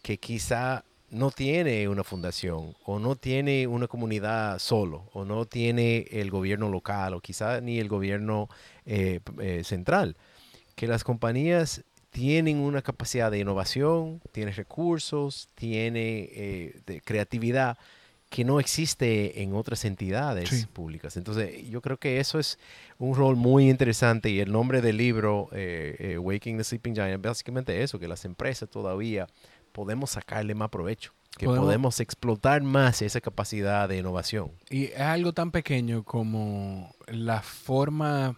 que 0.00 0.18
quizá 0.18 0.84
no 1.10 1.32
tiene 1.32 1.88
una 1.88 2.04
fundación 2.04 2.76
o 2.84 3.00
no 3.00 3.16
tiene 3.16 3.66
una 3.66 3.88
comunidad 3.88 4.60
solo 4.60 5.10
o 5.12 5.24
no 5.24 5.44
tiene 5.44 6.06
el 6.12 6.30
gobierno 6.30 6.68
local 6.68 7.14
o 7.14 7.20
quizá 7.20 7.60
ni 7.60 7.80
el 7.80 7.88
gobierno 7.88 8.48
eh, 8.86 9.18
eh, 9.40 9.64
central. 9.64 10.16
Que 10.76 10.86
las 10.86 11.02
compañías 11.02 11.82
tienen 12.10 12.58
una 12.58 12.80
capacidad 12.80 13.32
de 13.32 13.40
innovación, 13.40 14.20
tienen 14.30 14.54
recursos, 14.54 15.48
tiene 15.56 16.28
eh, 16.32 16.80
de 16.86 17.00
creatividad 17.00 17.76
que 18.28 18.44
no 18.44 18.60
existe 18.60 19.42
en 19.42 19.54
otras 19.54 19.84
entidades 19.84 20.66
públicas. 20.72 21.16
Entonces, 21.16 21.68
yo 21.68 21.80
creo 21.80 21.96
que 21.96 22.20
eso 22.20 22.38
es 22.38 22.58
un 22.98 23.14
rol 23.14 23.36
muy 23.36 23.70
interesante 23.70 24.30
y 24.30 24.40
el 24.40 24.52
nombre 24.52 24.82
del 24.82 24.96
libro, 24.96 25.48
Waking 26.18 26.58
the 26.58 26.64
Sleeping 26.64 26.94
Giant, 26.94 27.24
básicamente 27.24 27.82
eso, 27.82 27.98
que 27.98 28.08
las 28.08 28.24
empresas 28.24 28.68
todavía 28.68 29.26
podemos 29.72 30.10
sacarle 30.10 30.54
más 30.54 30.70
provecho, 30.70 31.12
que 31.36 31.46
podemos, 31.46 32.00
explotar 32.00 32.62
más 32.62 33.00
esa 33.00 33.20
capacidad 33.20 33.88
de 33.88 33.98
innovación. 33.98 34.50
Y 34.70 34.86
es 34.86 35.00
algo 35.00 35.32
tan 35.32 35.50
pequeño 35.50 36.02
como 36.02 36.92
la 37.06 37.42
forma 37.42 38.36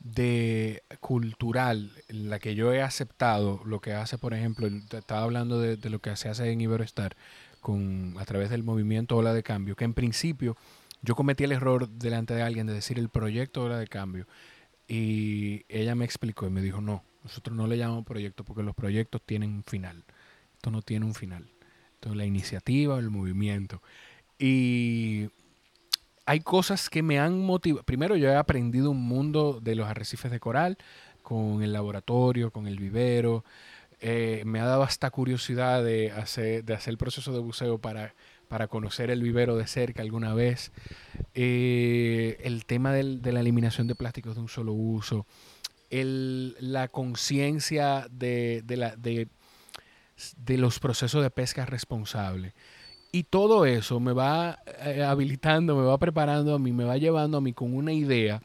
de 0.00 0.82
cultural 1.00 1.90
en 2.08 2.30
la 2.30 2.38
que 2.38 2.54
yo 2.54 2.72
he 2.72 2.82
aceptado 2.82 3.60
lo 3.64 3.80
que 3.80 3.92
hace, 3.92 4.18
por 4.18 4.34
ejemplo, 4.34 4.66
estaba 4.66 5.22
hablando 5.22 5.60
de, 5.60 5.76
lo 5.90 5.98
que 6.00 6.14
se 6.16 6.28
hace 6.28 6.50
en 6.50 6.60
Iberostar 6.60 7.16
con, 7.60 8.14
a 8.18 8.24
través 8.24 8.50
del 8.50 8.62
movimiento 8.62 9.16
Ola 9.16 9.34
de 9.34 9.42
Cambio, 9.42 9.76
que 9.76 9.84
en 9.84 9.94
principio 9.94 10.56
yo 11.02 11.14
cometí 11.14 11.44
el 11.44 11.52
error 11.52 11.88
delante 11.88 12.34
de 12.34 12.42
alguien 12.42 12.66
de 12.66 12.74
decir 12.74 12.98
el 12.98 13.08
proyecto 13.08 13.64
Ola 13.64 13.78
de 13.78 13.86
Cambio 13.86 14.26
y 14.88 15.64
ella 15.68 15.94
me 15.94 16.04
explicó 16.04 16.46
y 16.46 16.50
me 16.50 16.62
dijo, 16.62 16.80
no, 16.80 17.04
nosotros 17.22 17.56
no 17.56 17.68
le 17.68 17.78
llamamos 17.78 18.04
proyecto 18.04 18.44
porque 18.44 18.64
los 18.64 18.74
proyectos 18.74 19.22
tienen 19.24 19.52
un 19.52 19.62
final. 19.62 20.04
Esto 20.54 20.72
no 20.72 20.82
tiene 20.82 21.06
un 21.06 21.14
final. 21.14 21.48
Esto 21.94 22.10
es 22.10 22.16
la 22.16 22.24
iniciativa, 22.24 22.98
el 22.98 23.08
movimiento. 23.08 23.82
Y 24.36 25.28
hay 26.26 26.40
cosas 26.40 26.90
que 26.90 27.02
me 27.02 27.20
han 27.20 27.40
motivado. 27.40 27.84
Primero, 27.84 28.16
yo 28.16 28.28
he 28.28 28.36
aprendido 28.36 28.90
un 28.90 29.02
mundo 29.02 29.60
de 29.62 29.76
los 29.76 29.86
arrecifes 29.86 30.30
de 30.30 30.40
coral 30.40 30.76
con 31.22 31.62
el 31.62 31.72
laboratorio, 31.72 32.50
con 32.50 32.66
el 32.66 32.78
vivero. 32.78 33.44
Eh, 34.00 34.42
me 34.46 34.60
ha 34.60 34.64
dado 34.64 34.82
hasta 34.82 35.10
curiosidad 35.10 35.84
de 35.84 36.10
hacer, 36.10 36.64
de 36.64 36.74
hacer 36.74 36.92
el 36.92 36.98
proceso 36.98 37.32
de 37.32 37.38
buceo 37.38 37.78
para, 37.78 38.14
para 38.48 38.66
conocer 38.66 39.10
el 39.10 39.22
vivero 39.22 39.56
de 39.56 39.66
cerca 39.66 40.02
alguna 40.02 40.34
vez. 40.34 40.72
Eh, 41.34 42.38
el 42.42 42.64
tema 42.64 42.92
de 42.92 43.32
la 43.32 43.40
eliminación 43.40 43.86
de 43.86 43.94
plásticos 43.94 44.36
de 44.36 44.40
un 44.40 44.48
solo 44.48 44.72
uso. 44.72 45.26
El, 45.90 46.56
la 46.60 46.88
conciencia 46.88 48.06
de, 48.10 48.62
de, 48.64 48.76
la, 48.76 48.96
de 48.96 49.28
de 50.36 50.58
los 50.58 50.78
procesos 50.78 51.22
de 51.22 51.30
pesca 51.30 51.66
responsable. 51.66 52.52
Y 53.12 53.24
todo 53.24 53.66
eso 53.66 53.98
me 53.98 54.12
va 54.12 54.60
eh, 54.84 55.02
habilitando, 55.02 55.76
me 55.76 55.82
va 55.82 55.98
preparando 55.98 56.54
a 56.54 56.58
mí, 56.58 56.72
me 56.72 56.84
va 56.84 56.96
llevando 56.96 57.38
a 57.38 57.40
mí 57.40 57.52
con 57.52 57.74
una 57.74 57.92
idea 57.92 58.40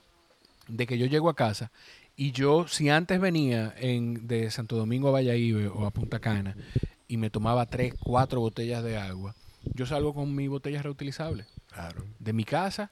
de 0.68 0.88
que 0.88 0.98
yo 0.98 1.06
llego 1.06 1.30
a 1.30 1.36
casa 1.36 1.72
y 2.18 2.32
yo, 2.32 2.68
si 2.68 2.90
antes 2.90 3.20
venía 3.20 3.74
en, 3.78 4.28
de 4.28 4.50
Santo 4.52 4.76
Domingo 4.76 5.10
a 5.10 5.12
Valladolid 5.12 5.70
o 5.70 5.86
a 5.86 5.92
Punta 5.92 6.20
Cana 6.20 6.56
y 7.08 7.18
me 7.18 7.30
tomaba 7.30 7.66
tres, 7.66 7.94
cuatro 8.00 8.40
botellas 8.40 8.84
de 8.84 8.98
agua, 8.98 9.36
yo 9.74 9.86
salgo 9.86 10.14
con 10.14 10.36
mi 10.36 10.48
botella 10.48 10.82
reutilizable 10.82 11.46
de 12.20 12.34
mi 12.34 12.46
casa 12.46 12.92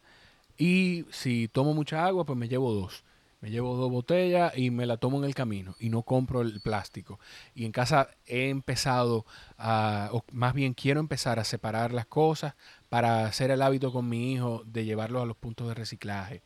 y 0.57 1.05
si 1.11 1.47
tomo 1.47 1.73
mucha 1.73 2.05
agua, 2.05 2.25
pues 2.25 2.37
me 2.37 2.47
llevo 2.47 2.73
dos. 2.73 3.03
Me 3.41 3.51
llevo 3.51 3.75
dos 3.75 3.91
botellas 3.91 4.57
y 4.57 4.71
me 4.71 4.85
la 4.85 4.95
tomo 4.95 5.17
en 5.17 5.25
el 5.25 5.35
camino 5.35 5.75
y 5.77 5.89
no 5.89 6.03
compro 6.03 6.41
el 6.41 6.61
plástico. 6.61 7.19
Y 7.53 7.65
en 7.65 7.73
casa 7.73 8.07
he 8.25 8.49
empezado 8.49 9.25
a, 9.57 10.09
o 10.13 10.23
más 10.31 10.53
bien 10.53 10.73
quiero 10.73 11.01
empezar 11.01 11.39
a 11.39 11.43
separar 11.43 11.91
las 11.91 12.05
cosas 12.05 12.55
para 12.87 13.25
hacer 13.25 13.51
el 13.51 13.61
hábito 13.61 13.91
con 13.91 14.07
mi 14.07 14.31
hijo 14.31 14.63
de 14.65 14.85
llevarlo 14.85 15.21
a 15.21 15.25
los 15.25 15.35
puntos 15.35 15.67
de 15.67 15.73
reciclaje. 15.73 16.41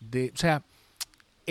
De, 0.00 0.32
o 0.34 0.36
sea, 0.36 0.64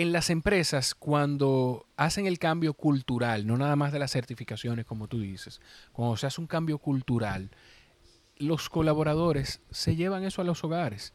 en 0.00 0.12
las 0.12 0.30
empresas 0.30 0.94
cuando 0.94 1.86
hacen 1.96 2.26
el 2.26 2.38
cambio 2.38 2.74
cultural, 2.74 3.46
no 3.46 3.56
nada 3.56 3.76
más 3.76 3.92
de 3.92 3.98
las 3.98 4.12
certificaciones 4.12 4.86
como 4.86 5.08
tú 5.08 5.20
dices, 5.20 5.60
cuando 5.92 6.16
se 6.16 6.26
hace 6.26 6.40
un 6.40 6.46
cambio 6.46 6.78
cultural, 6.78 7.50
los 8.36 8.70
colaboradores 8.70 9.60
se 9.70 9.96
llevan 9.96 10.24
eso 10.24 10.40
a 10.40 10.44
los 10.44 10.64
hogares 10.64 11.12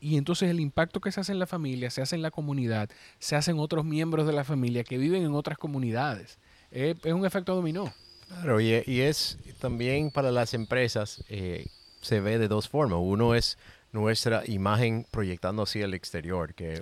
y 0.00 0.16
entonces 0.16 0.48
el 0.48 0.60
impacto 0.60 1.00
que 1.00 1.12
se 1.12 1.20
hace 1.20 1.32
en 1.32 1.38
la 1.38 1.46
familia, 1.46 1.90
se 1.90 2.02
hace 2.02 2.16
en 2.16 2.22
la 2.22 2.30
comunidad, 2.30 2.88
se 3.18 3.36
hacen 3.36 3.58
otros 3.58 3.84
miembros 3.84 4.26
de 4.26 4.32
la 4.32 4.44
familia 4.44 4.84
que 4.84 4.96
viven 4.96 5.22
en 5.22 5.34
otras 5.34 5.58
comunidades. 5.58 6.38
es 6.70 7.12
un 7.12 7.26
efecto 7.26 7.54
dominó. 7.54 7.92
Claro, 8.28 8.60
y, 8.60 8.72
es 8.72 9.38
también 9.58 10.10
para 10.12 10.30
las 10.30 10.54
empresas, 10.54 11.24
eh, 11.28 11.66
se 12.00 12.20
ve 12.20 12.38
de 12.38 12.48
dos 12.48 12.68
formas. 12.68 13.00
Uno 13.02 13.34
es 13.34 13.58
nuestra 13.92 14.42
imagen 14.46 15.06
proyectando 15.10 15.62
hacia 15.62 15.84
el 15.84 15.94
exterior, 15.94 16.54
que, 16.54 16.80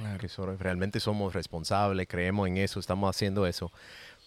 realmente 0.59 1.01
somos 1.01 1.35
responsables, 1.35 2.07
creemos 2.09 2.49
en 2.49 2.59
eso, 2.59 2.81
estamos 2.81 3.15
haciendo 3.15 3.47
eso. 3.47 3.73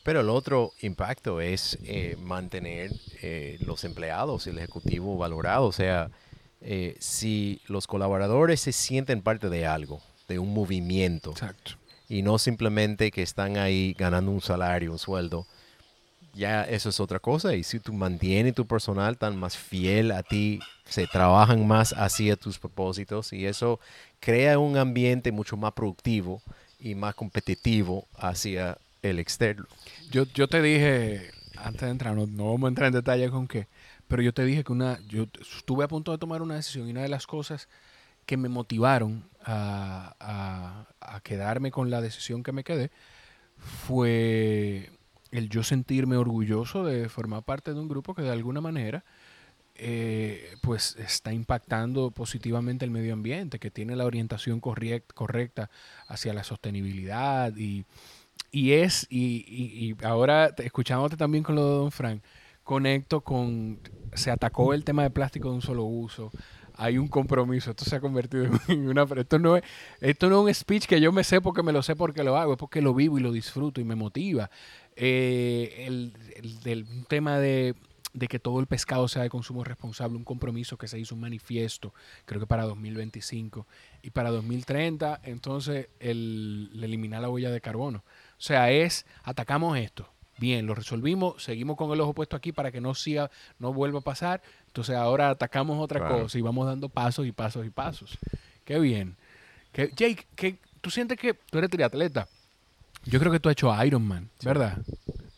Pero 0.04 0.22
el 0.22 0.30
otro 0.30 0.74
impacto 0.82 1.42
es 1.42 1.78
eh, 1.84 2.18
mantener 2.20 2.92
eh, 3.22 3.58
los 3.62 3.84
empleados 3.84 4.48
y 4.48 4.50
el 4.50 4.58
ejecutivo 4.58 5.16
valorado. 5.16 5.66
O 5.66 5.72
sea, 5.72 6.10
eh, 6.62 6.96
si 7.00 7.62
los 7.68 7.86
colaboradores 7.86 8.62
se 8.62 8.72
sienten 8.72 9.22
parte 9.22 9.50
de 9.50 9.68
algo, 9.68 10.02
de 10.28 10.40
un 10.40 10.54
movimiento, 10.54 11.36
y 12.10 12.24
no 12.24 12.40
simplemente 12.40 13.12
que 13.12 13.22
están 13.22 13.58
ahí 13.58 13.94
ganando 13.98 14.32
un 14.32 14.42
salario, 14.42 14.92
un 14.92 15.00
sueldo, 15.00 15.46
ya 16.34 16.64
eso 16.64 16.90
es 16.90 17.00
otra 17.00 17.20
cosa. 17.20 17.56
Y 17.56 17.64
si 17.64 17.80
tú 17.80 17.94
mantienes 17.94 18.56
tu 18.56 18.66
personal 18.66 19.18
tan 19.18 19.38
más 19.38 19.58
fiel 19.58 20.12
a 20.12 20.24
ti, 20.24 20.60
se 20.86 21.08
trabajan 21.08 21.68
más 21.68 21.94
hacia 21.94 22.36
tus 22.36 22.60
propósitos 22.60 23.34
y 23.34 23.46
eso 23.46 23.80
crea 24.20 24.60
un 24.60 24.78
ambiente 24.78 25.32
mucho 25.32 25.58
más 25.58 25.74
productivo 25.74 26.42
y 26.80 26.96
más 26.96 27.16
competitivo 27.16 28.08
hacia 28.18 28.78
el 29.02 29.20
externo. 29.20 29.66
Yo, 30.10 30.26
yo 30.34 30.48
te 30.48 30.62
dije, 30.62 31.32
antes 31.58 31.82
de 31.82 31.90
entrar, 31.90 32.16
no, 32.16 32.28
no 32.28 32.52
vamos 32.52 32.66
a 32.66 32.70
entrar 32.70 32.88
en 32.88 32.94
detalle 32.94 33.30
con 33.30 33.48
qué, 33.48 33.68
pero 34.08 34.22
yo 34.22 34.34
te 34.34 34.44
dije 34.44 34.64
que 34.64 34.72
una, 34.72 35.00
yo 35.08 35.28
estuve 35.40 35.84
a 35.84 35.88
punto 35.88 36.12
de 36.12 36.18
tomar 36.18 36.42
una 36.42 36.56
decisión 36.56 36.88
y 36.88 36.92
una 36.92 37.02
de 37.02 37.10
las 37.10 37.28
cosas 37.28 37.68
que 38.26 38.38
me 38.38 38.50
motivaron 38.50 39.24
a, 39.44 40.86
quedarme 41.24 41.72
con 41.72 41.90
la 41.90 42.02
decisión 42.02 42.44
que 42.44 42.52
me 42.52 42.64
quedé 42.64 42.92
fue 43.58 44.90
el 45.32 45.50
yo 45.50 45.64
sentirme 45.64 46.18
orgulloso 46.18 46.84
de 46.84 47.10
formar 47.10 47.44
parte 47.44 47.74
de 47.74 47.80
un 47.80 47.88
grupo 47.88 48.14
que 48.14 48.22
de 48.22 48.32
alguna 48.32 48.62
manera 48.62 49.04
eh, 49.76 50.56
pues 50.62 50.96
está 50.98 51.34
impactando 51.34 52.12
positivamente 52.12 52.86
el 52.86 52.92
medio 52.92 53.14
ambiente, 53.14 53.58
que 53.58 53.72
tiene 53.72 53.96
la 53.96 54.06
orientación 54.06 54.60
correcta 54.60 55.70
hacia 56.08 56.34
la 56.34 56.44
sostenibilidad 56.44 57.54
y, 57.56 57.86
es, 58.52 59.08
y, 59.10 59.46
y, 59.48 59.90
y 59.90 60.06
ahora 60.06 60.54
escuchándote 60.58 61.18
también 61.18 61.44
con 61.44 61.56
lo 61.56 61.64
de 61.64 61.76
Don 61.78 61.92
Frank, 61.92 62.22
conecto 62.64 63.22
con, 63.22 63.80
se 64.14 64.30
atacó 64.30 64.74
el 64.74 64.84
tema 64.84 65.04
de 65.04 65.10
plástico 65.10 65.50
de 65.50 65.56
un 65.56 65.62
solo 65.62 65.86
uso, 65.86 66.32
hay 66.76 66.98
un 66.98 67.08
compromiso, 67.08 67.72
esto 67.72 67.86
se 67.86 67.96
ha 67.96 68.00
convertido 68.00 68.46
en 68.68 68.88
una... 68.88 69.04
Esto 69.16 69.40
no, 69.40 69.58
es, 69.58 69.64
esto 70.00 70.30
no 70.30 70.40
es 70.40 70.46
un 70.46 70.54
speech 70.54 70.86
que 70.86 71.02
yo 71.02 71.12
me 71.12 71.24
sé 71.24 71.42
porque 71.42 71.64
me 71.64 71.72
lo 71.72 71.82
sé 71.84 71.96
porque 71.96 72.24
lo 72.24 72.38
hago, 72.38 72.54
es 72.54 72.58
porque 72.58 72.82
lo 72.82 72.94
vivo 72.94 73.18
y 73.18 73.22
lo 73.22 73.32
disfruto 73.32 73.82
y 73.82 73.84
me 73.84 73.96
motiva. 73.96 74.50
Eh, 74.96 75.86
el, 75.88 77.06
tema 77.08 77.40
de 77.40 77.76
de 78.14 78.28
que 78.28 78.40
todo 78.40 78.60
el 78.60 78.68
pescado 78.68 79.08
sea 79.08 79.24
de 79.24 79.30
consumo 79.30 79.64
responsable, 79.64 80.18
un 80.18 80.24
compromiso 80.24 80.78
que 80.78 80.88
se 80.88 81.00
hizo, 81.00 81.16
un 81.16 81.22
manifiesto, 81.22 81.94
creo 82.26 82.42
que 82.42 82.48
para 82.48 82.64
2025 82.64 83.66
y 84.02 84.10
para 84.10 84.32
2030, 84.32 85.22
entonces 85.24 85.88
el, 86.00 86.72
eliminar 86.82 87.22
la 87.22 87.30
huella 87.30 87.52
de 87.52 87.62
carbono. 87.62 88.00
O 88.00 88.42
sea, 88.42 88.72
es 88.72 89.06
atacamos 89.24 89.78
esto, 89.78 90.10
bien, 90.40 90.66
lo 90.66 90.76
resolvimos, 90.76 91.42
seguimos 91.42 91.78
con 91.78 91.92
el 91.92 92.02
ojo 92.02 92.14
puesto 92.14 92.36
aquí 92.36 92.52
para 92.52 92.72
que 92.72 92.82
no 92.82 92.96
siga, 92.96 93.32
no 93.60 93.72
vuelva 93.72 94.00
a 94.00 94.04
pasar. 94.04 94.42
Entonces 94.68 94.96
ahora 94.96 95.30
atacamos 95.30 95.82
otra 95.82 96.08
cosa 96.08 96.38
y 96.38 96.42
vamos 96.42 96.66
dando 96.68 96.90
pasos 96.90 97.26
y 97.26 97.32
pasos 97.32 97.66
y 97.66 97.70
pasos. 97.70 98.18
Qué 98.66 98.80
bien. 98.80 99.16
Jake, 99.74 100.28
¿qué, 100.36 100.58
tú 100.82 100.90
sientes 100.90 101.18
que 101.18 101.34
tú 101.34 101.58
eres 101.60 101.70
triatleta. 101.70 102.28
Yo 103.06 103.20
creo 103.20 103.32
que 103.32 103.40
tú 103.40 103.50
has 103.50 103.54
hecho 103.54 103.84
Ironman, 103.84 104.30
¿verdad? 104.44 104.78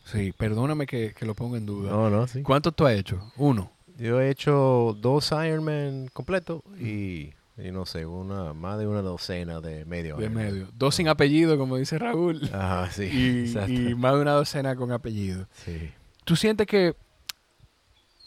Sí, 0.04 0.32
perdóname 0.36 0.86
que, 0.86 1.14
lo 1.20 1.34
ponga 1.34 1.56
en 1.58 1.66
duda. 1.66 1.90
No, 1.90 2.10
no, 2.10 2.26
sí. 2.26 2.42
¿Cuántos 2.42 2.74
tú 2.74 2.86
has 2.86 2.94
hecho? 2.94 3.32
Uno. 3.36 3.70
Yo 3.96 4.20
he 4.20 4.28
hecho 4.28 4.96
dos 5.00 5.32
Ironman 5.32 6.08
completos 6.12 6.62
y, 6.78 7.30
no 7.56 7.86
sé, 7.86 8.04
una 8.04 8.52
más 8.52 8.78
de 8.78 8.86
una 8.86 9.02
docena 9.02 9.60
de 9.60 9.84
medio. 9.84 10.16
De 10.16 10.28
medio. 10.28 10.68
Dos 10.74 10.96
sin 10.96 11.08
apellido, 11.08 11.56
como 11.56 11.76
dice 11.76 11.98
Raúl. 11.98 12.42
Ajá, 12.52 12.90
sí. 12.90 13.04
Y, 13.04 13.94
más 13.94 14.14
de 14.14 14.20
una 14.20 14.32
docena 14.32 14.76
con 14.76 14.92
apellido. 14.92 15.46
Sí. 15.64 15.90
¿Tú 16.24 16.36
sientes 16.36 16.66
que, 16.66 16.96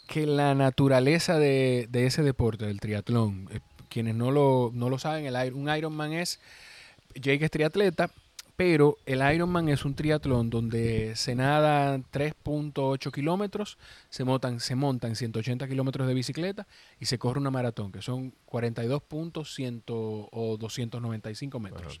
que 0.06 0.26
la 0.26 0.54
naturaleza 0.54 1.38
de, 1.38 1.88
ese 1.92 2.22
deporte, 2.22 2.66
del 2.66 2.80
triatlón, 2.80 3.48
eh, 3.52 3.60
quienes 3.88 4.14
no 4.14 4.30
lo, 4.30 4.70
no 4.72 4.88
lo 4.88 4.98
saben, 4.98 5.26
el, 5.26 5.54
un 5.54 5.68
Ironman 5.68 6.12
es, 6.12 6.40
Jake 7.14 7.44
es 7.44 7.50
triatleta, 7.50 8.10
pero 8.58 8.98
el 9.06 9.22
Ironman 9.32 9.68
es 9.68 9.84
un 9.84 9.94
triatlón 9.94 10.50
donde 10.50 11.14
se 11.14 11.36
nada 11.36 11.96
3.8 11.96 13.12
kilómetros, 13.12 13.78
se 14.08 14.24
montan, 14.24 14.58
se 14.58 14.74
montan 14.74 15.14
180 15.14 15.68
kilómetros 15.68 16.08
de 16.08 16.14
bicicleta 16.14 16.66
y 16.98 17.06
se 17.06 17.20
corre 17.20 17.38
una 17.38 17.52
maratón, 17.52 17.92
que 17.92 18.02
son 18.02 18.34
42.100 18.50 19.82
o 19.86 20.56
295 20.58 21.60
metros. 21.60 22.00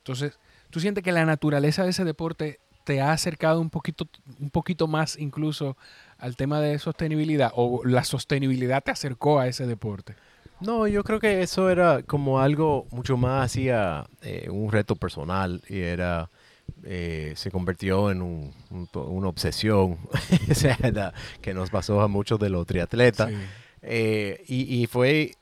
Entonces, 0.00 0.38
¿tú 0.68 0.80
sientes 0.80 1.02
que 1.02 1.12
la 1.12 1.24
naturaleza 1.24 1.84
de 1.84 1.90
ese 1.92 2.04
deporte 2.04 2.60
te 2.84 3.00
ha 3.00 3.12
acercado 3.12 3.62
un 3.62 3.70
poquito, 3.70 4.06
un 4.38 4.50
poquito 4.50 4.86
más 4.86 5.18
incluso 5.18 5.78
al 6.18 6.36
tema 6.36 6.60
de 6.60 6.78
sostenibilidad 6.78 7.52
o 7.54 7.86
la 7.86 8.04
sostenibilidad 8.04 8.84
te 8.84 8.90
acercó 8.90 9.40
a 9.40 9.48
ese 9.48 9.66
deporte? 9.66 10.14
No, 10.62 10.86
yo 10.86 11.02
creo 11.02 11.20
que 11.20 11.42
eso 11.42 11.70
era 11.70 12.02
como 12.02 12.40
algo 12.40 12.86
mucho 12.90 13.16
más 13.16 13.46
hacia 13.46 14.06
eh, 14.22 14.48
un 14.50 14.70
reto 14.70 14.96
personal 14.96 15.62
y 15.68 15.80
era 15.80 16.30
eh, 16.84 17.32
se 17.36 17.50
convirtió 17.50 18.10
en 18.10 18.22
un, 18.22 18.54
una 18.94 19.28
obsesión. 19.28 19.98
Que 21.40 21.54
nos 21.54 21.70
pasó 21.70 22.00
a 22.00 22.08
muchos 22.08 22.38
de 22.38 22.48
los 22.48 22.66
triatletas. 22.66 23.30
Eh, 23.82 24.44
y, 24.46 24.86
fue 24.86 25.32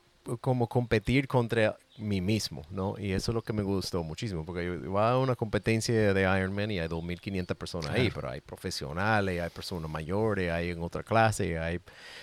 como 0.41 0.66
competir 0.68 1.27
contra 1.29 1.77
mí 1.99 2.21
mismo, 2.21 2.62
¿no? 2.71 2.95
Y 2.99 3.12
eso 3.12 3.33
es 3.33 3.35
lo 3.35 3.43
que 3.43 3.53
me 3.53 3.62
gustó 3.62 4.03
muchísimo, 4.03 4.45
porque 4.47 4.64
yo 4.64 4.75
iba 4.75 5.11
a 5.11 5.18
una 5.18 5.37
competencia 5.37 6.14
de 6.14 6.23
Ironman 6.23 6.71
y 6.71 6.79
hay 6.79 6.89
2.500 6.89 7.55
personas 7.55 7.91
ahí, 7.91 8.11
pero 8.14 8.31
hay 8.31 8.41
profesionales, 8.41 9.41
hay 9.41 9.51
personas 9.51 9.91
mayores, 9.91 10.51
hay 10.51 10.71
en 10.71 10.83
otra 10.83 11.03
clase, 11.03 11.59
hay 11.59 11.81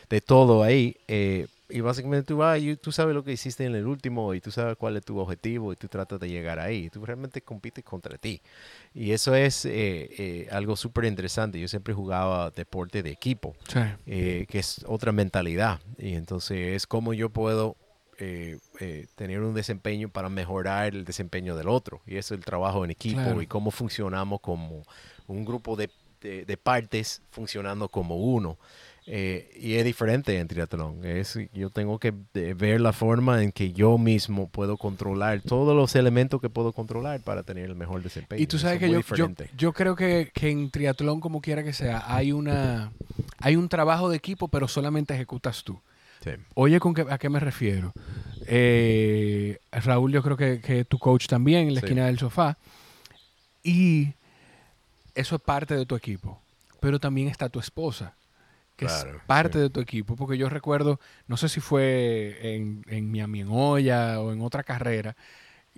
de 0.09 0.21
todo 0.21 0.63
ahí 0.63 0.95
y 1.69 1.81
básicamente 1.81 2.25
tú 2.25 2.37
vas 2.37 2.59
y 2.61 2.77
tú 2.77 2.91
sabes 2.91 3.13
lo 3.13 3.23
que 3.23 3.33
hiciste 3.33 3.65
en 3.65 3.75
el 3.75 3.85
último 3.87 4.33
y 4.33 4.39
tú 4.39 4.51
sabes 4.51 4.77
cuál 4.77 4.95
es 4.95 5.03
tu 5.03 5.17
objetivo 5.17 5.73
y 5.73 5.75
tú 5.75 5.87
tratas 5.87 6.19
de 6.19 6.29
llegar 6.29 6.59
ahí. 6.59 6.89
Tú 6.89 7.05
realmente 7.05 7.41
compites 7.41 7.83
contra 7.83 8.17
ti. 8.17 8.41
Y 8.93 9.11
eso 9.11 9.35
es 9.35 9.65
eh, 9.65 10.09
eh, 10.17 10.47
algo 10.51 10.77
súper 10.77 11.05
interesante. 11.05 11.59
Yo 11.59 11.67
siempre 11.67 11.93
jugaba 11.93 12.51
deporte 12.51 13.03
de 13.03 13.11
equipo, 13.11 13.55
eh, 14.05 14.45
que 14.49 14.59
es 14.59 14.83
otra 14.87 15.11
mentalidad. 15.11 15.81
Y 15.97 16.13
entonces 16.13 16.75
es 16.75 16.87
como 16.87 17.13
yo 17.13 17.29
puedo 17.29 17.75
tener 19.15 19.41
un 19.41 19.53
desempeño 19.53 20.09
para 20.09 20.27
mejorar 20.27 20.95
el 20.95 21.05
desempeño 21.05 21.55
del 21.55 21.67
otro. 21.67 22.01
Y 22.07 22.15
eso 22.15 22.33
es 22.33 22.39
el 22.39 22.45
trabajo 22.45 22.83
en 22.85 22.91
equipo 22.91 23.41
y 23.41 23.45
cómo 23.45 23.71
funcionamos 23.71 24.39
como 24.39 24.83
un 25.27 25.45
grupo 25.45 25.75
de, 25.75 25.89
de 26.21 26.57
partes 26.57 27.21
funcionando 27.29 27.89
como 27.89 28.15
uno. 28.15 28.57
Eh, 29.09 29.49
y 29.55 29.75
es 29.75 29.85
diferente 29.85 30.37
en 30.37 30.49
triatlón. 30.49 31.05
Es, 31.05 31.39
yo 31.53 31.69
tengo 31.69 31.97
que 31.97 32.13
ver 32.33 32.81
la 32.81 32.91
forma 32.91 33.41
en 33.41 33.53
que 33.53 33.71
yo 33.71 33.97
mismo 33.97 34.49
puedo 34.49 34.75
controlar 34.75 35.41
todos 35.41 35.73
los 35.73 35.95
elementos 35.95 36.41
que 36.41 36.49
puedo 36.49 36.73
controlar 36.73 37.21
para 37.21 37.43
tener 37.43 37.69
el 37.69 37.75
mejor 37.75 38.03
desempeño. 38.03 38.43
Y 38.43 38.47
tú 38.47 38.59
sabes 38.59 38.79
que 38.79 38.89
yo, 38.89 38.99
yo, 39.57 39.71
creo 39.71 39.95
que, 39.95 40.29
que, 40.33 40.49
en 40.49 40.69
triatlón, 40.69 41.21
como 41.21 41.39
quiera 41.39 41.63
que 41.63 41.71
sea, 41.71 42.03
hay, 42.05 42.33
una, 42.33 42.91
hay 43.39 43.55
un 43.55 43.69
trabajo 43.69 44.09
de 44.09 44.17
equipo, 44.17 44.49
pero 44.49 44.67
solamente 44.67 45.13
ejecutas 45.13 45.63
tú. 45.63 45.79
Oye, 46.55 46.81
¿con 46.81 46.93
qué, 46.93 47.05
¿a 47.09 47.17
qué 47.17 47.29
me 47.29 47.39
refiero? 47.39 47.93
Eh, 48.45 49.57
Raúl, 49.71 50.11
yo 50.11 50.21
creo 50.21 50.35
que, 50.35 50.59
que 50.59 50.83
tu 50.83 50.99
coach 50.99 51.27
también 51.27 51.69
en 51.69 51.73
la 51.73 51.79
esquina 51.79 52.07
del 52.07 52.19
sofá. 52.19 52.57
Y 53.63 54.11
eso 55.15 55.37
es 55.37 55.41
parte 55.41 55.77
de 55.77 55.85
tu 55.85 55.95
equipo. 55.95 56.41
Pero 56.81 56.99
también 56.99 57.29
está 57.29 57.47
tu 57.47 57.59
esposa 57.59 58.13
que 58.77 58.85
es 58.85 59.05
parte 59.25 59.59
de 59.59 59.69
tu 59.69 59.81
equipo, 59.81 60.15
porque 60.15 60.37
yo 60.37 60.47
recuerdo, 60.49 60.99
no 61.27 61.35
sé 61.35 61.49
si 61.49 61.59
fue 61.59 62.37
en, 62.55 62.83
en 62.87 63.11
Miami 63.11 63.41
en 63.41 63.47
Olla 63.49 64.21
o 64.21 64.31
en 64.31 64.41
otra 64.41 64.63
carrera, 64.63 65.17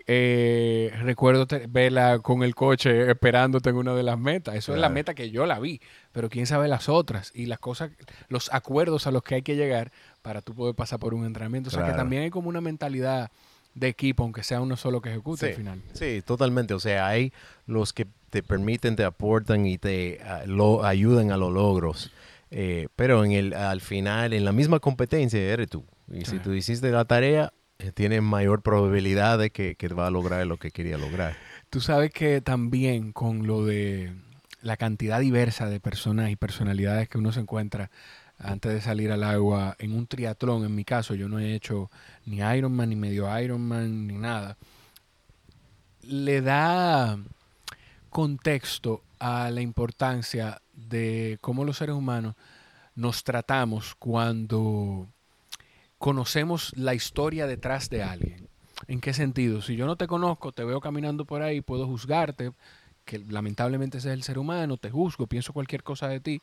eh, 0.06 0.92
recuerdo 1.02 1.48
verla 1.70 2.20
con 2.20 2.44
el 2.44 2.56
coche 2.56 3.10
esperándote 3.10 3.70
en 3.70 3.78
una 3.78 3.94
de 3.94 4.04
las 4.04 4.20
metas. 4.20 4.56
Eso 4.56 4.74
es 4.74 4.80
la 4.80 4.90
meta 4.90 5.14
que 5.14 5.32
yo 5.32 5.46
la 5.46 5.60
vi, 5.60 5.82
pero 6.12 6.30
quién 6.30 6.46
sabe 6.46 6.68
las 6.68 6.90
otras 6.90 7.32
y 7.34 7.46
las 7.46 7.60
cosas, 7.60 7.92
los 8.28 8.52
acuerdos 8.54 9.08
a 9.08 9.12
los 9.12 9.24
que 9.24 9.36
hay 9.36 9.42
que 9.42 9.56
llegar 9.56 9.92
para 10.22 10.42
tú 10.42 10.54
poder 10.54 10.76
pasar 10.76 11.00
por 11.00 11.14
un 11.14 11.26
entrenamiento. 11.26 11.70
O 11.70 11.72
sea 11.72 11.86
que 11.86 11.94
también 11.94 12.24
hay 12.24 12.30
como 12.30 12.50
una 12.50 12.62
mentalidad 12.62 13.32
de 13.76 13.88
equipo, 13.88 14.24
aunque 14.24 14.44
sea 14.44 14.62
uno 14.62 14.78
solo 14.78 15.02
que 15.02 15.10
ejecute 15.10 15.48
al 15.48 15.54
final. 15.54 15.82
Sí, 15.94 16.22
totalmente. 16.26 16.74
O 16.74 16.80
sea, 16.80 17.08
hay 17.08 17.32
los 17.66 17.94
que 17.94 18.08
te 18.30 18.44
permiten, 18.44 18.96
te 18.96 19.04
aportan 19.04 19.66
y 19.66 19.78
te 19.78 20.20
ah, 20.24 20.44
lo, 20.46 20.84
ayudan 20.84 21.32
a 21.32 21.38
los 21.38 21.52
logros. 21.52 22.12
Eh, 22.52 22.88
pero 22.96 23.24
en 23.24 23.32
el, 23.32 23.54
al 23.54 23.82
final, 23.82 24.34
en 24.34 24.46
la 24.46 24.52
misma 24.52 24.80
competencia, 24.80 25.40
eres 25.40 25.70
tú. 25.70 25.86
Y 26.12 26.26
si 26.26 26.40
tú 26.40 26.54
hiciste 26.54 26.90
la 26.90 27.06
tarea, 27.06 27.54
eh, 27.78 27.92
tienes 27.92 28.22
mayor 28.22 28.62
probabilidad 28.62 29.38
de 29.38 29.52
que, 29.52 29.76
que 29.76 29.88
va 29.90 30.08
a 30.08 30.12
lograr 30.12 30.46
lo 30.48 30.58
que 30.58 30.72
quería 30.72 30.98
lograr. 30.98 31.36
Tú 31.70 31.82
sabes 31.82 32.12
que 32.12 32.42
también 32.42 33.12
con 33.12 33.46
lo 33.46 33.66
de 33.66 34.14
la 34.62 34.78
cantidad 34.78 35.20
diversa 35.20 35.70
de 35.70 35.80
personas 35.80 36.32
y 36.32 36.36
personalidades 36.36 37.08
que 37.08 37.18
uno 37.18 37.32
se 37.32 37.40
encuentra 37.40 37.92
antes 38.40 38.74
de 38.74 38.82
salir 38.82 39.12
al 39.12 39.24
agua 39.24 39.76
en 39.80 39.94
un 39.94 40.08
triatlón, 40.08 40.66
en 40.66 40.74
mi 40.74 40.86
caso, 40.86 41.14
yo 41.14 41.28
no 41.28 41.40
he 41.40 41.54
hecho 41.54 41.92
ni 42.26 42.38
Ironman, 42.38 42.90
ni 42.90 42.96
medio 42.96 43.40
Ironman, 43.40 44.08
ni 44.08 44.16
nada, 44.16 44.58
le 46.02 46.42
da 46.42 47.20
contexto 48.10 49.04
a 49.20 49.52
la 49.52 49.62
importancia 49.62 50.62
de 50.88 51.38
cómo 51.42 51.66
los 51.66 51.78
seres 51.78 51.96
humanos 51.96 52.36
nos 52.96 53.24
tratamos 53.24 53.96
cuando 53.96 55.08
conocemos 55.98 56.72
la 56.76 56.94
historia 56.94 57.48
detrás 57.48 57.90
de 57.90 58.04
alguien. 58.04 58.50
¿En 58.88 59.02
qué 59.02 59.14
sentido? 59.14 59.62
Si 59.62 59.76
yo 59.76 59.86
no 59.86 59.98
te 59.98 60.08
conozco, 60.08 60.52
te 60.52 60.64
veo 60.64 60.80
caminando 60.80 61.26
por 61.26 61.42
ahí, 61.42 61.62
puedo 61.62 61.86
juzgarte, 61.86 62.52
que 63.06 63.20
lamentablemente 63.20 63.98
ese 63.98 64.10
es 64.10 64.14
el 64.14 64.24
ser 64.24 64.38
humano, 64.40 64.78
te 64.78 64.90
juzgo, 64.90 65.28
pienso 65.28 65.54
cualquier 65.54 65.84
cosa 65.84 66.08
de 66.08 66.20
ti, 66.20 66.42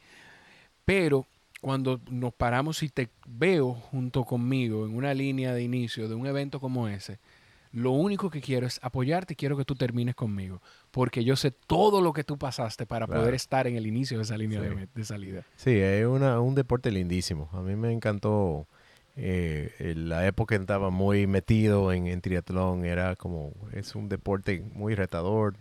pero 0.85 1.27
cuando 1.61 2.01
nos 2.11 2.35
paramos 2.35 2.83
y 2.83 2.89
te 2.89 3.09
veo 3.27 3.73
junto 3.75 4.25
conmigo 4.25 4.85
en 4.85 4.95
una 4.95 5.15
línea 5.15 5.55
de 5.55 5.63
inicio 5.63 6.09
de 6.09 6.15
un 6.15 6.27
evento 6.27 6.61
como 6.61 6.89
ese, 6.89 7.19
lo 7.77 7.91
único 7.91 8.31
que 8.31 8.41
quiero 8.41 8.67
es 8.67 8.81
apoyarte 8.83 9.35
y 9.35 9.37
quiero 9.37 9.55
que 9.55 9.67
tú 9.67 9.75
termines 9.75 10.15
conmigo, 10.15 10.63
porque 10.91 11.25
yo 11.25 11.37
sé 11.37 11.51
todo 11.51 12.01
lo 12.01 12.15
que 12.15 12.25
tú 12.25 12.39
pasaste 12.39 12.87
para 12.87 13.07
poder 13.07 13.35
estar 13.35 13.67
en 13.67 13.77
el 13.77 13.87
inicio 13.87 14.17
de 14.17 14.23
esa 14.23 14.39
línea 14.39 14.63
de, 14.63 15.05
salida. 15.05 15.45
Sí, 15.57 15.73
es 15.73 16.07
un 16.07 16.55
deporte 16.55 16.91
lindísimo. 16.91 17.51
A 17.53 17.61
mí 17.61 17.77
me 17.77 17.93
encantó 17.93 18.67
eh, 19.15 19.93
la 19.95 20.27
época 20.27 20.55
en 20.55 20.61
que 20.61 20.63
estaba 20.63 20.89
muy 20.89 21.27
metido 21.27 21.93
en, 21.93 22.19
triatlón. 22.23 22.87
Era 22.87 23.15
como, 23.15 23.53
es 23.73 23.95
un 23.95 24.09
deporte 24.09 24.65
muy 24.73 24.95
retador. 24.95 25.55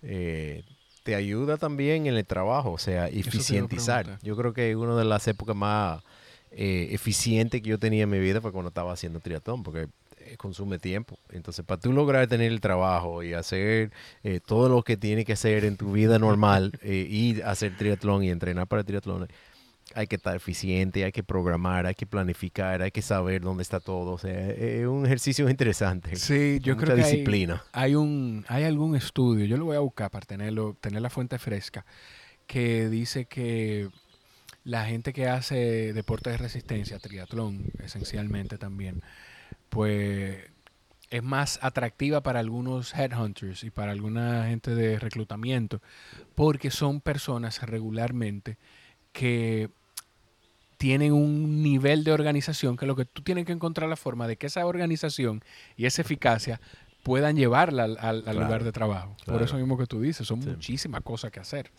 Eh, 0.00 0.64
te 1.02 1.14
ayuda 1.14 1.58
también 1.58 2.06
en 2.06 2.14
el 2.14 2.24
trabajo, 2.24 2.72
o 2.72 2.78
sea, 2.78 3.08
eficientizar. 3.08 4.18
Yo 4.22 4.38
creo 4.38 4.54
que 4.54 4.74
una 4.74 4.96
de 4.96 5.04
las 5.04 5.28
épocas 5.28 5.54
más 5.54 6.02
eh, 6.50 6.88
eficientes 6.92 7.60
que 7.60 7.68
yo 7.68 7.78
tenía 7.78 8.04
en 8.04 8.10
mi 8.10 8.20
vida 8.20 8.40
fue 8.40 8.52
cuando 8.52 8.68
estaba 8.68 8.94
haciendo 8.94 9.20
triatlón, 9.20 9.62
porque 9.62 9.88
consume 10.36 10.78
tiempo. 10.78 11.18
Entonces, 11.30 11.64
para 11.64 11.80
tú 11.80 11.92
lograr 11.92 12.26
tener 12.26 12.52
el 12.52 12.60
trabajo 12.60 13.22
y 13.22 13.34
hacer 13.34 13.92
eh, 14.22 14.40
todo 14.44 14.68
lo 14.68 14.82
que 14.82 14.96
tiene 14.96 15.24
que 15.24 15.34
hacer 15.34 15.64
en 15.64 15.76
tu 15.76 15.92
vida 15.92 16.18
normal, 16.18 16.72
eh, 16.82 17.42
a 17.44 17.50
hacer 17.50 17.76
triatlón 17.76 18.24
y 18.24 18.30
entrenar 18.30 18.66
para 18.66 18.84
triatlón, 18.84 19.28
hay 19.94 20.06
que 20.06 20.16
estar 20.16 20.34
eficiente, 20.34 21.04
hay 21.04 21.12
que 21.12 21.22
programar, 21.22 21.86
hay 21.86 21.94
que 21.94 22.06
planificar, 22.06 22.82
hay 22.82 22.90
que 22.90 23.02
saber 23.02 23.42
dónde 23.42 23.62
está 23.62 23.80
todo. 23.80 24.12
O 24.12 24.18
sea, 24.18 24.50
es 24.50 24.86
un 24.86 25.04
ejercicio 25.04 25.48
interesante. 25.48 26.16
Sí, 26.16 26.58
yo 26.62 26.76
creo 26.76 26.96
que 26.96 27.02
disciplina. 27.02 27.62
Hay, 27.72 27.94
un, 27.94 28.44
hay 28.48 28.64
algún 28.64 28.96
estudio, 28.96 29.44
yo 29.44 29.56
lo 29.56 29.66
voy 29.66 29.76
a 29.76 29.80
buscar 29.80 30.10
para 30.10 30.24
tenerlo, 30.24 30.76
tener 30.80 31.02
la 31.02 31.10
fuente 31.10 31.38
fresca, 31.38 31.84
que 32.46 32.88
dice 32.88 33.26
que 33.26 33.88
la 34.64 34.84
gente 34.84 35.12
que 35.12 35.28
hace 35.28 35.92
deportes 35.92 36.34
de 36.34 36.38
resistencia, 36.38 36.98
triatlón 36.98 37.64
esencialmente 37.82 38.58
también, 38.58 39.02
pues 39.72 40.36
es 41.08 41.22
más 41.22 41.58
atractiva 41.62 42.22
para 42.22 42.40
algunos 42.40 42.94
headhunters 42.94 43.64
y 43.64 43.70
para 43.70 43.92
alguna 43.92 44.44
gente 44.48 44.74
de 44.74 44.98
reclutamiento, 44.98 45.80
porque 46.34 46.70
son 46.70 47.00
personas 47.00 47.62
regularmente 47.62 48.58
que 49.12 49.70
tienen 50.76 51.14
un 51.14 51.62
nivel 51.62 52.04
de 52.04 52.12
organización 52.12 52.76
que 52.76 52.84
lo 52.84 52.96
que 52.96 53.06
tú 53.06 53.22
tienes 53.22 53.46
que 53.46 53.52
encontrar 53.52 53.88
la 53.88 53.96
forma 53.96 54.28
de 54.28 54.36
que 54.36 54.48
esa 54.48 54.66
organización 54.66 55.42
y 55.74 55.86
esa 55.86 56.02
eficacia 56.02 56.60
puedan 57.02 57.36
llevarla 57.36 57.84
al, 57.84 58.24
lugar 58.26 58.64
de 58.64 58.72
trabajo. 58.72 59.16
Por 59.24 59.40
eso 59.40 59.56
mismo 59.56 59.78
que 59.78 59.86
tú 59.86 60.02
dices, 60.02 60.26
son 60.26 60.40
muchísimas 60.40 61.00
cosas 61.00 61.30
que 61.30 61.40
hacer. 61.40 61.70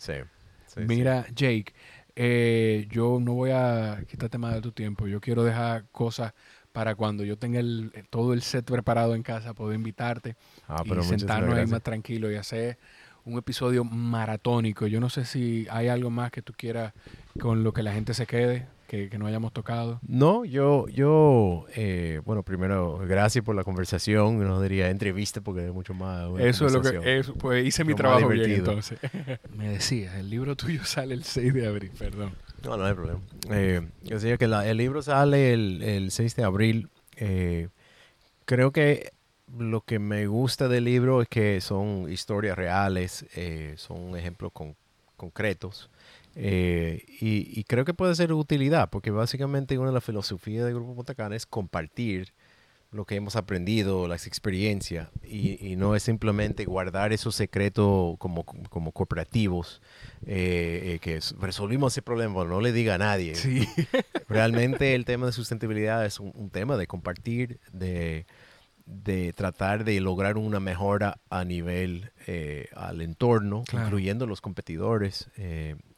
Mira, 0.76 1.26
Jake, 1.32 1.72
eh, 2.16 2.88
yo 2.90 3.20
no 3.20 3.34
voy 3.34 3.52
a 3.52 4.02
quitarte 4.08 4.38
más 4.38 4.54
de 4.54 4.62
tu 4.62 4.72
tiempo. 4.72 5.06
Yo 5.06 5.20
quiero 5.20 5.44
dejar 5.44 5.86
cosas 5.92 6.34
para 6.74 6.96
cuando 6.96 7.22
yo 7.22 7.38
tenga 7.38 7.60
el, 7.60 7.92
todo 8.10 8.32
el 8.32 8.42
set 8.42 8.64
preparado 8.64 9.14
en 9.14 9.22
casa, 9.22 9.54
poder 9.54 9.76
invitarte 9.76 10.34
ah, 10.66 10.82
y 10.84 11.02
sentarnos 11.04 11.56
ahí 11.56 11.68
más 11.68 11.82
tranquilo 11.82 12.32
y 12.32 12.34
hacer 12.34 12.78
un 13.24 13.38
episodio 13.38 13.84
maratónico. 13.84 14.88
Yo 14.88 14.98
no 14.98 15.08
sé 15.08 15.24
si 15.24 15.68
hay 15.70 15.86
algo 15.86 16.10
más 16.10 16.32
que 16.32 16.42
tú 16.42 16.52
quieras 16.52 16.92
con 17.38 17.62
lo 17.62 17.72
que 17.72 17.84
la 17.84 17.92
gente 17.92 18.12
se 18.12 18.26
quede 18.26 18.66
que, 18.88 19.18
no 19.18 19.26
hayamos 19.26 19.52
tocado? 19.52 20.00
No, 20.06 20.44
yo, 20.44 20.88
yo 20.88 21.66
eh, 21.74 22.20
bueno, 22.24 22.42
primero, 22.42 22.98
gracias 23.06 23.44
por 23.44 23.54
la 23.54 23.64
conversación, 23.64 24.38
no 24.38 24.60
diría 24.60 24.90
entrevista 24.90 25.40
porque 25.40 25.66
es 25.66 25.72
mucho 25.72 25.94
más. 25.94 26.28
Eso 26.38 26.66
es 26.66 26.72
lo 26.72 26.82
que, 26.82 27.24
pues 27.38 27.64
hice 27.64 27.84
mi 27.84 27.94
trabajo 27.94 28.28
bien 28.28 28.50
entonces. 28.50 28.98
Me 29.56 29.68
decías, 29.68 30.16
el 30.16 30.30
libro 30.30 30.56
tuyo 30.56 30.84
sale 30.84 31.14
el 31.14 31.24
6 31.24 31.54
de 31.54 31.66
abril, 31.66 31.92
perdón. 31.98 32.32
No, 32.64 32.76
no 32.76 32.84
hay 32.84 32.94
problema. 32.94 33.20
Eh, 33.50 33.86
yo 34.02 34.16
decía 34.16 34.36
que 34.36 34.46
el 34.46 34.76
libro 34.76 35.02
sale 35.02 35.52
el, 35.52 35.82
el 35.82 36.10
6 36.10 36.36
de 36.36 36.44
abril. 36.44 36.88
Eh, 37.16 37.68
creo 38.44 38.72
que 38.72 39.12
lo 39.56 39.82
que 39.82 39.98
me 39.98 40.26
gusta 40.26 40.68
del 40.68 40.84
libro 40.84 41.22
es 41.22 41.28
que 41.28 41.60
son 41.60 42.10
historias 42.10 42.56
reales, 42.56 43.26
son 43.76 44.16
ejemplos 44.16 44.52
concretos. 45.16 45.90
Eh, 46.36 47.04
y, 47.20 47.62
creo 47.64 47.84
que 47.84 47.94
puede 47.94 48.14
ser 48.14 48.28
de 48.28 48.34
utilidad, 48.34 48.90
porque 48.90 49.10
básicamente 49.10 49.78
una 49.78 49.88
de 49.88 49.94
las 49.94 50.04
filosofías 50.04 50.64
del 50.64 50.74
Grupo 50.74 50.94
Punta 50.94 51.14
Cana 51.14 51.36
es 51.36 51.46
compartir 51.46 52.32
lo 52.94 53.04
que 53.04 53.16
hemos 53.16 53.34
aprendido, 53.34 54.06
las 54.06 54.26
experiencias, 54.26 55.08
y, 55.24 55.74
no 55.76 55.96
es 55.96 56.04
simplemente 56.04 56.64
guardar 56.64 57.12
esos 57.12 57.34
secretos 57.34 58.16
como, 58.18 58.44
como 58.44 58.92
cooperativos, 58.92 59.82
eh, 60.26 60.94
eh, 60.94 60.98
que 61.00 61.18
resolvimos 61.40 61.92
ese 61.92 62.02
problema, 62.02 62.44
no 62.44 62.60
le 62.60 62.72
diga 62.72 62.94
a 62.94 62.98
nadie. 62.98 63.34
Realmente 64.28 64.94
el 64.94 65.04
tema 65.04 65.26
de 65.26 65.32
sustentabilidad 65.32 66.06
es 66.06 66.20
un, 66.20 66.50
tema 66.50 66.76
de 66.76 66.86
compartir, 66.86 67.58
de, 67.72 68.26
de, 68.86 69.32
tratar 69.32 69.82
de 69.82 70.00
lograr 70.00 70.36
una 70.38 70.60
mejora 70.60 71.18
a 71.30 71.44
nivel 71.44 72.12
al 72.76 73.00
entorno, 73.00 73.64
incluyendo 73.72 74.26
los 74.26 74.40
competidores 74.40 75.28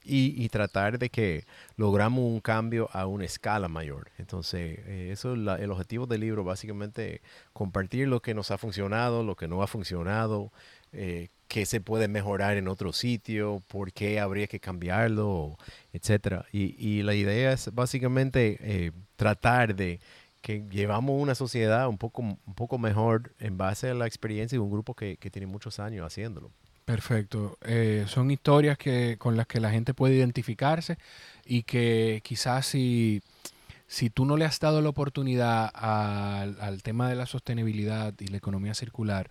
y, 0.07 0.48
tratar 0.48 0.98
de 0.98 1.11
que 1.11 1.44
logramos 1.76 2.24
un 2.24 2.40
cambio 2.40 2.88
a 2.92 3.07
una 3.07 3.24
escala 3.24 3.68
mayor. 3.68 4.11
Entonces, 4.18 4.78
eh, 4.86 5.11
eso 5.12 5.34
es 5.34 5.61
el 5.61 5.70
objetivo 5.70 6.07
del 6.07 6.20
libro, 6.20 6.44
básicamente 6.44 7.20
compartir 7.52 8.09
lo 8.09 8.20
que 8.20 8.34
nos 8.34 8.50
ha 8.50 8.59
funcionado, 8.59 9.24
lo 9.24 9.36
que 9.36 9.48
no 9.48 9.62
ha 9.62 9.66
funcionado, 9.66 10.52
eh, 10.92 11.28
qué 11.48 11.66
se 11.66 11.80
puede 11.80 12.09
mejorar 12.09 12.57
en 12.57 12.68
otro 12.68 12.92
sitio, 12.92 13.62
por 13.68 13.92
qué 13.92 14.20
habría 14.20 14.46
que 14.46 14.61
cambiarlo, 14.61 15.59
etc. 15.92 16.44
Y, 16.52 17.02
la 17.02 17.14
idea 17.14 17.52
es 17.52 17.74
básicamente 17.74 18.59
eh, 18.61 18.92
tratar 19.16 19.74
de 19.74 20.00
que 20.42 20.64
llevamos 20.70 21.20
una 21.20 21.34
sociedad 21.34 21.88
un 21.88 21.98
poco, 21.98 22.22
un 22.22 22.54
poco 22.54 22.78
mejor 22.78 23.34
en 23.40 23.59
base 23.59 23.90
a 23.90 23.94
la 23.94 24.07
experiencia 24.07 24.57
de 24.57 24.61
un 24.61 24.70
grupo 24.70 24.94
que 24.94 25.16
tiene 25.16 25.46
muchos 25.46 25.80
años 25.80 26.07
haciéndolo. 26.07 26.52
Perfecto. 26.87 27.59
Eh, 27.62 28.05
son 28.07 28.30
historias 28.30 28.78
que, 28.78 29.16
con 29.18 29.37
las 29.37 29.49
que 29.49 29.61
la 29.61 29.70
gente 29.72 29.93
puede 29.93 30.14
identificarse 30.14 30.99
y 31.45 31.64
que 31.64 32.20
quizás 32.24 32.64
si, 32.66 33.22
si 33.89 34.09
tú 34.09 34.24
no 34.24 34.37
le 34.37 34.45
has 34.45 34.61
dado 34.61 34.80
la 34.80 34.89
oportunidad 34.91 35.68
al, 35.74 36.57
al 36.61 36.82
tema 36.84 37.09
de 37.09 37.16
la 37.16 37.26
sostenibilidad 37.26 38.14
y 38.20 38.28
la 38.28 38.37
economía 38.37 38.72
circular, 38.74 39.28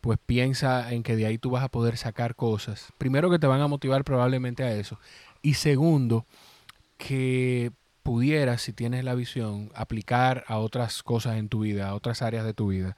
pues 0.00 0.20
piensa 0.24 0.92
en 0.92 1.02
que 1.02 1.16
de 1.16 1.26
ahí 1.26 1.38
tú 1.38 1.50
vas 1.50 1.64
a 1.64 1.68
poder 1.68 1.96
sacar 1.96 2.36
cosas. 2.36 2.92
Primero 2.98 3.30
que 3.30 3.40
te 3.40 3.48
van 3.48 3.60
a 3.60 3.66
motivar 3.66 4.04
probablemente 4.04 4.62
a 4.62 4.72
eso. 4.72 5.00
Y 5.42 5.54
segundo, 5.54 6.24
que 6.98 7.72
pudieras, 8.02 8.62
si 8.62 8.72
tienes 8.72 9.04
la 9.04 9.14
visión, 9.14 9.70
aplicar 9.74 10.44
a 10.48 10.58
otras 10.58 11.02
cosas 11.02 11.36
en 11.36 11.48
tu 11.48 11.60
vida, 11.60 11.88
a 11.88 11.94
otras 11.94 12.22
áreas 12.22 12.44
de 12.44 12.54
tu 12.54 12.68
vida. 12.68 12.96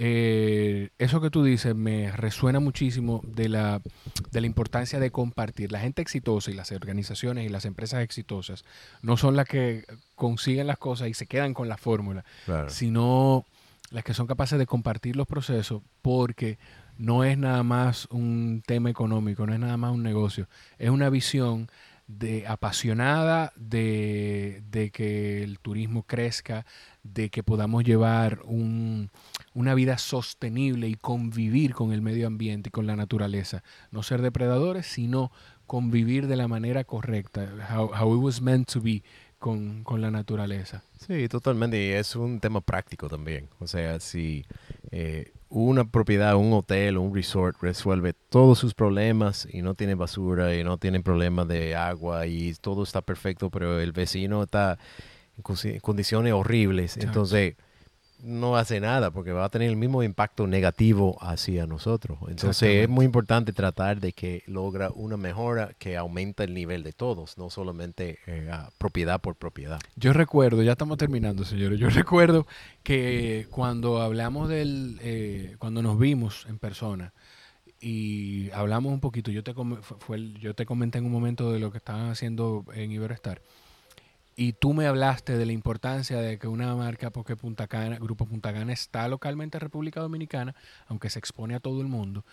Eh, 0.00 0.90
eso 0.98 1.20
que 1.20 1.28
tú 1.28 1.42
dices 1.42 1.74
me 1.74 2.12
resuena 2.12 2.60
muchísimo 2.60 3.20
de 3.24 3.48
la, 3.48 3.82
de 4.30 4.40
la 4.40 4.46
importancia 4.46 5.00
de 5.00 5.10
compartir. 5.10 5.72
La 5.72 5.80
gente 5.80 6.02
exitosa 6.02 6.52
y 6.52 6.54
las 6.54 6.70
organizaciones 6.70 7.44
y 7.44 7.48
las 7.48 7.64
empresas 7.64 8.04
exitosas 8.04 8.64
no 9.02 9.16
son 9.16 9.34
las 9.34 9.48
que 9.48 9.84
consiguen 10.14 10.68
las 10.68 10.78
cosas 10.78 11.08
y 11.08 11.14
se 11.14 11.26
quedan 11.26 11.52
con 11.52 11.68
la 11.68 11.76
fórmula, 11.78 12.24
sino 12.68 13.44
las 13.90 14.04
que 14.04 14.14
son 14.14 14.28
capaces 14.28 14.56
de 14.56 14.66
compartir 14.66 15.16
los 15.16 15.26
procesos 15.26 15.82
porque 16.00 16.58
no 16.96 17.24
es 17.24 17.36
nada 17.36 17.64
más 17.64 18.06
un 18.12 18.62
tema 18.64 18.90
económico, 18.90 19.48
no 19.48 19.52
es 19.52 19.58
nada 19.58 19.76
más 19.76 19.92
un 19.92 20.04
negocio, 20.04 20.48
es 20.78 20.90
una 20.90 21.10
visión 21.10 21.68
de 22.08 22.46
apasionada 22.46 23.52
de, 23.54 24.90
que 24.92 25.42
el 25.42 25.58
turismo 25.58 26.02
crezca, 26.04 26.64
de 27.02 27.28
que 27.28 27.42
podamos 27.42 27.84
llevar 27.84 28.40
una 29.58 29.74
vida 29.74 29.98
sostenible 29.98 30.86
y 30.86 30.94
convivir 30.94 31.74
con 31.74 31.92
el 31.92 32.00
medio 32.00 32.28
ambiente 32.28 32.68
y 32.68 32.70
con 32.70 32.86
la 32.86 32.94
naturaleza. 32.94 33.64
No 33.90 34.04
ser 34.04 34.22
depredadores, 34.22 34.86
sino 34.86 35.32
convivir 35.66 36.28
de 36.28 36.36
la 36.36 36.46
manera 36.46 36.84
correcta, 36.84 37.50
how, 37.68 38.14
it 38.14 38.22
was 38.22 38.40
meant 38.40 38.70
to 38.72 38.80
be 38.80 39.02
con, 39.40 39.82
con, 39.82 40.00
la 40.00 40.12
naturaleza. 40.12 40.84
Sí, 41.04 41.26
totalmente. 41.26 41.76
Y 41.76 41.90
es 41.90 42.14
un 42.14 42.38
tema 42.38 42.60
práctico 42.60 43.08
también. 43.08 43.48
O 43.58 43.66
sea, 43.66 43.98
si 43.98 44.46
eh, 44.92 45.32
una 45.48 45.90
propiedad, 45.90 46.36
un 46.36 46.52
hotel, 46.52 46.96
un 46.96 47.12
resort 47.12 47.60
resuelve 47.60 48.12
todos 48.12 48.60
sus 48.60 48.74
problemas 48.74 49.48
y 49.50 49.62
no 49.62 49.74
tiene 49.74 49.96
basura 49.96 50.54
y 50.54 50.62
no 50.62 50.78
tiene 50.78 51.00
problemas 51.00 51.48
de 51.48 51.74
agua 51.74 52.28
y 52.28 52.54
todo 52.54 52.84
está 52.84 53.02
perfecto, 53.02 53.50
pero 53.50 53.80
el 53.80 53.90
vecino 53.90 54.44
está 54.44 54.78
en 55.36 55.80
condiciones 55.80 56.32
horribles, 56.32 56.96
entonces 56.96 57.56
no 58.22 58.56
hace 58.56 58.80
nada 58.80 59.10
porque 59.10 59.32
va 59.32 59.44
a 59.44 59.48
tener 59.48 59.68
el 59.68 59.76
mismo 59.76 60.02
impacto 60.02 60.46
negativo 60.46 61.16
hacia 61.20 61.66
nosotros. 61.66 62.18
Entonces 62.28 62.82
es 62.82 62.88
muy 62.88 63.04
importante 63.04 63.52
tratar 63.52 64.00
de 64.00 64.12
que 64.12 64.42
logra 64.46 64.90
una 64.90 65.16
mejora 65.16 65.72
que 65.78 65.96
aumenta 65.96 66.44
el 66.44 66.54
nivel 66.54 66.82
de 66.82 66.92
todos, 66.92 67.38
no 67.38 67.50
solamente 67.50 68.18
eh, 68.26 68.50
propiedad 68.78 69.20
por 69.20 69.36
propiedad. 69.36 69.80
Yo 69.96 70.12
recuerdo, 70.12 70.62
ya 70.62 70.72
estamos 70.72 70.98
terminando, 70.98 71.44
señores, 71.44 71.78
yo 71.78 71.88
recuerdo 71.90 72.46
que 72.82 73.46
cuando 73.50 74.00
hablamos 74.00 74.48
del, 74.48 74.98
eh, 75.02 75.56
cuando 75.58 75.82
nos 75.82 75.98
vimos 75.98 76.46
en 76.48 76.58
persona, 76.58 77.12
y 77.80 78.50
hablamos 78.50 78.92
un 78.92 78.98
poquito, 78.98 79.30
yo 79.30 79.44
te, 79.44 79.54
fue, 80.00 80.32
yo 80.40 80.52
te 80.54 80.66
comenté 80.66 80.98
en 80.98 81.06
un 81.06 81.12
momento 81.12 81.52
de 81.52 81.60
lo 81.60 81.70
que 81.70 81.78
estaban 81.78 82.10
haciendo 82.10 82.64
en 82.74 82.90
Iberostar 82.90 83.40
y 84.38 84.52
tú 84.52 84.72
me 84.72 84.86
hablaste 84.86 85.36
de 85.36 85.44
la 85.46 85.50
importancia 85.50 86.20
de 86.20 86.38
que 86.38 86.46
una 86.46 86.72
marca 86.76 87.10
porque 87.10 87.34
Punta 87.34 87.66
Cana, 87.66 87.98
Grupo 87.98 88.24
Punta 88.24 88.52
Cana 88.52 88.72
está 88.72 89.08
localmente 89.08 89.56
en 89.56 89.62
República 89.62 90.00
Dominicana, 90.00 90.54
aunque 90.86 91.10
se 91.10 91.18
expone 91.18 91.56
a 91.56 91.60
todo 91.60 91.80
el 91.80 91.88
mundo, 91.88 92.24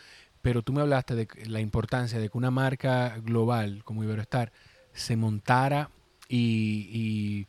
pero 0.44 0.62
tú 0.62 0.72
me 0.72 0.82
hablaste 0.82 1.16
de 1.16 1.28
la 1.48 1.62
importancia 1.62 2.20
de 2.20 2.30
que 2.30 2.38
una 2.38 2.52
marca 2.52 3.18
global 3.24 3.84
como 3.84 4.04
Iberostar 4.04 4.52
se 4.94 5.16
montara 5.16 5.90
y, 6.30 7.48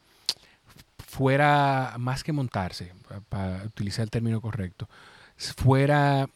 fuera 1.07 1.97
más 1.99 2.25
que 2.25 2.33
montarse, 2.33 2.95
para, 3.29 3.63
utilizar 3.63 4.05
el 4.05 4.11
término 4.11 4.41
correcto, 4.41 4.89
fuera 5.37 6.31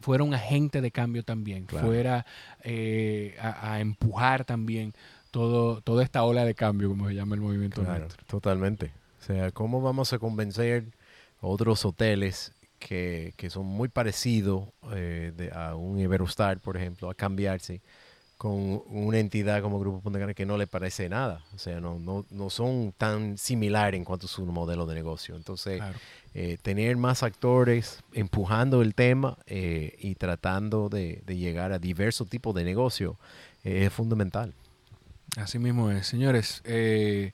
fuera 0.00 0.24
un 0.24 0.34
agente 0.34 0.80
de 0.80 0.90
cambio 0.90 1.22
también, 1.22 1.68
fuera 1.68 2.26
eh, 2.64 3.36
a, 3.40 3.78
empujar 3.80 4.44
también 4.44 4.94
todo, 5.32 5.80
toda 5.80 6.04
esta 6.04 6.22
ola 6.22 6.44
de 6.44 6.54
cambio, 6.54 6.90
como 6.90 7.08
se 7.08 7.14
llama 7.14 7.34
el 7.34 7.40
movimiento. 7.40 7.82
Claro, 7.82 8.06
totalmente. 8.28 8.92
O 9.20 9.24
sea, 9.24 9.50
¿cómo 9.50 9.80
vamos 9.80 10.12
a 10.12 10.18
convencer 10.20 10.84
otros 11.40 11.84
hoteles 11.84 12.52
que, 12.78 13.32
que 13.36 13.50
son 13.50 13.66
muy 13.66 13.88
parecidos 13.88 14.68
eh, 14.92 15.50
a 15.54 15.74
un 15.74 15.98
Iberostar, 15.98 16.60
por 16.60 16.76
ejemplo, 16.76 17.10
a 17.10 17.14
cambiarse 17.14 17.80
con 18.36 18.82
una 18.88 19.20
entidad 19.20 19.62
como 19.62 19.78
Grupo 19.78 20.00
Punta 20.00 20.18
Cana 20.18 20.34
que 20.34 20.44
no 20.44 20.58
le 20.58 20.66
parece 20.66 21.08
nada? 21.08 21.42
O 21.54 21.58
sea, 21.58 21.80
no, 21.80 21.98
no, 21.98 22.26
no 22.30 22.50
son 22.50 22.92
tan 22.98 23.38
similares 23.38 23.96
en 23.96 24.04
cuanto 24.04 24.26
a 24.26 24.28
su 24.28 24.44
modelo 24.44 24.84
de 24.84 24.94
negocio. 24.94 25.34
Entonces, 25.34 25.80
eh, 26.34 26.58
tener 26.60 26.98
más 26.98 27.22
actores 27.22 28.00
empujando 28.12 28.82
el 28.82 28.94
tema 28.94 29.38
eh, 29.46 29.96
y 29.98 30.14
tratando 30.16 30.90
de, 30.90 31.22
de, 31.24 31.36
llegar 31.38 31.72
a 31.72 31.78
diversos 31.78 32.28
tipos 32.28 32.54
de 32.54 32.64
negocio 32.64 33.16
es 33.64 33.92
fundamental. 33.92 34.52
Así 35.36 35.58
mismo 35.58 35.90
es. 35.90 36.06
Señores, 36.06 36.60
eh, 36.64 37.32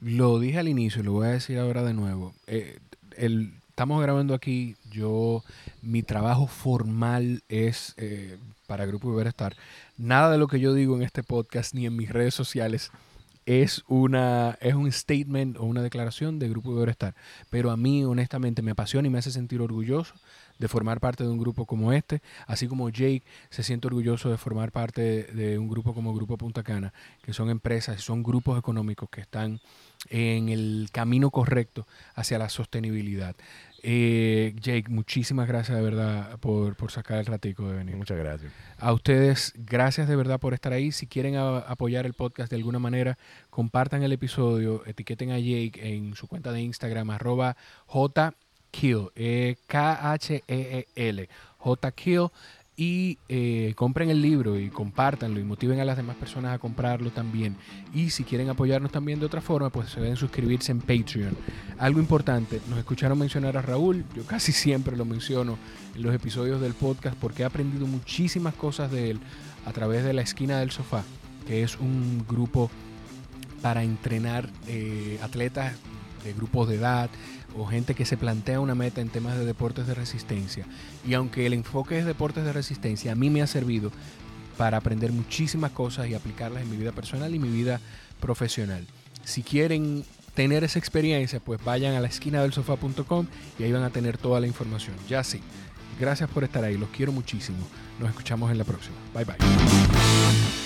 lo 0.00 0.40
dije 0.40 0.58
al 0.58 0.68
inicio 0.68 1.00
y 1.00 1.04
lo 1.04 1.12
voy 1.12 1.28
a 1.28 1.30
decir 1.30 1.58
ahora 1.58 1.84
de 1.84 1.94
nuevo. 1.94 2.34
Eh, 2.46 2.78
estamos 3.16 4.02
grabando 4.02 4.34
aquí, 4.34 4.74
yo, 4.90 5.44
mi 5.80 6.02
trabajo 6.02 6.48
formal 6.48 7.42
es 7.48 7.94
eh, 7.98 8.36
para 8.66 8.86
Grupo 8.86 9.12
Iberestar. 9.12 9.54
Nada 9.96 10.30
de 10.30 10.38
lo 10.38 10.48
que 10.48 10.58
yo 10.58 10.74
digo 10.74 10.96
en 10.96 11.02
este 11.02 11.22
podcast 11.22 11.72
ni 11.72 11.86
en 11.86 11.94
mis 11.94 12.10
redes 12.10 12.34
sociales 12.34 12.90
es, 13.46 13.84
una, 13.86 14.58
es 14.60 14.74
un 14.74 14.90
statement 14.90 15.56
o 15.56 15.64
una 15.64 15.82
declaración 15.82 16.40
de 16.40 16.48
Grupo 16.48 16.72
Iberestar. 16.72 17.14
Pero 17.48 17.70
a 17.70 17.76
mí, 17.76 18.04
honestamente, 18.04 18.60
me 18.60 18.72
apasiona 18.72 19.06
y 19.06 19.10
me 19.10 19.18
hace 19.18 19.30
sentir 19.30 19.60
orgulloso 19.60 20.14
de 20.58 20.68
formar 20.68 21.00
parte 21.00 21.24
de 21.24 21.30
un 21.30 21.38
grupo 21.38 21.66
como 21.66 21.92
este, 21.92 22.22
así 22.46 22.66
como 22.68 22.88
Jake 22.88 23.22
se 23.50 23.62
siente 23.62 23.86
orgulloso 23.86 24.30
de 24.30 24.38
formar 24.38 24.72
parte 24.72 25.24
de, 25.24 25.58
un 25.58 25.68
grupo 25.68 25.94
como 25.94 26.14
Grupo 26.14 26.36
Punta 26.36 26.62
Cana, 26.62 26.92
que 27.22 27.32
son 27.32 27.50
empresas, 27.50 28.00
son 28.00 28.22
grupos 28.22 28.58
económicos 28.58 29.08
que 29.10 29.20
están 29.20 29.60
en 30.10 30.48
el 30.48 30.88
camino 30.92 31.30
correcto 31.30 31.86
hacia 32.14 32.38
la 32.38 32.48
sostenibilidad. 32.48 33.34
Eh, 33.82 34.54
Jake, 34.60 34.88
muchísimas 34.88 35.46
gracias 35.46 35.76
de 35.76 35.84
verdad 35.84 36.38
por, 36.40 36.74
sacar 36.90 37.18
el 37.18 37.26
ratico 37.26 37.68
de 37.68 37.76
venir. 37.76 37.96
Muchas 37.96 38.18
gracias. 38.18 38.52
A 38.78 38.92
ustedes, 38.92 39.52
gracias 39.56 40.08
de 40.08 40.16
verdad 40.16 40.40
por 40.40 40.54
estar 40.54 40.72
ahí. 40.72 40.92
Si 40.92 41.06
quieren 41.06 41.36
apoyar 41.36 42.06
el 42.06 42.14
podcast 42.14 42.50
de 42.50 42.56
alguna 42.56 42.78
manera, 42.78 43.16
compartan 43.50 44.02
el 44.02 44.12
episodio, 44.12 44.84
etiqueten 44.86 45.30
a 45.30 45.38
Jake 45.38 45.78
en 45.82 46.14
su 46.16 46.26
cuenta 46.26 46.52
de 46.52 46.62
Instagram, 46.62 47.10
arroba 47.10 47.56
J 47.86 48.34
Kill, 48.78 49.08
eh, 49.16 49.56
K-H-E-E-L, 49.66 51.28
J 51.58 51.90
Kill. 51.92 52.28
Y 52.78 53.16
eh, 53.30 53.72
compren 53.74 54.10
el 54.10 54.20
libro 54.20 54.58
y 54.58 54.68
compártanlo 54.68 55.40
y 55.40 55.44
motiven 55.44 55.80
a 55.80 55.84
las 55.86 55.96
demás 55.96 56.14
personas 56.16 56.54
a 56.54 56.58
comprarlo 56.58 57.10
también. 57.10 57.56
Y 57.94 58.10
si 58.10 58.22
quieren 58.22 58.50
apoyarnos 58.50 58.92
también 58.92 59.18
de 59.18 59.24
otra 59.24 59.40
forma, 59.40 59.70
pues 59.70 59.88
se 59.88 60.00
deben 60.00 60.16
suscribirse 60.16 60.72
en 60.72 60.80
Patreon. 60.80 61.34
Algo 61.78 62.00
importante, 62.00 62.60
nos 62.68 62.78
escucharon 62.78 63.18
mencionar 63.18 63.56
a 63.56 63.62
Raúl, 63.62 64.04
yo 64.14 64.26
casi 64.26 64.52
siempre 64.52 64.94
lo 64.94 65.06
menciono 65.06 65.56
en 65.94 66.02
los 66.02 66.14
episodios 66.14 66.60
del 66.60 66.74
podcast 66.74 67.16
porque 67.18 67.44
he 67.44 67.46
aprendido 67.46 67.86
muchísimas 67.86 68.52
cosas 68.52 68.90
de 68.90 69.12
él 69.12 69.20
a 69.64 69.72
través 69.72 70.04
de 70.04 70.12
la 70.12 70.20
esquina 70.20 70.58
del 70.60 70.70
sofá, 70.70 71.02
que 71.46 71.62
es 71.62 71.78
un 71.78 72.26
grupo 72.28 72.70
para 73.62 73.84
entrenar 73.84 74.50
eh, 74.68 75.18
atletas 75.22 75.72
de 76.24 76.34
grupos 76.34 76.68
de 76.68 76.74
edad, 76.74 77.08
o 77.56 77.66
gente 77.66 77.94
que 77.94 78.04
se 78.04 78.16
plantea 78.16 78.60
una 78.60 78.74
meta 78.74 79.00
en 79.00 79.08
temas 79.08 79.36
de 79.36 79.44
deportes 79.44 79.86
de 79.86 79.94
resistencia. 79.94 80.66
Y 81.06 81.14
aunque 81.14 81.46
el 81.46 81.52
enfoque 81.52 81.98
es 81.98 82.04
deportes 82.04 82.44
de 82.44 82.52
resistencia, 82.52 83.12
a 83.12 83.14
mí 83.14 83.30
me 83.30 83.42
ha 83.42 83.46
servido 83.46 83.90
para 84.56 84.78
aprender 84.78 85.12
muchísimas 85.12 85.72
cosas 85.72 86.08
y 86.08 86.14
aplicarlas 86.14 86.62
en 86.62 86.70
mi 86.70 86.76
vida 86.76 86.92
personal 86.92 87.34
y 87.34 87.38
mi 87.38 87.48
vida 87.48 87.80
profesional. 88.20 88.86
Si 89.24 89.42
quieren 89.42 90.04
tener 90.34 90.64
esa 90.64 90.78
experiencia, 90.78 91.40
pues 91.40 91.62
vayan 91.64 91.94
a 91.94 92.00
la 92.00 92.08
esquina 92.08 92.42
del 92.42 92.52
sofá.com 92.52 93.26
y 93.58 93.64
ahí 93.64 93.72
van 93.72 93.82
a 93.82 93.90
tener 93.90 94.18
toda 94.18 94.40
la 94.40 94.46
información. 94.46 94.94
Ya 95.08 95.24
sí. 95.24 95.40
Gracias 95.98 96.28
por 96.28 96.44
estar 96.44 96.62
ahí, 96.62 96.76
los 96.76 96.90
quiero 96.90 97.10
muchísimo. 97.10 97.58
Nos 97.98 98.10
escuchamos 98.10 98.50
en 98.50 98.58
la 98.58 98.64
próxima. 98.64 98.96
Bye 99.14 99.24
bye. 99.24 100.65